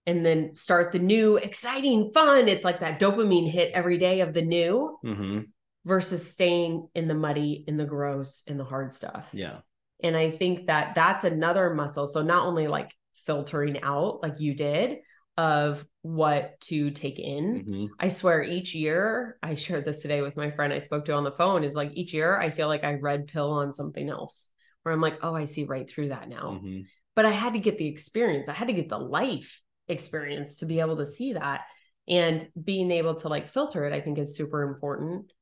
And 0.06 0.24
then 0.24 0.54
start 0.54 0.92
the 0.92 1.00
new, 1.00 1.36
exciting, 1.36 2.12
fun. 2.14 2.48
It's 2.48 2.64
like 2.64 2.80
that 2.80 3.00
dopamine 3.00 3.50
hit 3.50 3.72
every 3.72 3.98
day 3.98 4.20
of 4.20 4.32
the 4.32 4.42
new 4.42 4.98
hmm 5.02 5.40
versus 5.84 6.30
staying 6.30 6.88
in 6.94 7.08
the 7.08 7.14
muddy, 7.14 7.64
in 7.66 7.76
the 7.76 7.84
gross, 7.84 8.42
in 8.46 8.58
the 8.58 8.64
hard 8.64 8.92
stuff. 8.92 9.28
yeah, 9.32 9.58
And 10.02 10.16
I 10.16 10.30
think 10.30 10.66
that 10.66 10.94
that's 10.94 11.24
another 11.24 11.74
muscle. 11.74 12.06
So 12.06 12.22
not 12.22 12.46
only 12.46 12.66
like 12.68 12.92
filtering 13.24 13.82
out, 13.82 14.20
like 14.22 14.40
you 14.40 14.54
did, 14.54 14.98
of 15.36 15.84
what 16.02 16.60
to 16.62 16.90
take 16.90 17.18
in. 17.18 17.64
hmm 17.66 17.86
I 17.98 18.08
swear 18.08 18.42
each 18.42 18.74
year, 18.74 19.38
I 19.42 19.54
shared 19.54 19.84
this 19.86 20.02
today 20.02 20.20
with 20.20 20.36
my 20.36 20.50
friend 20.50 20.72
I 20.72 20.80
spoke 20.80 21.06
to 21.06 21.14
on 21.14 21.24
the 21.24 21.32
phone, 21.32 21.64
is 21.64 21.74
like 21.74 21.92
each 21.94 22.12
year 22.12 22.38
I 22.38 22.50
feel 22.50 22.68
like 22.68 22.84
I 22.84 22.94
red 22.94 23.26
pill 23.26 23.50
on 23.52 23.72
something 23.72 24.08
else 24.08 24.46
where 24.82 24.94
I'm 24.94 25.00
like, 25.00 25.18
oh, 25.22 25.34
I 25.34 25.46
see 25.46 25.64
right 25.64 25.88
through 25.88 26.08
that 26.10 26.28
now. 26.28 26.60
hmm 26.62 26.80
But 27.14 27.26
I 27.26 27.30
had 27.30 27.54
to 27.54 27.58
get 27.58 27.78
the 27.78 27.88
experience, 27.88 28.48
I 28.48 28.52
had 28.52 28.68
to 28.68 28.74
get 28.74 28.88
the 28.88 28.98
life 28.98 29.62
experience 29.88 30.56
to 30.56 30.66
be 30.66 30.80
able 30.80 30.96
to 30.98 31.06
see 31.06 31.32
that. 31.32 31.62
And 32.08 32.48
being 32.62 32.90
able 32.92 33.16
to 33.16 33.28
like 33.28 33.48
filter 33.48 33.84
it, 33.84 33.92
I 33.92 34.00
think 34.00 34.18
is 34.18 34.36
super 34.36 34.62
important. 34.62 35.32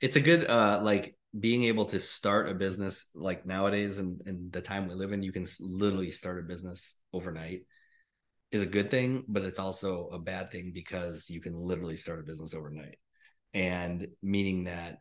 it's 0.00 0.16
a 0.16 0.20
good 0.20 0.48
uh 0.48 0.80
like 0.82 1.16
being 1.38 1.64
able 1.64 1.84
to 1.84 2.00
start 2.00 2.48
a 2.48 2.54
business 2.54 3.10
like 3.14 3.44
nowadays 3.46 3.98
and 3.98 4.20
and 4.26 4.50
the 4.52 4.62
time 4.62 4.88
we 4.88 4.94
live 4.94 5.12
in 5.12 5.22
you 5.22 5.32
can 5.32 5.46
literally 5.60 6.10
start 6.10 6.38
a 6.38 6.42
business 6.42 6.96
overnight 7.12 7.62
is 8.50 8.62
a 8.62 8.66
good 8.66 8.90
thing 8.90 9.24
but 9.28 9.44
it's 9.44 9.58
also 9.58 10.08
a 10.12 10.18
bad 10.18 10.50
thing 10.50 10.72
because 10.72 11.28
you 11.28 11.40
can 11.40 11.54
literally 11.54 11.96
start 11.96 12.20
a 12.20 12.24
business 12.24 12.54
overnight. 12.54 12.98
And 13.54 14.08
meaning 14.22 14.64
that 14.64 14.98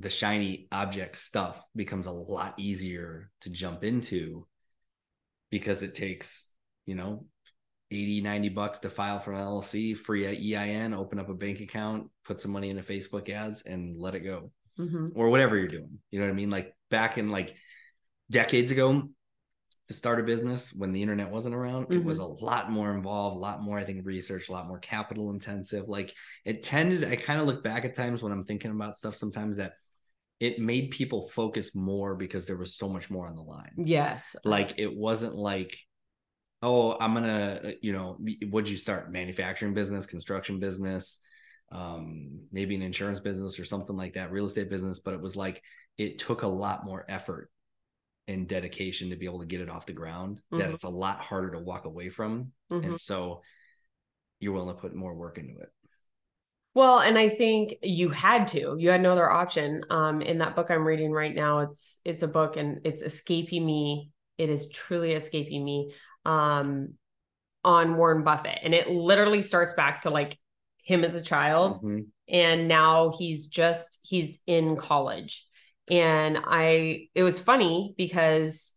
the 0.00 0.10
shiny 0.10 0.66
object 0.72 1.16
stuff 1.16 1.62
becomes 1.76 2.06
a 2.06 2.10
lot 2.10 2.54
easier 2.58 3.30
to 3.42 3.50
jump 3.50 3.84
into 3.84 4.46
because 5.50 5.82
it 5.82 5.94
takes 5.94 6.48
you 6.86 6.94
know 6.94 7.26
80 7.90 8.20
90 8.22 8.48
bucks 8.48 8.78
to 8.80 8.90
file 8.90 9.20
for 9.20 9.32
an 9.32 9.40
llc 9.40 9.96
free 9.96 10.56
ein 10.56 10.94
open 10.94 11.18
up 11.18 11.28
a 11.28 11.34
bank 11.34 11.60
account 11.60 12.08
put 12.24 12.40
some 12.40 12.50
money 12.50 12.70
into 12.70 12.82
facebook 12.82 13.28
ads 13.28 13.62
and 13.62 13.96
let 13.98 14.14
it 14.14 14.20
go. 14.20 14.50
Mhm. 14.78 15.12
or 15.14 15.28
whatever 15.28 15.58
you're 15.58 15.68
doing. 15.68 15.98
You 16.10 16.18
know 16.18 16.26
what 16.26 16.32
i 16.32 16.36
mean? 16.36 16.50
Like 16.50 16.74
back 16.90 17.18
in 17.18 17.30
like 17.30 17.54
decades 18.30 18.70
ago 18.70 19.10
to 19.88 19.94
start 19.94 20.20
a 20.20 20.22
business 20.22 20.72
when 20.72 20.92
the 20.92 21.02
internet 21.02 21.30
wasn't 21.30 21.54
around 21.54 21.92
it 21.92 22.02
was 22.02 22.18
a 22.18 22.24
lot 22.24 22.70
more 22.70 22.94
involved 22.94 23.36
a 23.36 23.40
lot 23.40 23.62
more 23.62 23.78
i 23.78 23.84
think 23.84 24.06
research 24.06 24.48
a 24.48 24.52
lot 24.52 24.66
more 24.68 24.78
capital 24.78 25.30
intensive. 25.30 25.88
Like 25.88 26.14
it 26.44 26.62
tended 26.62 27.04
i 27.04 27.16
kind 27.16 27.40
of 27.40 27.46
look 27.46 27.62
back 27.62 27.84
at 27.84 27.94
times 27.94 28.22
when 28.22 28.32
i'm 28.32 28.44
thinking 28.44 28.70
about 28.70 28.96
stuff 28.96 29.14
sometimes 29.14 29.56
that 29.56 29.74
it 30.40 30.58
made 30.58 30.90
people 30.90 31.28
focus 31.28 31.72
more 31.74 32.16
because 32.16 32.46
there 32.46 32.56
was 32.56 32.74
so 32.74 32.88
much 32.88 33.10
more 33.10 33.28
on 33.28 33.36
the 33.36 33.42
line. 33.42 33.72
Yes. 33.76 34.34
like 34.44 34.74
it 34.78 34.92
wasn't 34.92 35.36
like 35.36 35.78
oh 36.62 36.96
i'm 36.98 37.14
gonna 37.14 37.74
you 37.80 37.92
know 37.92 38.18
what'd 38.50 38.68
you 38.70 38.76
start? 38.76 39.12
Manufacturing 39.12 39.74
business 39.74 40.06
construction 40.06 40.58
business 40.58 41.20
um 41.70 42.40
maybe 42.50 42.74
an 42.74 42.82
insurance 42.82 43.20
business 43.20 43.58
or 43.58 43.64
something 43.64 43.96
like 43.96 44.14
that 44.14 44.32
real 44.32 44.46
estate 44.46 44.68
business. 44.68 44.98
But 44.98 45.14
it 45.14 45.20
was 45.20 45.36
like 45.36 45.62
it 45.96 46.18
took 46.18 46.42
a 46.42 46.48
lot 46.48 46.84
more 46.84 47.04
effort 47.08 47.50
and 48.28 48.48
dedication 48.48 49.10
to 49.10 49.16
be 49.16 49.26
able 49.26 49.40
to 49.40 49.46
get 49.46 49.60
it 49.60 49.68
off 49.68 49.86
the 49.86 49.92
ground 49.92 50.40
that 50.52 50.70
Mhm. 50.70 50.74
it's 50.74 50.84
a 50.84 50.88
lot 50.88 51.20
harder 51.20 51.50
to 51.52 51.58
walk 51.58 51.84
away 51.84 52.08
from 52.08 52.52
Mhm. 52.70 52.84
and 52.84 53.00
so 53.00 53.42
you're 54.38 54.52
willing 54.52 54.74
to 54.74 54.80
put 54.80 54.94
more 54.94 55.14
work 55.14 55.38
into 55.38 55.58
it. 55.58 55.70
Well, 56.74 57.00
and 57.00 57.18
I 57.18 57.28
think 57.28 57.74
you 57.82 58.08
had 58.08 58.48
to. 58.48 58.76
You 58.78 58.90
had 58.90 59.02
no 59.02 59.12
other 59.12 59.30
option. 59.30 59.84
Um, 59.90 60.22
in 60.22 60.38
that 60.38 60.56
book 60.56 60.70
I'm 60.70 60.86
reading 60.86 61.12
right 61.12 61.34
now, 61.34 61.60
it's 61.60 61.98
it's 62.04 62.22
a 62.22 62.28
book 62.28 62.56
and 62.56 62.80
it's 62.84 63.02
escaping 63.02 63.64
me. 63.66 64.10
It 64.38 64.48
is 64.48 64.68
truly 64.68 65.12
escaping 65.12 65.64
me. 65.64 65.92
Um, 66.24 66.94
on 67.64 67.96
Warren 67.96 68.24
Buffett, 68.24 68.58
and 68.62 68.74
it 68.74 68.90
literally 68.90 69.40
starts 69.42 69.74
back 69.74 70.02
to 70.02 70.10
like 70.10 70.36
him 70.78 71.04
as 71.04 71.14
a 71.14 71.22
child, 71.22 71.76
Mm-hmm. 71.76 72.00
and 72.26 72.66
now 72.66 73.12
he's 73.16 73.46
just 73.46 74.00
he's 74.02 74.40
in 74.46 74.76
college, 74.76 75.46
and 75.90 76.38
I 76.44 77.08
it 77.14 77.22
was 77.22 77.40
funny 77.40 77.94
because 77.96 78.74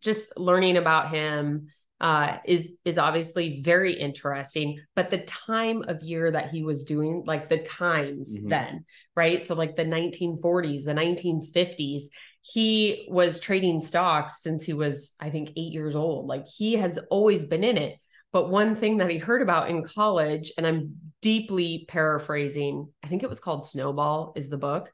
just 0.00 0.36
learning 0.38 0.76
about 0.76 1.10
him 1.10 1.68
uh, 2.00 2.38
is 2.44 2.76
is 2.84 2.98
obviously 2.98 3.60
very 3.62 3.94
interesting. 3.94 4.80
But 4.96 5.10
the 5.10 5.18
time 5.18 5.82
of 5.86 6.02
year 6.02 6.30
that 6.30 6.50
he 6.50 6.64
was 6.64 6.84
doing, 6.84 7.22
like 7.26 7.48
the 7.48 7.58
times 7.58 8.36
Mhm. 8.36 8.48
then, 8.48 8.84
right? 9.14 9.40
So 9.40 9.54
like 9.54 9.76
the 9.76 9.84
1940s, 9.84 10.84
the 10.84 10.94
1950s, 10.94 12.10
he 12.42 13.06
was 13.08 13.38
trading 13.38 13.80
stocks 13.80 14.42
since 14.42 14.64
he 14.64 14.72
was, 14.72 15.14
I 15.20 15.30
think, 15.30 15.50
eight 15.50 15.72
years 15.72 15.94
old. 15.94 16.26
Like 16.26 16.48
he 16.48 16.74
has 16.74 16.98
always 17.10 17.44
been 17.44 17.62
in 17.62 17.76
it. 17.76 17.98
But 18.32 18.50
one 18.50 18.74
thing 18.74 18.96
that 18.96 19.10
he 19.10 19.18
heard 19.18 19.42
about 19.42 19.68
in 19.70 19.84
college, 19.84 20.52
and 20.56 20.66
I'm 20.66 20.96
deeply 21.20 21.84
paraphrasing, 21.86 22.88
I 23.04 23.06
think 23.06 23.22
it 23.22 23.28
was 23.28 23.40
called 23.40 23.64
Snowball, 23.66 24.32
is 24.34 24.48
the 24.48 24.56
book. 24.58 24.90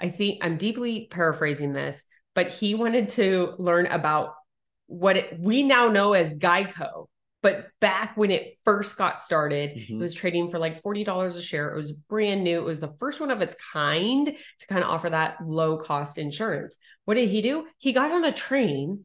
I 0.00 0.08
think 0.08 0.44
I'm 0.44 0.56
deeply 0.56 1.08
paraphrasing 1.10 1.72
this, 1.72 2.04
but 2.34 2.48
he 2.50 2.74
wanted 2.74 3.08
to 3.10 3.54
learn 3.58 3.86
about 3.86 4.34
what 4.86 5.16
it, 5.16 5.38
we 5.38 5.62
now 5.62 5.88
know 5.88 6.12
as 6.12 6.34
Geico. 6.38 7.08
But 7.40 7.68
back 7.80 8.16
when 8.16 8.32
it 8.32 8.58
first 8.64 8.96
got 8.96 9.20
started, 9.20 9.76
Mhm. 9.76 9.90
it 9.90 9.98
was 9.98 10.14
trading 10.14 10.50
for 10.50 10.58
like 10.58 10.82
$40 10.82 11.36
a 11.36 11.42
share. 11.42 11.70
It 11.70 11.76
was 11.76 11.92
brand 11.92 12.42
new. 12.42 12.58
It 12.58 12.64
was 12.64 12.80
the 12.80 12.94
first 12.98 13.20
one 13.20 13.30
of 13.30 13.40
its 13.40 13.56
kind 13.72 14.26
to 14.26 14.66
kind 14.66 14.82
of 14.82 14.90
offer 14.90 15.10
that 15.10 15.36
low 15.46 15.76
cost 15.76 16.18
insurance. 16.18 16.76
What 17.04 17.14
did 17.14 17.28
he 17.28 17.40
do? 17.40 17.66
He 17.78 17.92
got 17.92 18.10
on 18.10 18.24
a 18.24 18.32
train, 18.32 19.04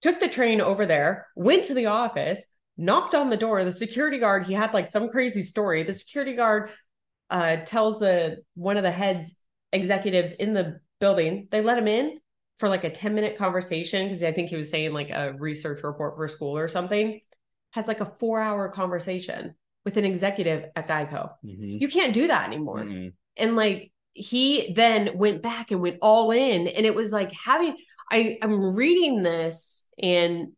took 0.00 0.18
the 0.18 0.28
train 0.28 0.60
over 0.60 0.86
there, 0.86 1.26
went 1.36 1.64
to 1.64 1.74
the 1.74 1.86
office, 1.86 2.44
knocked 2.76 3.14
on 3.14 3.28
the 3.28 3.36
door. 3.36 3.64
The 3.64 3.72
security 3.72 4.18
guard, 4.18 4.46
he 4.46 4.54
had 4.54 4.72
like 4.72 4.88
some 4.88 5.10
crazy 5.10 5.42
story. 5.42 5.82
The 5.82 5.92
security 5.92 6.34
guard 6.34 6.70
uh, 7.28 7.58
tells 7.58 7.98
the 7.98 8.38
one 8.54 8.76
of 8.78 8.82
the 8.82 8.90
heads 8.90 9.36
executives 9.72 10.32
in 10.32 10.54
the 10.54 10.80
building, 11.00 11.48
they 11.50 11.62
let 11.62 11.78
him 11.78 11.88
in 11.88 12.20
for 12.58 12.68
like 12.68 12.84
a 12.84 12.90
10 12.90 13.14
minute 13.14 13.38
conversation 13.38 14.06
because 14.06 14.22
I 14.22 14.32
think 14.32 14.50
he 14.50 14.56
was 14.56 14.70
saying 14.70 14.92
like 14.92 15.10
a 15.10 15.32
research 15.38 15.82
report 15.82 16.16
for 16.16 16.28
school 16.28 16.56
or 16.56 16.68
something, 16.68 17.20
has 17.70 17.88
like 17.88 18.00
a 18.00 18.04
four 18.04 18.40
hour 18.40 18.68
conversation 18.68 19.54
with 19.84 19.96
an 19.96 20.04
executive 20.04 20.66
at 20.76 20.88
Geico. 20.88 21.32
Mhm. 21.44 21.80
You 21.80 21.88
can't 21.88 22.12
do 22.12 22.26
that 22.26 22.46
anymore. 22.46 22.80
Mm-mm. 22.80 23.12
And 23.36 23.56
like 23.56 23.92
he 24.12 24.72
then 24.74 25.16
went 25.16 25.40
back 25.40 25.70
and 25.70 25.80
went 25.80 25.98
all 26.02 26.32
in. 26.32 26.66
And 26.66 26.84
it 26.84 26.94
was 26.94 27.12
like 27.12 27.32
having, 27.32 27.76
I, 28.10 28.38
I'm 28.42 28.74
reading 28.74 29.22
this 29.22 29.84
and 30.02 30.48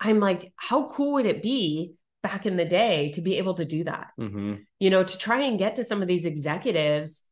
I'm 0.00 0.18
like, 0.18 0.52
how 0.56 0.88
cool 0.88 1.14
would 1.14 1.26
it 1.26 1.42
be 1.42 1.92
back 2.22 2.46
in 2.46 2.56
the 2.56 2.64
day 2.64 3.12
to 3.12 3.20
be 3.20 3.36
able 3.38 3.54
to 3.54 3.64
do 3.64 3.84
that? 3.84 4.08
Mhm. 4.18 4.64
you 4.80 4.90
know, 4.90 5.04
to 5.04 5.18
try 5.18 5.42
and 5.42 5.58
get 5.58 5.76
to 5.76 5.84
some 5.84 6.02
of 6.02 6.08
these 6.08 6.24
executives 6.24 7.22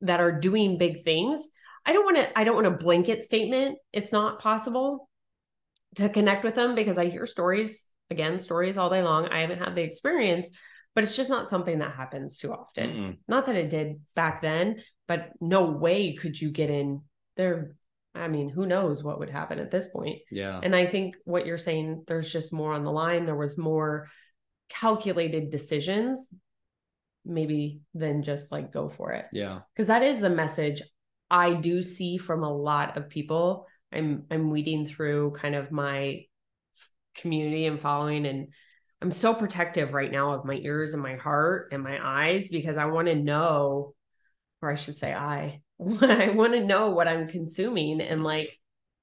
that 0.00 0.20
are 0.20 0.32
doing 0.32 0.78
big 0.78 1.02
things. 1.02 1.48
I 1.84 1.92
don't 1.92 2.04
want 2.04 2.18
to, 2.18 2.38
I 2.38 2.44
don't 2.44 2.54
want 2.54 2.66
a 2.66 2.72
blanket 2.72 3.24
statement. 3.24 3.78
It's 3.92 4.12
not 4.12 4.40
possible 4.40 5.08
to 5.96 6.08
connect 6.08 6.44
with 6.44 6.54
them 6.54 6.74
because 6.74 6.98
I 6.98 7.06
hear 7.06 7.26
stories, 7.26 7.86
again, 8.10 8.38
stories 8.38 8.76
all 8.76 8.90
day 8.90 9.02
long. 9.02 9.28
I 9.28 9.40
haven't 9.40 9.58
had 9.58 9.74
the 9.74 9.82
experience, 9.82 10.50
but 10.94 11.04
it's 11.04 11.16
just 11.16 11.30
not 11.30 11.48
something 11.48 11.78
that 11.78 11.94
happens 11.94 12.38
too 12.38 12.52
often. 12.52 12.90
Mm-mm. 12.90 13.18
Not 13.26 13.46
that 13.46 13.56
it 13.56 13.70
did 13.70 14.00
back 14.14 14.42
then, 14.42 14.82
but 15.06 15.30
no 15.40 15.70
way 15.70 16.14
could 16.14 16.40
you 16.40 16.50
get 16.50 16.70
in 16.70 17.02
there. 17.36 17.74
I 18.14 18.28
mean, 18.28 18.48
who 18.48 18.66
knows 18.66 19.02
what 19.02 19.18
would 19.20 19.30
happen 19.30 19.58
at 19.58 19.70
this 19.70 19.88
point? 19.88 20.18
Yeah. 20.30 20.60
And 20.62 20.74
I 20.74 20.86
think 20.86 21.16
what 21.24 21.46
you're 21.46 21.56
saying, 21.56 22.04
there's 22.06 22.32
just 22.32 22.52
more 22.52 22.72
on 22.72 22.84
the 22.84 22.92
line. 22.92 23.26
There 23.26 23.36
was 23.36 23.56
more 23.56 24.08
calculated 24.68 25.50
decisions, 25.50 26.28
maybe 27.28 27.80
then 27.94 28.22
just 28.22 28.50
like 28.50 28.72
go 28.72 28.88
for 28.88 29.12
it. 29.12 29.26
Yeah. 29.32 29.60
Because 29.74 29.88
that 29.88 30.02
is 30.02 30.20
the 30.20 30.30
message 30.30 30.82
I 31.30 31.54
do 31.54 31.82
see 31.82 32.16
from 32.16 32.42
a 32.42 32.52
lot 32.52 32.96
of 32.96 33.08
people. 33.08 33.66
I'm 33.92 34.24
I'm 34.30 34.50
weeding 34.50 34.86
through 34.86 35.32
kind 35.32 35.54
of 35.54 35.70
my 35.70 36.24
community 37.14 37.66
and 37.66 37.80
following 37.80 38.26
and 38.26 38.48
I'm 39.00 39.10
so 39.10 39.32
protective 39.32 39.94
right 39.94 40.10
now 40.10 40.32
of 40.34 40.44
my 40.44 40.54
ears 40.54 40.92
and 40.92 41.02
my 41.02 41.16
heart 41.16 41.68
and 41.72 41.82
my 41.82 41.98
eyes 42.02 42.48
because 42.48 42.76
I 42.76 42.86
want 42.86 43.06
to 43.06 43.14
know, 43.14 43.94
or 44.60 44.70
I 44.70 44.74
should 44.74 44.98
say 44.98 45.14
I, 45.14 45.60
I 46.02 46.30
want 46.30 46.54
to 46.54 46.64
know 46.64 46.90
what 46.90 47.06
I'm 47.06 47.28
consuming 47.28 48.00
and 48.00 48.24
like 48.24 48.50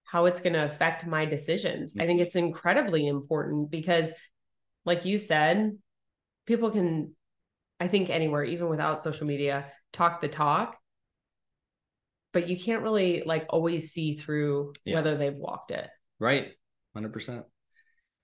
how 0.04 0.26
it's 0.26 0.42
going 0.42 0.54
to 0.54 0.66
affect 0.66 1.06
my 1.06 1.26
decisions. 1.26 1.94
I 1.98 2.06
think 2.06 2.20
mm-hmm. 2.20 2.26
it's 2.26 2.36
incredibly 2.36 3.08
important 3.08 3.72
because, 3.72 4.12
like 4.84 5.06
you 5.06 5.18
said, 5.18 5.78
people 6.46 6.72
can, 6.72 7.16
I 7.80 7.88
think 7.88 8.10
anywhere, 8.10 8.44
even 8.44 8.70
without 8.70 9.00
social 9.00 9.28
media, 9.28 9.72
talk 9.92 10.22
the 10.22 10.28
talk, 10.28 10.78
but 12.32 12.48
you 12.48 12.60
can't 12.60 12.84
really 12.84 13.24
like 13.26 13.46
always 13.50 13.92
see 13.92 14.14
through 14.14 14.74
Yeah. 14.84 14.96
whether 14.96 15.18
they've 15.18 15.36
walked 15.36 15.72
it. 15.72 15.90
Right. 16.20 16.54
Hundred 16.94 17.14
percent. 17.14 17.46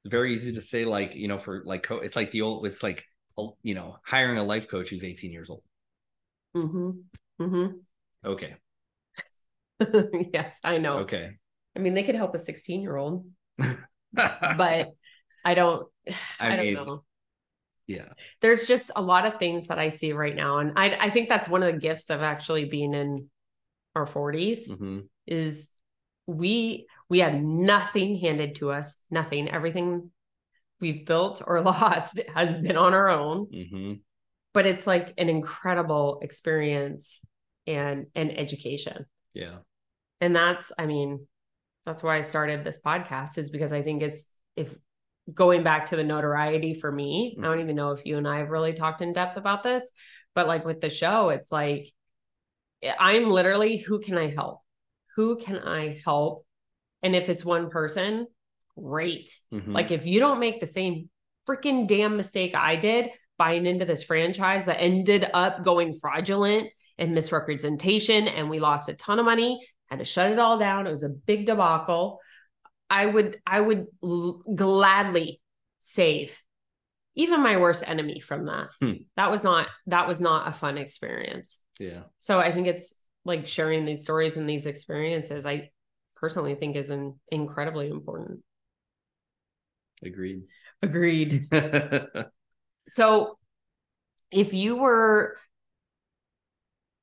Very 0.05 0.33
easy 0.33 0.53
to 0.53 0.61
say, 0.61 0.85
like 0.85 1.15
you 1.15 1.27
know, 1.27 1.37
for 1.37 1.63
like 1.65 1.83
co- 1.83 1.99
it's 1.99 2.15
like 2.15 2.31
the 2.31 2.41
old. 2.41 2.65
It's 2.65 2.81
like 2.83 3.05
you 3.63 3.75
know, 3.75 3.97
hiring 4.03 4.37
a 4.37 4.43
life 4.43 4.67
coach 4.67 4.89
who's 4.89 5.03
18 5.03 5.31
years 5.31 5.49
old. 5.49 5.63
Mm-hmm. 6.55 6.91
Mm-hmm. 7.41 7.77
Okay. 8.25 8.55
yes, 10.33 10.59
I 10.63 10.77
know. 10.77 10.99
Okay. 10.99 11.31
I 11.75 11.79
mean, 11.79 11.93
they 11.93 12.03
could 12.03 12.15
help 12.15 12.35
a 12.35 12.39
16 12.39 12.81
year 12.81 12.95
old, 12.97 13.25
but 14.13 14.89
I 15.45 15.53
don't, 15.53 15.87
I, 16.39 16.47
I 16.47 16.55
don't 16.55 16.65
mean, 16.65 16.73
know. 16.73 17.03
Yeah. 17.95 18.09
There's 18.41 18.67
just 18.67 18.91
a 18.95 19.01
lot 19.01 19.25
of 19.25 19.39
things 19.39 19.67
that 19.67 19.79
I 19.79 19.89
see 19.89 20.13
right 20.13 20.35
now. 20.35 20.57
And 20.59 20.73
I, 20.75 20.91
I 20.99 21.09
think 21.09 21.29
that's 21.29 21.47
one 21.47 21.63
of 21.63 21.73
the 21.73 21.79
gifts 21.79 22.09
of 22.09 22.21
actually 22.21 22.65
being 22.65 22.93
in 22.93 23.29
our 23.95 24.05
40s 24.05 24.65
hmm 24.77 24.99
is 25.27 25.69
we, 26.27 26.87
we 27.09 27.19
had 27.19 27.43
nothing 27.43 28.15
handed 28.15 28.55
to 28.55 28.71
us, 28.71 28.95
nothing. 29.09 29.49
Everything 29.49 30.11
we've 30.79 31.05
built 31.05 31.41
or 31.45 31.61
lost 31.73 32.19
has 32.33 32.55
been 32.55 32.77
on 32.77 32.93
our 32.93 33.09
own, 33.09 33.47
hmm 33.51 33.93
but 34.53 34.65
it's 34.65 34.85
like 34.85 35.13
an 35.17 35.29
incredible 35.29 36.19
experience 36.21 37.21
and 37.67 38.07
an 38.15 38.31
education. 38.31 39.05
Yeah. 39.33 39.59
and 40.19 40.35
that's 40.35 40.71
i 40.77 40.85
mean 40.85 41.25
that's 41.85 42.03
why 42.03 42.17
i 42.17 42.21
started 42.21 42.63
this 42.63 42.79
podcast 42.85 43.37
is 43.37 43.49
because 43.49 43.71
i 43.71 43.81
think 43.81 44.03
it's 44.03 44.25
if 44.55 44.75
going 45.33 45.63
back 45.63 45.87
to 45.87 45.95
the 45.95 46.03
notoriety 46.03 46.73
for 46.73 46.91
me 46.91 47.37
i 47.39 47.43
don't 47.43 47.59
even 47.59 47.75
know 47.75 47.91
if 47.91 48.05
you 48.05 48.17
and 48.17 48.27
i 48.27 48.39
have 48.39 48.49
really 48.49 48.73
talked 48.73 49.01
in 49.01 49.13
depth 49.13 49.37
about 49.37 49.63
this 49.63 49.89
but 50.35 50.47
like 50.47 50.65
with 50.65 50.81
the 50.81 50.89
show 50.89 51.29
it's 51.29 51.51
like 51.51 51.91
i'm 52.99 53.29
literally 53.29 53.77
who 53.77 53.99
can 53.99 54.17
i 54.17 54.27
help 54.27 54.59
who 55.15 55.37
can 55.37 55.57
i 55.59 55.99
help 56.03 56.45
and 57.03 57.15
if 57.15 57.29
it's 57.29 57.45
one 57.45 57.69
person 57.69 58.25
great 58.77 59.29
Mhm. 59.53 59.73
like 59.73 59.91
if 59.91 60.05
you 60.05 60.19
don't 60.19 60.39
make 60.39 60.59
the 60.59 60.67
same 60.67 61.09
freaking 61.47 61.87
damn 61.87 62.17
mistake 62.17 62.53
I 62.55 62.75
did 62.75 63.09
buying 63.37 63.65
into 63.65 63.83
this 63.83 64.03
franchise 64.03 64.65
that 64.65 64.79
ended 64.79 65.27
up 65.33 65.63
going 65.63 65.95
fraudulent 65.99 66.69
and 66.99 67.15
misrepresentation 67.15 68.27
and 68.27 68.47
we 68.47 68.59
lost 68.59 68.87
a 68.89 68.93
ton 68.93 69.17
of 69.17 69.25
money, 69.25 69.59
had 69.89 69.97
to 69.97 70.05
shut 70.05 70.31
it 70.31 70.37
all 70.37 70.59
down. 70.59 70.85
It 70.85 70.91
was 70.91 71.01
a 71.03 71.09
big 71.09 71.47
debacle. 71.47 72.19
I 72.91 73.05
would 73.05 73.39
I 73.47 73.61
would 73.61 73.87
l- 74.03 74.43
gladly 74.53 75.41
save 75.79 76.39
even 77.15 77.41
my 77.41 77.57
worst 77.57 77.83
enemy 77.87 78.19
from 78.19 78.45
that. 78.45 78.67
Hmm. 78.81 78.93
That 79.15 79.31
was 79.31 79.43
not 79.43 79.69
that 79.87 80.07
was 80.07 80.19
not 80.19 80.47
a 80.47 80.51
fun 80.51 80.77
experience. 80.77 81.57
yeah. 81.79 82.03
So 82.19 82.39
I 82.39 82.51
think 82.51 82.67
it's 82.67 82.93
like 83.25 83.47
sharing 83.47 83.85
these 83.85 84.03
stories 84.03 84.35
and 84.35 84.47
these 84.47 84.65
experiences 84.65 85.45
I 85.45 85.71
personally 86.17 86.55
think 86.55 86.75
is 86.75 86.89
an 86.89 87.19
incredibly 87.29 87.89
important. 87.89 88.41
Agreed. 90.03 90.43
Agreed. 90.81 91.47
So 92.87 93.37
if 94.31 94.53
you 94.53 94.75
were 94.75 95.37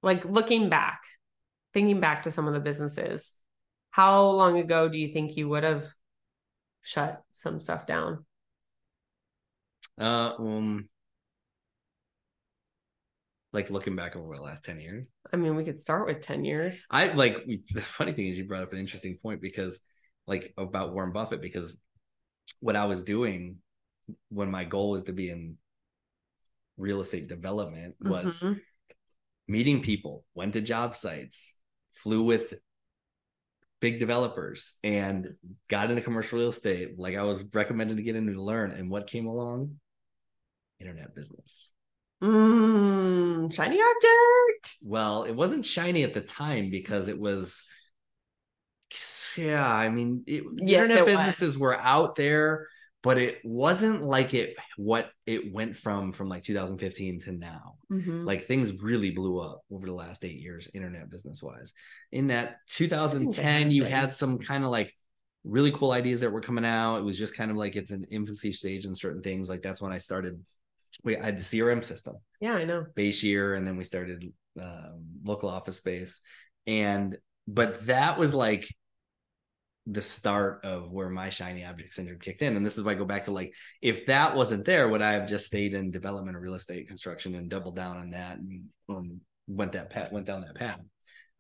like 0.03 0.25
looking 0.27 0.69
back, 0.69 1.01
thinking 1.73 2.01
back 2.01 2.25
to 2.25 2.31
some 2.31 2.47
of 2.47 2.53
the 2.53 2.61
businesses, 2.61 3.33
how 3.99 4.31
long 4.31 4.61
ago 4.61 4.89
do 4.89 4.97
you 4.97 5.09
think 5.13 5.37
you 5.37 5.49
would 5.49 5.65
have 5.65 5.93
shut 6.83 7.21
some 7.33 7.61
stuff 7.61 7.85
down? 7.85 8.25
uh, 10.01 10.35
um, 10.39 10.89
like 13.53 13.71
looking 13.71 13.97
back 13.97 14.15
over 14.15 14.37
the 14.37 14.41
last 14.43 14.65
10 14.65 14.79
years. 14.79 15.05
I 15.33 15.37
mean, 15.37 15.57
we 15.57 15.65
could 15.65 15.81
start 15.81 16.07
with 16.07 16.21
10 16.21 16.45
years. 16.45 16.87
I 16.93 17.09
like 17.09 17.45
the 17.75 17.81
funny 17.81 18.13
thing 18.13 18.29
is 18.29 18.39
you 18.39 18.45
brought 18.45 18.63
up 18.63 18.73
an 18.73 18.79
interesting 18.79 19.19
point 19.21 19.43
because 19.43 19.81
like 20.29 20.55
about 20.57 20.93
Warren 20.93 21.13
Buffett 21.13 21.43
because 21.43 21.77
what 22.61 22.77
I 22.77 22.85
was 22.85 23.03
doing 23.03 23.57
when 24.29 24.49
my 24.49 24.63
goal 24.65 24.91
was 24.91 25.03
to 25.05 25.13
be 25.13 25.29
in 25.29 25.57
real 26.77 27.01
estate 27.01 27.27
development 27.27 27.97
was 28.01 28.43
Mhm. 28.43 28.61
meeting 29.49 29.83
people, 29.83 30.25
went 30.35 30.53
to 30.53 30.61
job 30.61 30.95
sites, 30.95 31.59
flew 31.91 32.23
with 32.23 32.55
big 33.81 33.99
developers 33.99 34.73
and 34.83 35.35
got 35.69 35.91
into 35.91 36.03
commercial 36.03 36.39
real 36.39 36.49
estate 36.49 36.99
like 36.99 37.17
I 37.17 37.23
was 37.23 37.45
recommended 37.53 37.97
to 37.97 38.03
get 38.03 38.17
into 38.17 38.35
to 38.35 38.43
learn. 38.43 38.73
And 38.73 38.91
what 38.91 39.07
came 39.07 39.27
along? 39.27 39.79
Internet 40.81 41.15
business. 41.15 41.73
Mm, 42.23 43.53
shiny 43.55 43.81
object. 43.81 44.75
Well, 44.83 45.25
it 45.25 45.33
wasn't 45.33 45.65
shiny 45.65 46.03
at 46.03 46.15
the 46.15 46.21
time 46.21 46.71
because 46.71 47.09
it 47.09 47.19
was 47.19 47.65
yeah, 49.37 49.71
I 49.73 49.89
mean, 49.89 50.25
it, 50.27 50.43
Yes, 50.57 50.85
internet 50.85 51.07
businesses 51.07 51.55
was. 51.55 51.61
were 51.61 51.79
out 51.79 52.17
there, 52.17 52.67
but 53.09 53.17
it 53.17 53.39
wasn't 53.43 54.03
like 54.05 54.35
it 54.35 54.55
what 54.77 55.11
it 55.25 55.51
went 55.51 55.75
from 55.75 56.13
from 56.13 56.29
like 56.29 56.43
2015 56.43 57.21
to 57.23 57.33
now. 57.33 57.77
Mhm. 57.91 58.27
Like 58.27 58.45
things 58.45 58.83
really 58.83 59.11
blew 59.11 59.41
up 59.41 59.63
over 59.71 59.87
the 59.87 59.95
last 59.95 60.27
eight 60.27 60.39
years, 60.39 60.69
internet 60.75 61.09
business 61.09 61.43
wise. 61.43 61.73
In 62.13 62.27
that 62.27 62.59
2010, 62.67 63.71
you 63.71 63.85
had 63.85 64.13
some 64.13 64.39
kind 64.39 64.63
of 64.63 64.71
like 64.71 64.95
really 65.43 65.71
cool 65.71 65.93
ideas 65.93 66.21
that 66.21 66.31
were 66.31 66.43
coming 66.43 66.67
out. 66.67 66.99
It 66.99 67.05
was 67.05 67.17
just 67.17 67.35
kind 67.35 67.51
of 67.51 67.57
like 67.57 67.77
it's 67.77 67.93
an 67.93 68.05
infancy 68.11 68.53
stage 68.53 68.85
in 68.85 68.95
certain 68.95 69.23
things. 69.23 69.49
Like 69.49 69.63
that's 69.63 69.81
when 69.81 69.91
I 69.91 69.97
started. 69.97 70.45
We 71.03 71.17
I 71.17 71.25
had 71.25 71.39
the 71.39 71.43
CRM 71.43 71.83
system, 71.83 72.17
yeah, 72.43 72.57
I 72.57 72.65
know. 72.65 72.85
base 72.95 73.23
year 73.23 73.55
and 73.55 73.67
then 73.67 73.79
we 73.79 73.85
started 73.85 74.31
um, 74.61 75.03
local 75.25 75.49
office 75.49 75.79
space. 75.79 76.21
And 76.67 77.17
but 77.47 77.87
that 77.87 78.19
was 78.19 78.35
like 78.35 78.69
the 79.91 80.03
start 80.03 80.65
of 80.65 80.93
where 80.93 81.09
my 81.09 81.31
shiny 81.31 81.65
object 81.65 81.95
syndrome 81.95 82.19
kicked 82.19 82.43
in. 82.43 82.57
And 82.57 82.65
this 82.65 82.77
is 82.77 82.85
why 82.85 82.93
I 82.93 82.95
go 82.95 83.07
back 83.07 83.25
to 83.25 83.31
like, 83.31 83.55
if 83.81 84.05
that 84.07 84.37
wasn't 84.37 84.67
there, 84.67 84.87
would 84.87 85.01
I 85.01 85.13
have 85.13 85.27
just 85.27 85.47
stayed 85.47 85.73
in 85.73 85.91
development 85.91 86.37
of 86.37 86.43
real 86.43 86.55
estate 86.55 86.89
construction 86.89 87.35
and 87.35 87.49
doubled 87.49 87.77
down 87.77 87.97
on 87.97 88.11
that 88.11 88.37
and 88.37 88.65
um, 88.91 89.21
went 89.47 89.73
that 89.73 89.89
path, 89.89 90.13
went 90.13 90.27
down 90.27 90.43
that 90.43 90.57
path? 90.57 90.81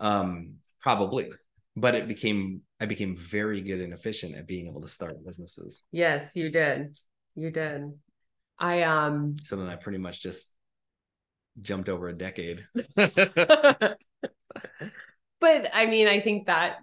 Um, 0.00 0.54
probably. 0.80 1.30
But 1.76 1.94
it 1.94 2.08
became 2.08 2.62
I 2.80 2.86
became 2.86 3.16
very 3.16 3.60
good 3.60 3.80
and 3.80 3.92
efficient 3.92 4.34
at 4.34 4.46
being 4.46 4.66
able 4.66 4.80
to 4.80 4.88
start 4.88 5.24
businesses. 5.24 5.84
Yes, 5.92 6.32
you 6.34 6.50
did. 6.50 6.96
You 7.34 7.50
did. 7.50 7.82
I 8.58 8.82
um 8.82 9.36
So 9.42 9.56
then 9.56 9.68
I 9.68 9.76
pretty 9.76 9.98
much 9.98 10.22
just 10.22 10.50
jumped 11.60 11.88
over 11.88 12.08
a 12.08 12.14
decade. 12.14 12.66
but 12.96 13.98
I 15.40 15.86
mean, 15.86 16.08
I 16.08 16.20
think 16.20 16.46
that 16.46 16.78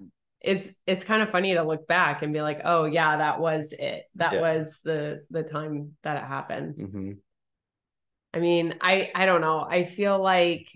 it's 0.45 0.71
it's 0.85 1.03
kind 1.03 1.21
of 1.21 1.29
funny 1.29 1.53
to 1.55 1.63
look 1.63 1.87
back 1.87 2.21
and 2.21 2.31
be 2.33 2.41
like, 2.41 2.61
oh 2.65 2.85
yeah, 2.85 3.17
that 3.17 3.39
was 3.39 3.73
it. 3.77 4.03
That 4.15 4.33
Yeah. 4.33 4.41
was 4.41 4.79
the 4.83 5.25
the 5.29 5.43
time 5.43 5.97
that 6.03 6.17
it 6.17 6.23
happened. 6.27 6.75
hmm 6.77 7.11
I 8.33 8.39
mean, 8.39 8.75
I 8.81 9.11
I 9.15 9.25
don't 9.25 9.41
know. 9.41 9.65
I 9.67 9.83
feel 9.85 10.21
like 10.21 10.67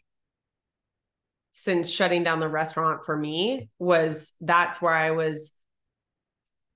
since 1.51 1.91
shutting 1.91 2.23
down 2.23 2.39
the 2.39 2.47
restaurant 2.47 3.03
for 3.05 3.17
me 3.17 3.69
was 3.79 4.33
that's 4.41 4.81
where 4.81 4.93
I 4.93 5.11
was 5.11 5.51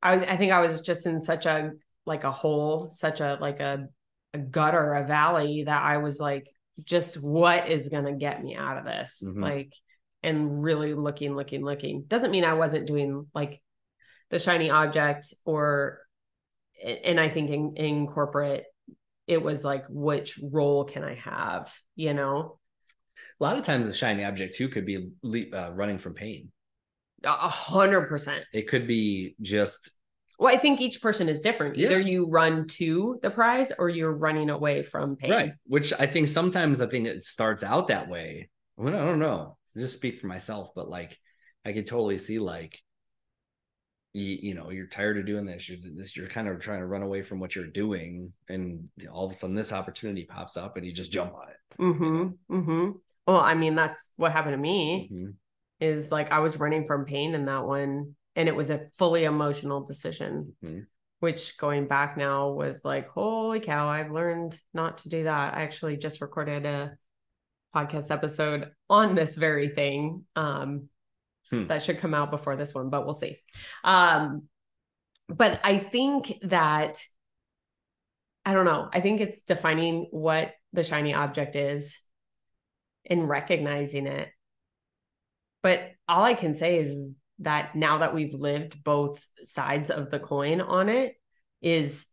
I 0.02 0.14
I 0.14 0.38
think 0.38 0.52
I 0.52 0.62
was 0.62 0.82
just 0.82 1.06
in 1.06 1.20
such 1.20 1.46
a 1.46 1.72
like 2.06 2.24
a 2.24 2.32
hole, 2.32 2.90
such 2.90 3.22
a 3.22 3.38
like 3.40 3.60
a 3.60 3.88
a 4.34 4.40
gutter, 4.40 4.94
a 4.96 5.06
valley 5.06 5.64
that 5.66 5.82
I 5.82 5.98
was 5.98 6.20
like 6.20 6.50
just 6.84 7.22
what 7.22 7.70
is 7.70 7.90
going 7.90 8.06
to 8.06 8.14
get 8.14 8.44
me 8.44 8.56
out 8.56 8.78
of 8.78 8.86
this? 8.86 9.22
Mhm. 9.24 9.42
Like 9.42 9.74
and 10.24 10.64
really 10.64 10.94
looking 10.94 11.36
looking 11.36 11.64
looking. 11.64 12.04
Doesn't 12.08 12.32
mean 12.32 12.46
I 12.46 12.54
wasn't 12.54 12.88
doing 12.88 13.28
like 13.34 13.62
the 14.30 14.40
shiny 14.40 14.70
object 14.70 15.34
or 15.46 16.00
and 16.84 17.20
I 17.20 17.30
think 17.30 17.50
in, 17.50 17.76
in 17.76 18.08
corporate 18.08 18.66
it 19.28 19.42
was 19.42 19.64
like 19.64 19.86
which 19.90 20.40
role 20.52 20.84
can 20.84 21.04
I 21.04 21.16
have, 21.16 21.74
you 21.96 22.14
know? 22.14 22.60
A 23.40 23.44
lot 23.44 23.58
of 23.58 23.64
times 23.64 23.88
the 23.88 23.94
shiny 23.94 24.24
object 24.26 24.56
too 24.56 24.68
could 24.70 24.86
be 24.86 25.10
uh, 25.54 25.72
running 25.74 25.98
from 25.98 26.14
pain. 26.14 26.52
A 27.24 27.30
hundred 27.48 28.08
percent. 28.10 28.44
It 28.54 28.68
could 28.68 28.86
be 28.88 29.36
just 29.42 29.92
Well, 30.40 30.54
I 30.54 30.58
think 30.58 30.82
each 30.82 31.02
person 31.02 31.30
is 31.30 31.40
different. 31.40 31.78
Either 31.78 32.00
Yeah. 32.00 32.06
you 32.06 32.28
run 32.30 32.68
to 32.80 33.20
the 33.22 33.30
prize 33.30 33.72
or 33.80 33.88
you're 33.88 34.12
running 34.12 34.50
away 34.50 34.84
from 34.84 35.16
pain. 35.16 35.32
right, 35.32 35.54
which 35.66 35.94
I 35.98 36.06
think 36.06 36.28
sometimes 36.28 36.82
I 36.82 36.88
think 36.88 37.08
it 37.08 37.24
starts 37.24 37.64
out 37.64 37.88
that 37.88 38.10
way. 38.10 38.50
Well, 38.76 38.94
I 38.94 39.06
don't 39.06 39.20
know. 39.20 39.58
Just 39.78 39.96
speak 39.96 40.20
for 40.20 40.28
myself, 40.28 40.70
but 40.76 40.90
like 40.90 41.18
I 41.66 41.74
could 41.74 41.88
totally 41.88 42.20
see 42.20 42.40
like 42.40 42.82
you, 44.14 44.38
you 44.42 44.54
know 44.54 44.70
you're 44.70 44.88
tired 44.88 45.18
of 45.18 45.26
doing 45.26 45.46
this. 45.46 45.68
You're 45.68 45.80
this. 45.82 46.16
You're 46.16 46.28
kind 46.28 46.48
of 46.48 46.60
trying 46.60 46.80
to 46.80 46.86
run 46.86 47.02
away 47.02 47.22
from 47.22 47.40
what 47.40 47.56
you're 47.56 47.68
doing, 47.68 48.34
and 48.50 48.90
all 49.12 49.26
of 49.26 49.32
a 49.32 49.34
sudden 49.34 49.56
this 49.56 49.74
opportunity 49.74 50.26
pops 50.26 50.58
up, 50.58 50.78
and 50.78 50.86
you 50.86 50.94
just 50.94 51.12
jump 51.12 51.34
on 51.34 51.50
it. 51.50 51.78
Mm-hmm. 51.80 52.56
Mm-hmm. 52.56 52.92
Well, 53.28 53.40
I 53.40 53.56
mean, 53.56 53.76
that's 53.76 54.12
what 54.18 54.32
happened 54.32 54.54
to 54.54 54.58
me 54.58 55.10
Mhm. 55.12 55.34
is 55.80 56.12
like 56.12 56.32
I 56.32 56.40
was 56.40 56.60
running 56.60 56.86
from 56.86 57.06
pain 57.06 57.34
in 57.34 57.46
that 57.46 57.66
one. 57.66 58.16
And 58.36 58.50
it 58.50 58.56
was 58.56 58.72
a 58.72 58.80
fully 58.98 59.26
emotional 59.26 59.86
decision, 59.86 60.56
Mhm. 60.64 60.88
which 61.20 61.56
going 61.58 61.88
back 61.88 62.18
now 62.18 62.50
was 62.50 62.84
like, 62.84 63.08
holy 63.10 63.60
cow, 63.60 63.88
I've 63.88 64.12
learned 64.12 64.60
not 64.74 64.98
to 65.00 65.10
do 65.10 65.26
that. 65.26 65.54
I 65.54 65.62
actually 65.62 65.98
just 65.98 66.20
recorded 66.20 66.66
a 66.66 66.98
podcast 67.76 68.12
episode 68.12 68.72
on 68.90 69.16
this 69.16 69.36
very 69.36 69.70
thing. 69.70 70.26
Um, 70.36 70.90
Hmm. 71.50 71.68
that 71.68 71.84
should 71.84 72.00
come 72.00 72.14
out 72.16 72.32
before 72.32 72.56
this 72.56 72.74
one, 72.74 72.90
but 72.90 73.04
we'll 73.06 73.14
see. 73.14 73.38
Um, 73.84 74.44
but 75.28 75.60
I 75.64 75.78
think 75.78 76.34
that 76.44 77.04
I 78.46 78.54
don't 78.54 78.66
know. 78.66 78.90
I 78.92 79.00
think 79.02 79.22
it's 79.22 79.44
defining 79.44 80.08
what 80.12 80.54
the 80.74 80.84
shiny 80.84 81.14
object 81.14 81.56
is 81.56 82.00
and 83.06 83.30
recognizing 83.30 84.08
it. 84.08 84.30
But 85.62 85.92
all 86.10 86.24
I 86.24 86.34
can 86.34 86.54
say 86.56 86.78
is 86.80 87.16
that 87.40 87.76
now 87.76 88.00
that 88.00 88.14
we've 88.14 88.34
lived 88.34 88.84
both 88.84 89.26
sides 89.44 89.90
of 89.90 90.12
the 90.12 90.20
coin 90.20 90.60
on 90.60 90.90
it, 90.90 91.16
is 91.62 92.06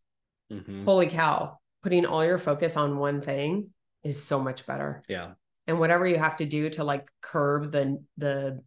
Mhm. 0.53 0.85
holy 0.85 1.09
cow, 1.09 1.59
putting 1.83 2.07
all 2.07 2.25
your 2.25 2.39
focus 2.39 2.77
on 2.77 2.99
one 2.99 3.21
thing 3.23 3.73
is 4.05 4.23
so 4.23 4.39
much 4.39 4.67
better 4.67 5.03
Yeah. 5.09 5.35
And 5.67 5.79
whatever 5.79 6.07
you 6.07 6.17
have 6.17 6.37
to 6.37 6.47
do 6.47 6.71
to 6.71 6.85
like 6.85 7.09
curb 7.21 7.71
the 7.71 8.03
the 8.19 8.63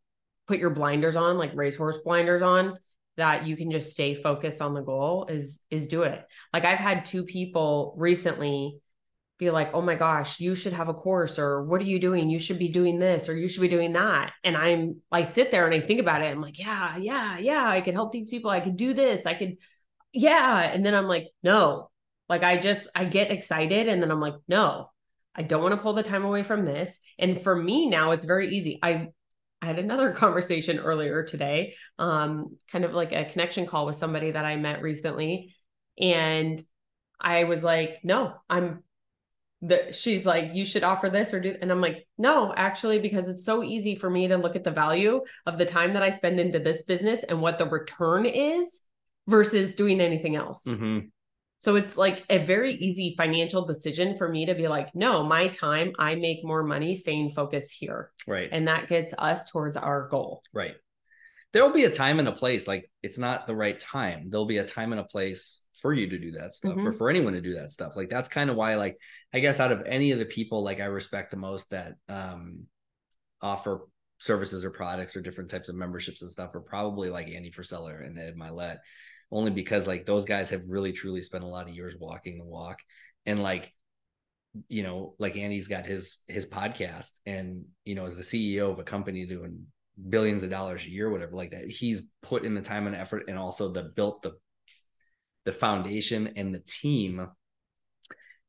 put 0.48 0.60
your 0.60 0.70
blinders 0.70 1.16
on 1.16 1.38
like 1.38 1.52
racehorse 1.56 2.00
blinders 2.04 2.42
on 2.42 2.78
that 3.18 3.46
you 3.46 3.56
can 3.56 3.72
just 3.72 3.92
stay 3.92 4.16
focused 4.16 4.62
on 4.62 4.74
the 4.74 4.82
goal 4.82 5.26
is 5.30 5.60
is 5.70 5.88
do 5.88 6.04
it. 6.04 6.24
Like 6.52 6.66
i've 6.66 6.80
had 6.80 7.06
two 7.06 7.24
people 7.24 7.94
recently 7.98 8.80
be 9.40 9.50
like 9.50 9.74
oh 9.74 9.82
my 9.82 9.96
gosh 9.96 10.40
you 10.40 10.56
should 10.56 10.74
have 10.74 10.90
a 10.90 10.94
course 10.94 11.38
or 11.40 11.64
what 11.64 11.82
are 11.82 11.86
you 11.86 12.00
doing? 12.00 12.30
You 12.30 12.40
should 12.40 12.60
be 12.60 12.70
doing 12.70 13.00
this 13.00 13.30
or 13.30 13.36
you 13.36 13.48
should 13.48 13.62
be 13.62 13.68
doing 13.68 13.94
that. 13.94 14.34
And 14.44 14.58
i'm 14.58 15.02
i 15.12 15.24
sit 15.24 15.52
there 15.52 15.66
and 15.66 15.74
i 15.74 15.80
think 15.80 16.00
about 16.00 16.22
it. 16.22 16.32
I'm 16.32 16.42
like 16.42 16.60
yeah 16.60 16.98
yeah 16.98 17.38
yeah 17.38 17.68
i 17.68 17.82
could 17.82 17.94
help 17.94 18.12
these 18.12 18.30
people. 18.30 18.50
I 18.50 18.60
could 18.62 18.78
do 18.78 18.94
this. 18.94 19.26
I 19.26 19.34
could 19.34 19.58
yeah. 20.12 20.62
And 20.62 20.86
then 20.86 20.96
i'm 20.96 21.08
like 21.08 21.28
no. 21.44 21.90
Like 22.30 22.44
i 22.44 22.58
just 22.58 22.88
i 22.96 23.06
get 23.06 23.32
excited 23.32 23.88
and 23.88 24.02
then 24.02 24.10
i'm 24.10 24.22
like 24.22 24.36
no 24.48 24.90
I 25.36 25.44
don't 25.44 25.64
want 25.64 25.74
to 25.76 25.82
pull 25.82 25.94
the 25.94 26.04
time 26.04 26.26
away 26.26 26.44
from 26.44 26.66
this. 26.66 27.00
And 27.18 27.42
for 27.42 27.56
me 27.56 27.88
now, 27.88 28.12
it's 28.12 28.26
very 28.26 28.56
easy. 28.56 28.80
I 28.82 29.08
I 29.62 29.66
had 29.68 29.80
another 29.80 30.12
conversation 30.24 30.80
earlier 30.80 31.24
today, 31.24 31.76
um, 31.98 32.58
kind 32.72 32.86
of 32.86 32.94
like 32.94 33.12
a 33.14 33.26
connection 33.26 33.66
call 33.66 33.86
with 33.86 33.96
somebody 33.96 34.32
that 34.32 34.46
I 34.46 34.56
met 34.58 34.82
recently. 34.82 35.56
And 36.00 36.62
I 37.20 37.46
was 37.46 37.64
like, 37.64 38.00
no, 38.04 38.34
I'm 38.50 38.84
the 39.62 39.94
she's 39.94 40.26
like, 40.26 40.52
you 40.54 40.66
should 40.66 40.84
offer 40.84 41.10
this 41.10 41.34
or 41.34 41.40
do 41.40 41.56
and 41.62 41.72
I'm 41.72 41.80
like, 41.80 42.06
no, 42.18 42.54
actually, 42.54 43.00
because 43.00 43.30
it's 43.30 43.46
so 43.46 43.64
easy 43.64 43.96
for 43.96 44.10
me 44.10 44.28
to 44.28 44.38
look 44.38 44.58
at 44.58 44.66
the 44.66 44.72
value 44.72 45.22
of 45.46 45.58
the 45.58 45.66
time 45.66 45.94
that 45.94 46.04
I 46.04 46.10
spend 46.10 46.40
into 46.40 46.60
this 46.60 46.84
business 46.84 47.24
and 47.24 47.42
what 47.42 47.58
the 47.58 47.66
return 47.66 48.26
is 48.26 48.82
versus 49.28 49.76
doing 49.76 50.02
anything 50.02 50.36
else. 50.36 50.66
Mhm. 50.66 51.12
So 51.64 51.78
it's 51.78 51.96
like 51.96 52.26
a 52.30 52.40
very 52.40 52.74
easy 52.74 53.16
financial 53.18 53.66
decision 53.66 54.18
for 54.18 54.28
me 54.28 54.48
to 54.48 54.54
be 54.54 54.68
like, 54.68 54.94
no, 54.94 55.24
my 55.24 55.48
time, 55.48 55.94
I 55.98 56.16
make 56.16 56.44
more 56.44 56.62
money 56.62 56.94
staying 56.94 57.30
focused 57.30 57.72
here. 57.72 58.12
Right. 58.28 58.50
And 58.52 58.68
that 58.68 58.90
gets 58.90 59.14
us 59.18 59.50
towards 59.50 59.78
our 59.78 60.10
goal. 60.10 60.44
Right. 60.52 60.76
There 61.54 61.64
will 61.64 61.72
be 61.72 61.86
a 61.86 61.90
time 61.90 62.20
and 62.20 62.28
a 62.28 62.34
place. 62.34 62.68
Like 62.68 62.92
it's 63.02 63.18
not 63.18 63.48
the 63.48 63.56
right 63.56 63.80
time. 63.80 64.30
There'll 64.30 64.46
be 64.46 64.58
a 64.58 64.66
time 64.66 64.92
and 64.92 65.00
a 65.00 65.06
place 65.06 65.66
for 65.80 65.94
you 65.94 66.10
to 66.10 66.20
do 66.20 66.32
that 66.32 66.54
stuff, 66.54 66.76
or 66.76 66.92
Mhm. 66.92 66.98
for 66.98 67.10
anyone 67.10 67.32
to 67.32 67.40
do 67.40 67.54
that 67.54 67.72
stuff. 67.72 67.96
Like 67.96 68.10
that's 68.10 68.28
kind 68.28 68.50
of 68.50 68.58
why, 68.58 68.76
like, 68.76 68.98
I 69.34 69.40
guess 69.40 69.62
out 69.62 69.72
of 69.72 69.84
any 69.86 70.12
of 70.12 70.20
the 70.20 70.26
people, 70.26 70.64
like 70.64 70.82
I 70.82 70.86
respect 70.88 71.32
the 71.32 71.38
most 71.38 71.70
that 71.70 71.94
um 72.10 72.64
offer 73.42 73.88
services 74.20 74.66
or 74.66 74.70
products 74.70 75.16
or 75.16 75.22
different 75.22 75.50
types 75.50 75.70
of 75.70 75.76
memberships 75.76 76.24
and 76.24 76.32
stuff 76.32 76.56
are 76.56 76.60
probably 76.62 77.10
like 77.10 77.30
Andy 77.30 77.52
Frisella 77.52 78.06
and 78.06 78.20
Ed 78.20 78.36
Mylett, 78.36 78.80
only 79.32 79.52
because 79.52 79.88
like 79.88 80.06
those 80.06 80.26
guys 80.26 80.50
have 80.50 80.62
really 80.68 80.92
truly 80.92 81.22
spent 81.22 81.44
a 81.44 81.48
lot 81.48 81.68
of 81.68 81.76
years 81.76 81.96
walking 82.00 82.38
the 82.38 82.46
walk. 82.46 82.80
And 83.26 83.42
like 83.42 83.74
you 84.68 84.84
know, 84.84 85.16
like 85.18 85.36
Andy's 85.36 85.68
got 85.68 85.86
his 85.86 86.18
his 86.28 86.46
podcast, 86.46 87.10
and 87.26 87.66
you 87.86 87.96
know, 87.96 88.06
as 88.06 88.16
the 88.16 88.24
CEO 88.24 88.72
of 88.72 88.80
a 88.80 88.84
company 88.84 89.26
doing 89.26 89.66
billions 90.10 90.44
of 90.44 90.50
dollars 90.50 90.84
a 90.86 90.90
year, 90.90 91.10
whatever 91.10 91.36
like 91.36 91.52
that, 91.52 91.70
he's 91.70 92.10
put 92.22 92.44
in 92.44 92.54
the 92.54 92.62
time 92.62 92.88
and 92.88 92.96
effort, 92.96 93.24
and 93.28 93.38
also 93.38 93.70
the 93.70 93.84
built 93.96 94.22
the 94.22 94.34
the 95.46 95.52
foundation 95.52 96.34
and 96.36 96.54
the 96.54 96.64
team 96.66 97.28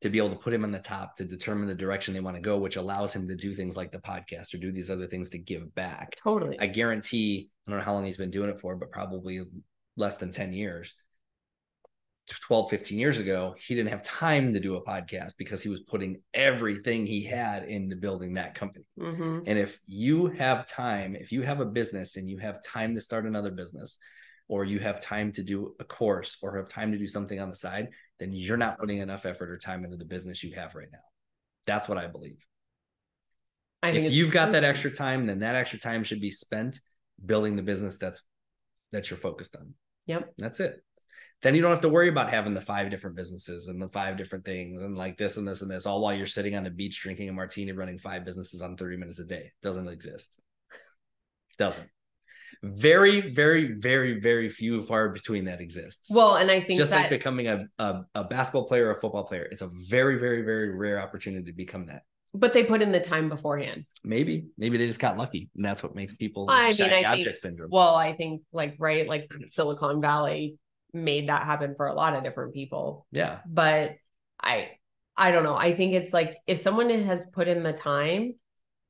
to 0.01 0.11
be 0.11 0.19
able 0.19 0.31
to 0.31 0.37
put 0.37 0.53
him 0.53 0.65
on 0.65 0.71
the 0.71 0.79
top 0.79 1.17
to 1.17 1.25
determine 1.25 1.67
the 1.67 1.75
direction 1.75 2.13
they 2.13 2.21
want 2.21 2.37
to 2.37 2.43
go, 2.43 2.59
which 2.59 2.77
allows 2.77 3.15
him 3.15 3.27
to 3.27 3.35
do 3.35 3.55
things 3.55 3.77
like 3.77 3.91
the 3.91 3.99
podcast 3.99 4.53
or 4.53 4.59
do 4.59 4.71
these 4.71 4.91
other 4.91 5.07
things 5.07 5.31
to 5.31 5.39
give 5.39 5.75
back. 5.75 6.15
Totally. 6.23 6.61
I 6.61 6.67
guarantee, 6.67 7.49
I 7.67 7.71
don't 7.71 7.79
know 7.79 7.85
how 7.85 7.95
long 7.95 8.05
he's 8.05 8.19
been 8.19 8.31
doing 8.31 8.51
it 8.51 8.61
for, 8.61 8.77
but 8.77 8.91
probably 8.91 9.41
less 9.97 10.17
than 10.17 10.31
10 10.31 10.53
years. 10.53 10.95
12, 12.27 12.71
15 12.71 12.99
years 12.99 13.19
ago, 13.19 13.55
he 13.59 13.75
didn't 13.75 13.91
have 13.91 14.03
time 14.03 14.55
to 14.55 14.61
do 14.61 14.77
a 14.77 14.85
podcast 14.85 15.33
because 15.37 15.63
he 15.63 15.69
was 15.69 15.81
putting 15.81 16.23
everything 16.33 17.05
he 17.05 17.23
had 17.23 17.65
into 17.65 17.97
building 17.97 18.35
that 18.35 18.55
company. 18.55 18.87
Mhm. 18.99 19.45
And 19.47 19.59
if 19.59 19.79
you 19.87 20.29
have 20.29 20.67
time, 20.67 21.17
if 21.17 21.33
you 21.33 21.43
have 21.43 21.61
a 21.61 21.67
business 21.67 22.17
and 22.17 22.29
you 22.29 22.39
have 22.39 22.63
time 22.63 22.95
to 22.95 23.01
start 23.01 23.27
another 23.27 23.51
business, 23.51 23.99
or 24.49 24.65
you 24.65 24.79
have 24.79 25.01
time 25.01 25.33
to 25.33 25.43
do 25.43 25.75
a 25.81 25.85
course 25.85 26.37
or 26.43 26.57
have 26.57 26.69
time 26.69 26.93
to 26.93 26.99
do 26.99 27.07
something 27.07 27.41
on 27.41 27.51
the 27.51 27.57
side, 27.57 27.89
then 28.19 28.33
you're 28.33 28.57
not 28.57 28.79
putting 28.79 28.99
enough 28.99 29.27
effort 29.27 29.51
or 29.51 29.59
time 29.59 29.85
into 29.85 29.97
the 29.97 30.05
business 30.05 30.43
you 30.43 30.55
have 30.55 30.75
right 30.75 30.89
now. 30.93 30.99
That's 31.67 31.89
what 31.89 31.99
I 31.99 32.07
believe. 32.07 32.47
I 33.83 33.91
If 33.91 34.13
you've 34.13 34.31
got 34.31 34.53
that 34.53 34.65
extra 34.65 34.91
time, 34.91 35.27
then 35.27 35.41
that 35.41 35.55
extra 35.55 35.79
time 35.79 36.05
should 36.05 36.21
be 36.21 36.31
spent 36.31 36.81
building 37.25 37.57
the 37.57 37.63
business 37.63 37.97
that's 37.97 38.23
that 38.93 39.11
you're 39.11 39.19
focused 39.19 39.57
on. 39.57 39.75
Yep. 40.07 40.35
That's 40.39 40.61
it. 40.61 40.83
Then 41.43 41.55
you 41.55 41.61
don't 41.61 41.73
have 41.73 41.83
to 41.83 41.91
worry 41.91 42.09
about 42.09 42.31
having 42.31 42.55
the 42.55 42.61
five 42.61 42.91
different 42.91 43.17
businesses 43.17 43.69
and 43.69 43.81
the 43.81 43.89
five 43.89 44.17
different 44.17 44.47
things 44.47 44.81
and 44.81 44.97
like 44.97 45.19
this 45.19 45.37
and 45.37 45.47
this 45.47 45.61
and 45.61 45.71
this 45.71 45.85
all 45.85 46.01
while 46.01 46.15
you're 46.15 46.27
sitting 46.27 46.55
on 46.55 46.65
the 46.65 46.71
beach 46.71 47.03
drinking 47.03 47.29
a 47.29 47.33
martini 47.33 47.73
running 47.73 47.99
five 47.99 48.25
businesses 48.25 48.63
on 48.63 48.77
30 48.77 48.97
minutes 48.97 49.19
a 49.19 49.25
day. 49.25 49.53
Doesn't 49.63 49.89
exist. 49.89 50.41
Doesn't. 51.59 51.89
Very, 52.63 53.33
very, 53.33 53.73
very, 53.79 54.21
very 54.21 54.49
few 54.49 54.81
far 54.83 55.11
between 55.11 55.45
that 55.45 55.61
exists. 55.61 56.09
Well, 56.11 56.37
and 56.37 56.51
I 56.51 56.63
think 56.63 56.79
just 56.79 56.93
that 56.93 57.03
like 57.03 57.11
becoming 57.11 57.47
a, 57.47 57.67
a 57.79 58.03
a 58.15 58.25
basketball 58.25 58.67
player 58.67 58.87
or 58.87 58.93
a 58.93 59.01
football 59.01 59.25
player, 59.25 59.47
it's 59.51 59.61
a 59.61 59.69
very, 59.91 60.19
very, 60.19 60.43
very 60.43 60.75
rare 60.75 60.99
opportunity 60.99 61.45
to 61.45 61.53
become 61.53 61.87
that. 61.87 62.05
But 62.35 62.53
they 62.53 62.65
put 62.65 62.83
in 62.83 62.93
the 62.93 63.01
time 63.01 63.29
beforehand. 63.29 63.85
Maybe, 64.03 64.47
maybe 64.59 64.77
they 64.77 64.87
just 64.87 65.01
got 65.01 65.17
lucky, 65.17 65.49
and 65.57 65.65
that's 65.65 65.83
what 65.83 65.95
makes 65.95 66.13
people 66.15 66.47
I 66.51 66.73
mean, 66.73 66.83
I 66.83 66.89
think- 66.89 67.07
object 67.07 67.39
syndrome. 67.39 67.71
Well, 67.73 67.95
I 67.95 68.13
think 68.15 68.43
like 68.53 68.77
right, 68.79 69.09
like 69.09 69.33
Silicon 69.47 70.01
Valley 70.03 70.57
made 70.93 71.29
that 71.29 71.45
happen 71.45 71.75
for 71.77 71.87
a 71.87 71.95
lot 71.95 72.15
of 72.15 72.23
different 72.25 72.55
people. 72.55 73.07
yeah, 73.11 73.39
But 73.47 73.97
I 74.43 74.71
I 75.17 75.31
don't 75.31 75.45
know. 75.45 75.57
I 75.57 75.75
think 75.75 75.95
it's 75.95 76.13
like 76.13 76.37
if 76.47 76.59
someone 76.59 76.91
has 76.91 77.25
put 77.33 77.47
in 77.49 77.63
the 77.63 77.73
time 77.73 78.35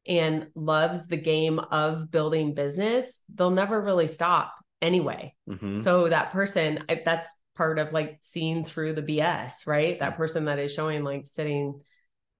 and 0.06 0.48
loves 0.54 1.06
the 1.06 1.16
game 1.18 1.58
of 1.58 2.10
building 2.10 2.54
business, 2.54 3.20
they'll 3.34 3.50
never 3.50 3.80
really 3.80 4.06
stop 4.06 4.54
anyway. 4.82 5.34
Mhm. 5.48 5.78
So 5.78 6.08
that 6.08 6.30
person, 6.32 6.84
I- 6.88 7.02
that's 7.04 7.28
part 7.56 7.78
of 7.78 7.92
like 7.92 8.18
seeing 8.22 8.64
through 8.64 8.94
the 8.94 9.02
BS, 9.02 9.66
right? 9.66 9.98
That 10.00 10.16
person 10.16 10.46
that 10.46 10.58
is 10.58 10.74
showing 10.74 11.04
like 11.04 11.26
sitting 11.26 11.80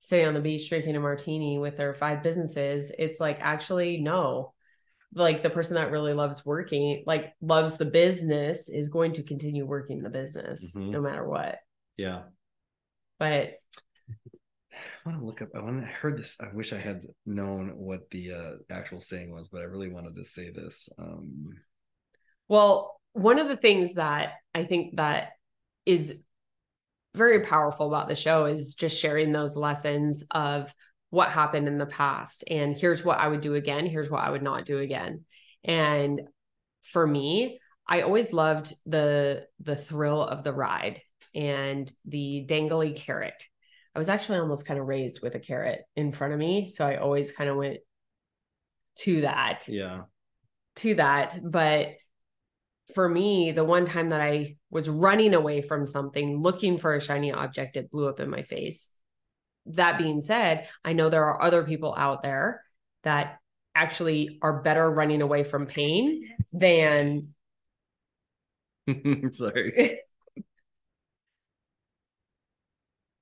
sitting 0.05 0.27
on 0.27 0.35
the 0.35 0.41
beach 0.41 0.69
drinking 0.69 0.95
a 0.97 1.01
martini 1.01 1.59
with 1.59 1.79
their 1.79 1.95
five 1.95 2.23
businesses, 2.23 2.93
it's 2.99 3.21
like 3.21 3.39
actually 3.41 3.97
no. 4.03 4.53
Like 5.15 5.43
the 5.43 5.49
person 5.49 5.77
that 5.77 5.91
really 5.91 6.13
loves 6.13 6.45
working, 6.45 7.05
like 7.07 7.33
loves 7.41 7.79
the 7.79 7.87
business 7.87 8.69
is 8.69 8.91
going 8.91 9.15
to 9.15 9.23
continue 9.23 9.65
working 9.65 10.03
the 10.03 10.11
business 10.11 10.75
Mhm. 10.75 10.91
no 10.91 11.01
matter 11.01 11.27
what. 11.27 11.59
yeah. 11.97 12.25
But 13.19 13.55
I 14.73 15.09
want 15.09 15.21
to 15.21 15.25
look 15.25 15.41
up. 15.41 15.49
I 15.55 15.61
want. 15.61 15.85
I 15.85 15.87
heard 15.87 16.19
this. 16.19 16.37
I 16.39 16.49
wish 16.53 16.73
I 16.75 16.79
had 16.79 17.07
known 17.25 17.71
what 17.77 18.11
the 18.11 18.33
uh, 18.33 18.53
actual 18.69 19.01
saying 19.01 19.33
was, 19.33 19.49
but 19.49 19.63
I 19.63 19.65
really 19.65 19.89
wanted 19.89 20.17
to 20.17 20.25
say 20.27 20.51
this. 20.51 20.91
Um, 20.99 21.47
Well, 22.49 23.01
one 23.13 23.39
of 23.39 23.49
the 23.49 23.57
things 23.57 23.95
that 23.95 24.33
I 24.55 24.65
think 24.65 24.97
that 24.97 25.31
is 25.87 26.21
very 27.15 27.41
powerful 27.41 27.87
about 27.87 28.09
the 28.09 28.15
show 28.15 28.45
is 28.45 28.75
just 28.75 29.01
sharing 29.01 29.33
those 29.33 29.57
lessons 29.57 30.25
of 30.31 30.75
what 31.11 31.29
happened 31.29 31.69
in 31.69 31.79
the 31.79 31.87
past 31.87 32.43
and 32.51 32.77
here's 32.77 33.05
what 33.05 33.19
I 33.19 33.29
would 33.29 33.41
do 33.41 33.55
again, 33.55 33.87
here's 33.87 34.11
what 34.11 34.25
I 34.25 34.31
would 34.31 34.43
not 34.43 34.65
do 34.65 34.79
again. 34.79 35.25
And 35.63 36.21
for 36.83 37.07
me, 37.07 37.61
I 37.87 38.03
always 38.03 38.33
loved 38.33 38.73
the 38.87 39.47
the 39.61 39.77
thrill 39.77 40.23
of 40.23 40.43
the 40.43 40.53
ride 40.53 41.01
and 41.35 41.91
the 42.05 42.45
dangly 42.49 42.97
carrot. 42.97 43.45
I 43.95 43.99
was 43.99 44.09
actually 44.09 44.39
almost 44.39 44.67
kind 44.67 44.81
of 44.81 44.87
raised 44.87 45.21
with 45.23 45.35
a 45.35 45.41
carrot 45.41 45.83
in 45.95 46.13
front 46.13 46.33
of 46.33 46.39
me, 46.39 46.69
so 46.69 46.87
I 46.87 46.97
always 46.97 47.31
kind 47.31 47.49
of 47.49 47.57
went 47.57 47.79
to 48.99 49.23
that 49.23 49.67
yeah. 49.69 50.03
to 50.77 50.95
that. 50.95 51.39
But 51.45 51.95
for 52.93 53.09
me, 53.09 53.53
the 53.53 53.65
one 53.65 53.87
time 53.87 54.11
that 54.11 54.21
I 54.21 54.57
was 54.71 54.89
running 54.89 55.35
away 55.35 55.63
from 55.63 55.87
something, 55.87 56.43
looking 56.43 56.77
for 56.77 56.95
a 56.95 57.01
shiny 57.01 57.33
object, 57.33 57.77
it 57.77 57.91
blew 57.91 58.09
up 58.09 58.21
in 58.21 58.29
my 58.29 58.43
face. 58.43 58.91
That 59.67 59.99
being 59.99 60.21
said, 60.21 60.69
I 60.85 60.93
know 60.93 61.09
there 61.09 61.25
are 61.25 61.41
other 61.41 61.65
people 61.65 61.95
out 61.97 62.23
there 62.23 62.63
that 63.03 63.39
actually 63.75 64.39
are 64.43 64.63
better 64.63 64.91
running 64.91 65.23
away 65.23 65.45
from 65.45 65.67
pain 65.67 66.29
than 66.53 67.35
Sorry. 69.33 70.01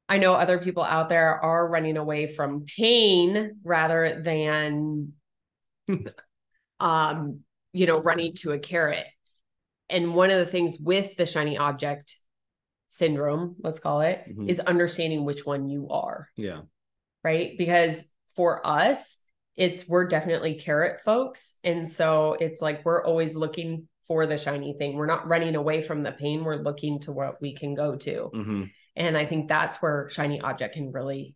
I 0.08 0.18
know 0.18 0.34
other 0.34 0.58
people 0.58 0.82
out 0.82 1.08
there 1.08 1.42
are 1.42 1.68
running 1.68 1.96
away 1.96 2.26
from 2.26 2.66
pain 2.66 3.60
rather 3.64 4.20
than 4.20 5.14
um 6.80 7.40
you 7.72 7.86
know 7.86 8.00
running 8.00 8.34
to 8.36 8.52
a 8.52 8.58
carrot. 8.58 9.06
And 9.88 10.14
one 10.14 10.30
of 10.30 10.38
the 10.38 10.46
things 10.46 10.78
with 10.80 11.16
the 11.16 11.26
shiny 11.26 11.58
object 11.58 12.16
syndrome, 12.88 13.56
let's 13.60 13.80
call 13.80 14.00
it, 14.02 14.22
Mhm. 14.28 14.48
is 14.48 14.60
understanding 14.60 15.24
which 15.24 15.44
one 15.46 15.68
you 15.68 15.88
are, 15.90 16.28
Yeah. 16.36 16.62
right? 17.24 17.56
Because 17.56 18.04
for 18.36 18.66
us, 18.66 19.16
it's 19.56 19.86
we're 19.88 20.06
definitely 20.08 20.54
carrot 20.54 21.00
folks. 21.00 21.58
And 21.64 21.88
so 21.88 22.34
it's 22.34 22.62
like 22.62 22.84
we're 22.84 23.04
always 23.04 23.34
looking 23.34 23.88
for 24.08 24.26
the 24.26 24.36
shiny 24.38 24.74
thing. 24.78 24.96
We're 24.96 25.06
not 25.06 25.28
running 25.28 25.54
away 25.54 25.82
from 25.82 26.02
the 26.02 26.12
pain, 26.12 26.44
we're 26.44 26.56
looking 26.56 27.00
to 27.00 27.12
what 27.12 27.40
we 27.40 27.54
can 27.54 27.74
go 27.74 27.96
to. 27.96 28.30
hmm 28.32 28.64
And 28.96 29.16
I 29.16 29.24
think 29.26 29.48
that's 29.48 29.80
where 29.80 30.08
shiny 30.10 30.40
object 30.40 30.74
can 30.74 30.92
really 30.92 31.34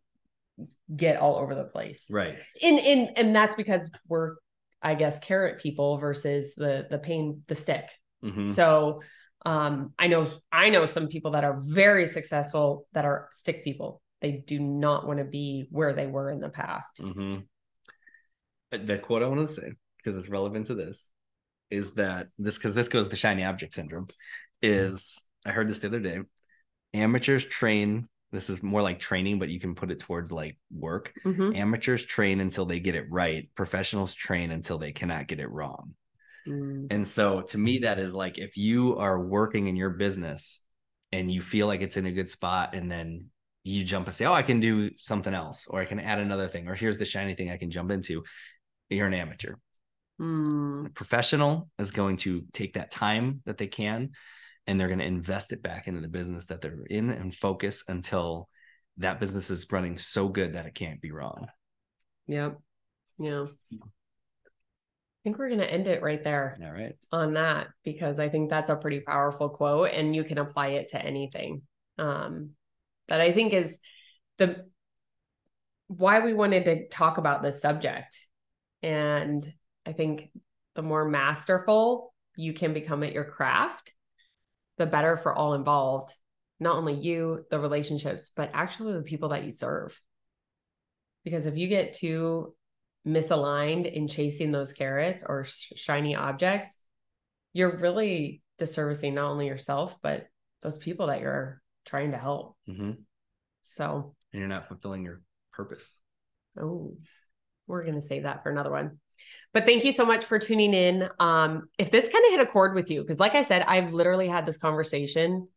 get 0.94 1.18
all 1.18 1.36
over 1.36 1.54
the 1.54 1.64
place. 1.64 2.06
Right. 2.10 2.36
And 2.62 2.78
and 2.78 3.18
and 3.18 3.36
that's 3.36 3.56
because 3.56 3.90
we're 4.08 4.36
I 4.82 4.94
guess 4.94 5.18
carrot 5.18 5.60
people 5.60 5.98
versus 5.98 6.54
the 6.54 6.86
the 6.90 6.98
pain 6.98 7.42
the 7.48 7.54
stick. 7.54 7.88
Hmm 8.22 8.44
So 8.44 9.02
um 9.44 9.92
I 9.98 10.08
know 10.08 10.26
I 10.50 10.70
know 10.70 10.86
some 10.86 11.08
people 11.08 11.32
that 11.32 11.44
are 11.44 11.60
very 11.60 12.06
successful 12.06 12.86
that 12.92 13.04
are 13.04 13.28
stick 13.32 13.64
people. 13.64 14.02
They 14.20 14.32
do 14.46 14.58
not 14.58 15.06
want 15.06 15.18
to 15.18 15.24
be 15.24 15.68
where 15.70 15.92
they 15.92 16.06
were 16.06 16.30
in 16.30 16.40
the 16.40 16.48
past. 16.48 16.98
hmm 16.98 17.36
The 18.70 18.98
quote 18.98 19.22
I 19.22 19.28
wanted 19.28 19.46
to 19.48 19.52
say 19.52 19.72
because 19.98 20.16
it's 20.16 20.28
relevant 20.28 20.66
to 20.66 20.74
this 20.74 21.10
is 21.70 21.94
that 21.94 22.28
this 22.38 22.56
because 22.56 22.74
this 22.74 22.88
goes 22.88 23.08
to 23.08 23.16
shiny 23.16 23.44
object 23.44 23.74
syndrome 23.74 24.08
is 24.62 25.18
I 25.44 25.50
heard 25.50 25.68
this 25.68 25.80
the 25.80 25.88
other 25.88 26.00
day. 26.00 26.20
Amateurs 26.94 27.44
train. 27.44 28.08
This 28.32 28.50
is 28.50 28.62
more 28.62 28.82
like 28.82 28.98
training, 28.98 29.38
but 29.38 29.48
you 29.48 29.60
can 29.60 29.74
put 29.74 29.90
it 29.90 30.00
towards 30.00 30.32
like 30.32 30.58
work. 30.70 31.12
Mhm. 31.24 31.56
Amateurs 31.56 32.04
train 32.04 32.40
until 32.40 32.66
they 32.66 32.80
get 32.80 32.94
it 32.94 33.06
right. 33.10 33.48
Professionals 33.54 34.14
train 34.14 34.50
until 34.50 34.78
they 34.78 34.92
cannot 34.92 35.26
get 35.28 35.40
it 35.40 35.50
wrong. 35.50 35.94
Mm. 36.46 36.86
And 36.90 37.06
so 37.06 37.42
to 37.42 37.58
me, 37.58 37.78
that 37.78 37.98
is 37.98 38.14
like 38.14 38.38
if 38.38 38.56
you 38.56 38.96
are 38.96 39.20
working 39.20 39.66
in 39.66 39.76
your 39.76 39.90
business 39.90 40.60
and 41.12 41.30
you 41.30 41.40
feel 41.40 41.66
like 41.66 41.82
it's 41.82 41.96
in 41.96 42.06
a 42.06 42.12
good 42.12 42.28
spot, 42.28 42.74
and 42.74 42.90
then 42.90 43.26
you 43.64 43.84
jump 43.84 44.06
and 44.06 44.14
say, 44.14 44.26
Oh, 44.26 44.32
I 44.32 44.42
can 44.42 44.60
do 44.60 44.90
something 44.98 45.34
else, 45.34 45.66
or 45.68 45.80
I 45.80 45.84
can 45.84 46.00
add 46.00 46.18
another 46.18 46.48
thing, 46.48 46.68
or 46.68 46.74
here's 46.74 46.98
the 46.98 47.04
shiny 47.04 47.34
thing 47.34 47.50
I 47.50 47.56
can 47.56 47.70
jump 47.70 47.90
into. 47.90 48.24
You're 48.90 49.06
an 49.06 49.14
amateur. 49.14 49.54
Mm. 50.20 50.86
A 50.86 50.90
professional 50.90 51.68
is 51.78 51.90
going 51.90 52.18
to 52.18 52.44
take 52.52 52.74
that 52.74 52.90
time 52.90 53.42
that 53.44 53.58
they 53.58 53.66
can 53.66 54.10
and 54.66 54.80
they're 54.80 54.88
going 54.88 54.98
to 54.98 55.04
invest 55.04 55.52
it 55.52 55.62
back 55.62 55.86
into 55.86 56.00
the 56.00 56.08
business 56.08 56.46
that 56.46 56.60
they're 56.60 56.84
in 56.88 57.10
and 57.10 57.34
focus 57.34 57.84
until 57.88 58.48
that 58.98 59.20
business 59.20 59.50
is 59.50 59.66
running 59.70 59.98
so 59.98 60.28
good 60.28 60.54
that 60.54 60.66
it 60.66 60.74
can't 60.74 61.00
be 61.00 61.12
wrong. 61.12 61.48
Yep. 62.26 62.58
Yeah. 63.18 63.46
I 65.26 65.28
think 65.28 65.38
we're 65.38 65.48
gonna 65.48 65.64
end 65.64 65.88
it 65.88 66.02
right 66.02 66.22
there. 66.22 66.56
All 66.62 66.70
right. 66.70 66.94
on 67.10 67.34
that 67.34 67.66
because 67.82 68.20
I 68.20 68.28
think 68.28 68.48
that's 68.48 68.70
a 68.70 68.76
pretty 68.76 69.00
powerful 69.00 69.48
quote 69.48 69.90
and 69.90 70.14
you 70.14 70.22
can 70.22 70.38
apply 70.38 70.68
it 70.68 70.90
to 70.90 71.04
anything. 71.04 71.62
Um, 71.98 72.50
that 73.08 73.20
I 73.20 73.32
think 73.32 73.52
is 73.52 73.80
the 74.38 74.66
why 75.88 76.20
we 76.20 76.32
wanted 76.32 76.66
to 76.66 76.88
talk 76.90 77.18
about 77.18 77.42
this 77.42 77.60
subject. 77.60 78.16
And 78.84 79.44
I 79.84 79.94
think 79.94 80.30
the 80.76 80.82
more 80.82 81.04
masterful 81.04 82.14
you 82.36 82.52
can 82.52 82.72
become 82.72 83.02
at 83.02 83.12
your 83.12 83.24
craft, 83.24 83.94
the 84.78 84.86
better 84.86 85.16
for 85.16 85.34
all 85.34 85.54
involved. 85.54 86.14
Not 86.60 86.76
only 86.76 86.94
you, 86.94 87.44
the 87.50 87.58
relationships, 87.58 88.30
but 88.36 88.52
actually 88.54 88.92
the 88.92 89.02
people 89.02 89.30
that 89.30 89.42
you 89.42 89.50
serve. 89.50 90.00
Because 91.24 91.46
if 91.46 91.56
you 91.56 91.66
get 91.66 91.94
too 91.94 92.54
misaligned 93.06 93.90
in 93.90 94.08
chasing 94.08 94.50
those 94.50 94.72
carrots 94.72 95.22
or 95.26 95.44
sh- 95.44 95.72
shiny 95.76 96.14
objects, 96.14 96.78
you're 97.52 97.76
really 97.78 98.42
disservicing 98.58 99.14
not 99.14 99.30
only 99.30 99.46
yourself, 99.46 99.96
but 100.02 100.26
those 100.62 100.78
people 100.78 101.06
that 101.06 101.20
you're 101.20 101.62
trying 101.84 102.10
to 102.10 102.18
help. 102.18 102.54
hmm 102.66 102.92
So, 103.62 104.14
and 104.32 104.40
you're 104.40 104.48
not 104.48 104.68
fulfilling 104.68 105.04
your 105.04 105.22
purpose. 105.52 106.00
Oh, 106.60 106.96
we're 107.66 107.82
going 107.82 107.94
to 107.94 108.00
save 108.00 108.24
that 108.24 108.42
for 108.42 108.50
another 108.50 108.70
one. 108.70 108.98
But 109.52 109.64
thank 109.64 109.84
you 109.84 109.92
so 109.92 110.04
much 110.04 110.24
for 110.24 110.38
tuning 110.38 110.74
in. 110.74 111.08
Um, 111.18 111.68
if 111.78 111.90
this 111.90 112.08
kind 112.08 112.24
of 112.26 112.32
hit 112.32 112.40
a 112.40 112.46
chord 112.46 112.74
with 112.74 112.90
you, 112.90 113.00
because 113.00 113.18
like 113.18 113.34
I 113.34 113.42
said, 113.42 113.62
I've 113.66 113.92
literally 113.92 114.28
had 114.28 114.46
this 114.46 114.58
conversation. 114.58 115.48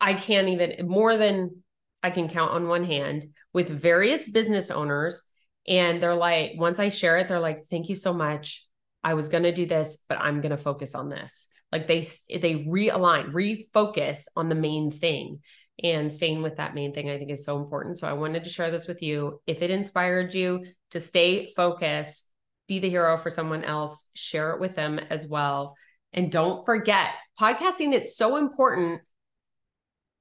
I 0.00 0.14
can't 0.14 0.48
even 0.48 0.86
more 0.86 1.16
than 1.16 1.62
I 2.02 2.10
can 2.10 2.28
count 2.28 2.52
on 2.52 2.68
one 2.68 2.84
hand 2.84 3.26
with 3.52 3.68
various 3.68 4.28
business 4.28 4.70
owners. 4.70 5.24
And 5.68 6.02
they're 6.02 6.14
like, 6.14 6.52
once 6.56 6.78
I 6.78 6.90
share 6.90 7.18
it, 7.18 7.28
they're 7.28 7.40
like, 7.40 7.64
thank 7.68 7.88
you 7.88 7.94
so 7.96 8.12
much. 8.12 8.66
I 9.02 9.14
was 9.14 9.28
going 9.28 9.44
to 9.44 9.52
do 9.52 9.66
this, 9.66 9.98
but 10.08 10.18
I'm 10.18 10.40
going 10.40 10.50
to 10.50 10.56
focus 10.56 10.94
on 10.94 11.08
this. 11.08 11.48
Like 11.72 11.86
they, 11.86 12.00
they 12.28 12.64
realign, 12.64 13.32
refocus 13.32 14.26
on 14.36 14.48
the 14.48 14.54
main 14.54 14.90
thing 14.90 15.40
and 15.82 16.10
staying 16.10 16.42
with 16.42 16.56
that 16.56 16.74
main 16.74 16.94
thing, 16.94 17.10
I 17.10 17.18
think 17.18 17.30
is 17.30 17.44
so 17.44 17.58
important. 17.58 17.98
So 17.98 18.08
I 18.08 18.14
wanted 18.14 18.44
to 18.44 18.50
share 18.50 18.70
this 18.70 18.86
with 18.86 19.02
you. 19.02 19.40
If 19.46 19.62
it 19.62 19.70
inspired 19.70 20.32
you 20.32 20.64
to 20.92 21.00
stay 21.00 21.52
focused, 21.54 22.28
be 22.66 22.78
the 22.78 22.88
hero 22.88 23.16
for 23.16 23.30
someone 23.30 23.64
else, 23.64 24.06
share 24.14 24.52
it 24.52 24.60
with 24.60 24.74
them 24.74 24.98
as 25.10 25.26
well. 25.26 25.76
And 26.12 26.32
don't 26.32 26.64
forget, 26.64 27.10
podcasting, 27.38 27.92
it's 27.92 28.16
so 28.16 28.36
important 28.36 29.02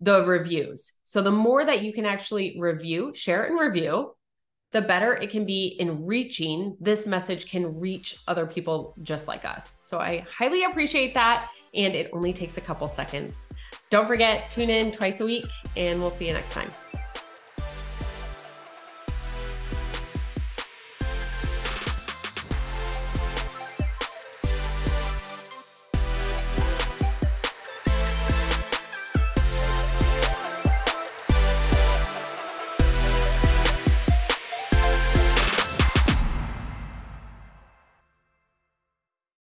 the 0.01 0.25
reviews. 0.25 0.93
So 1.03 1.21
the 1.21 1.31
more 1.31 1.63
that 1.63 1.81
you 1.81 1.93
can 1.93 2.05
actually 2.05 2.57
review, 2.59 3.13
share 3.15 3.45
it 3.45 3.51
and 3.51 3.59
review, 3.59 4.13
the 4.75 4.81
better 4.81 5.13
it 5.15 5.29
can 5.29 5.45
be 5.45 5.67
in 5.79 6.05
reaching 6.05 6.75
this 6.81 7.07
message 7.07 7.49
can 7.49 7.79
reach 7.79 8.17
other 8.27 8.45
people 8.45 8.93
just 9.03 9.25
like 9.25 9.45
us. 9.45 9.77
So 9.83 9.99
I 9.99 10.25
highly 10.29 10.65
appreciate 10.65 11.13
that. 11.13 11.49
And 11.73 11.95
it 11.95 12.09
only 12.11 12.33
takes 12.33 12.57
a 12.57 12.61
couple 12.61 12.85
seconds. 12.89 13.47
Don't 13.89 14.05
forget, 14.05 14.51
tune 14.51 14.69
in 14.69 14.91
twice 14.91 15.21
a 15.21 15.25
week, 15.25 15.45
and 15.77 16.01
we'll 16.01 16.09
see 16.09 16.27
you 16.27 16.33
next 16.33 16.51
time. 16.51 16.69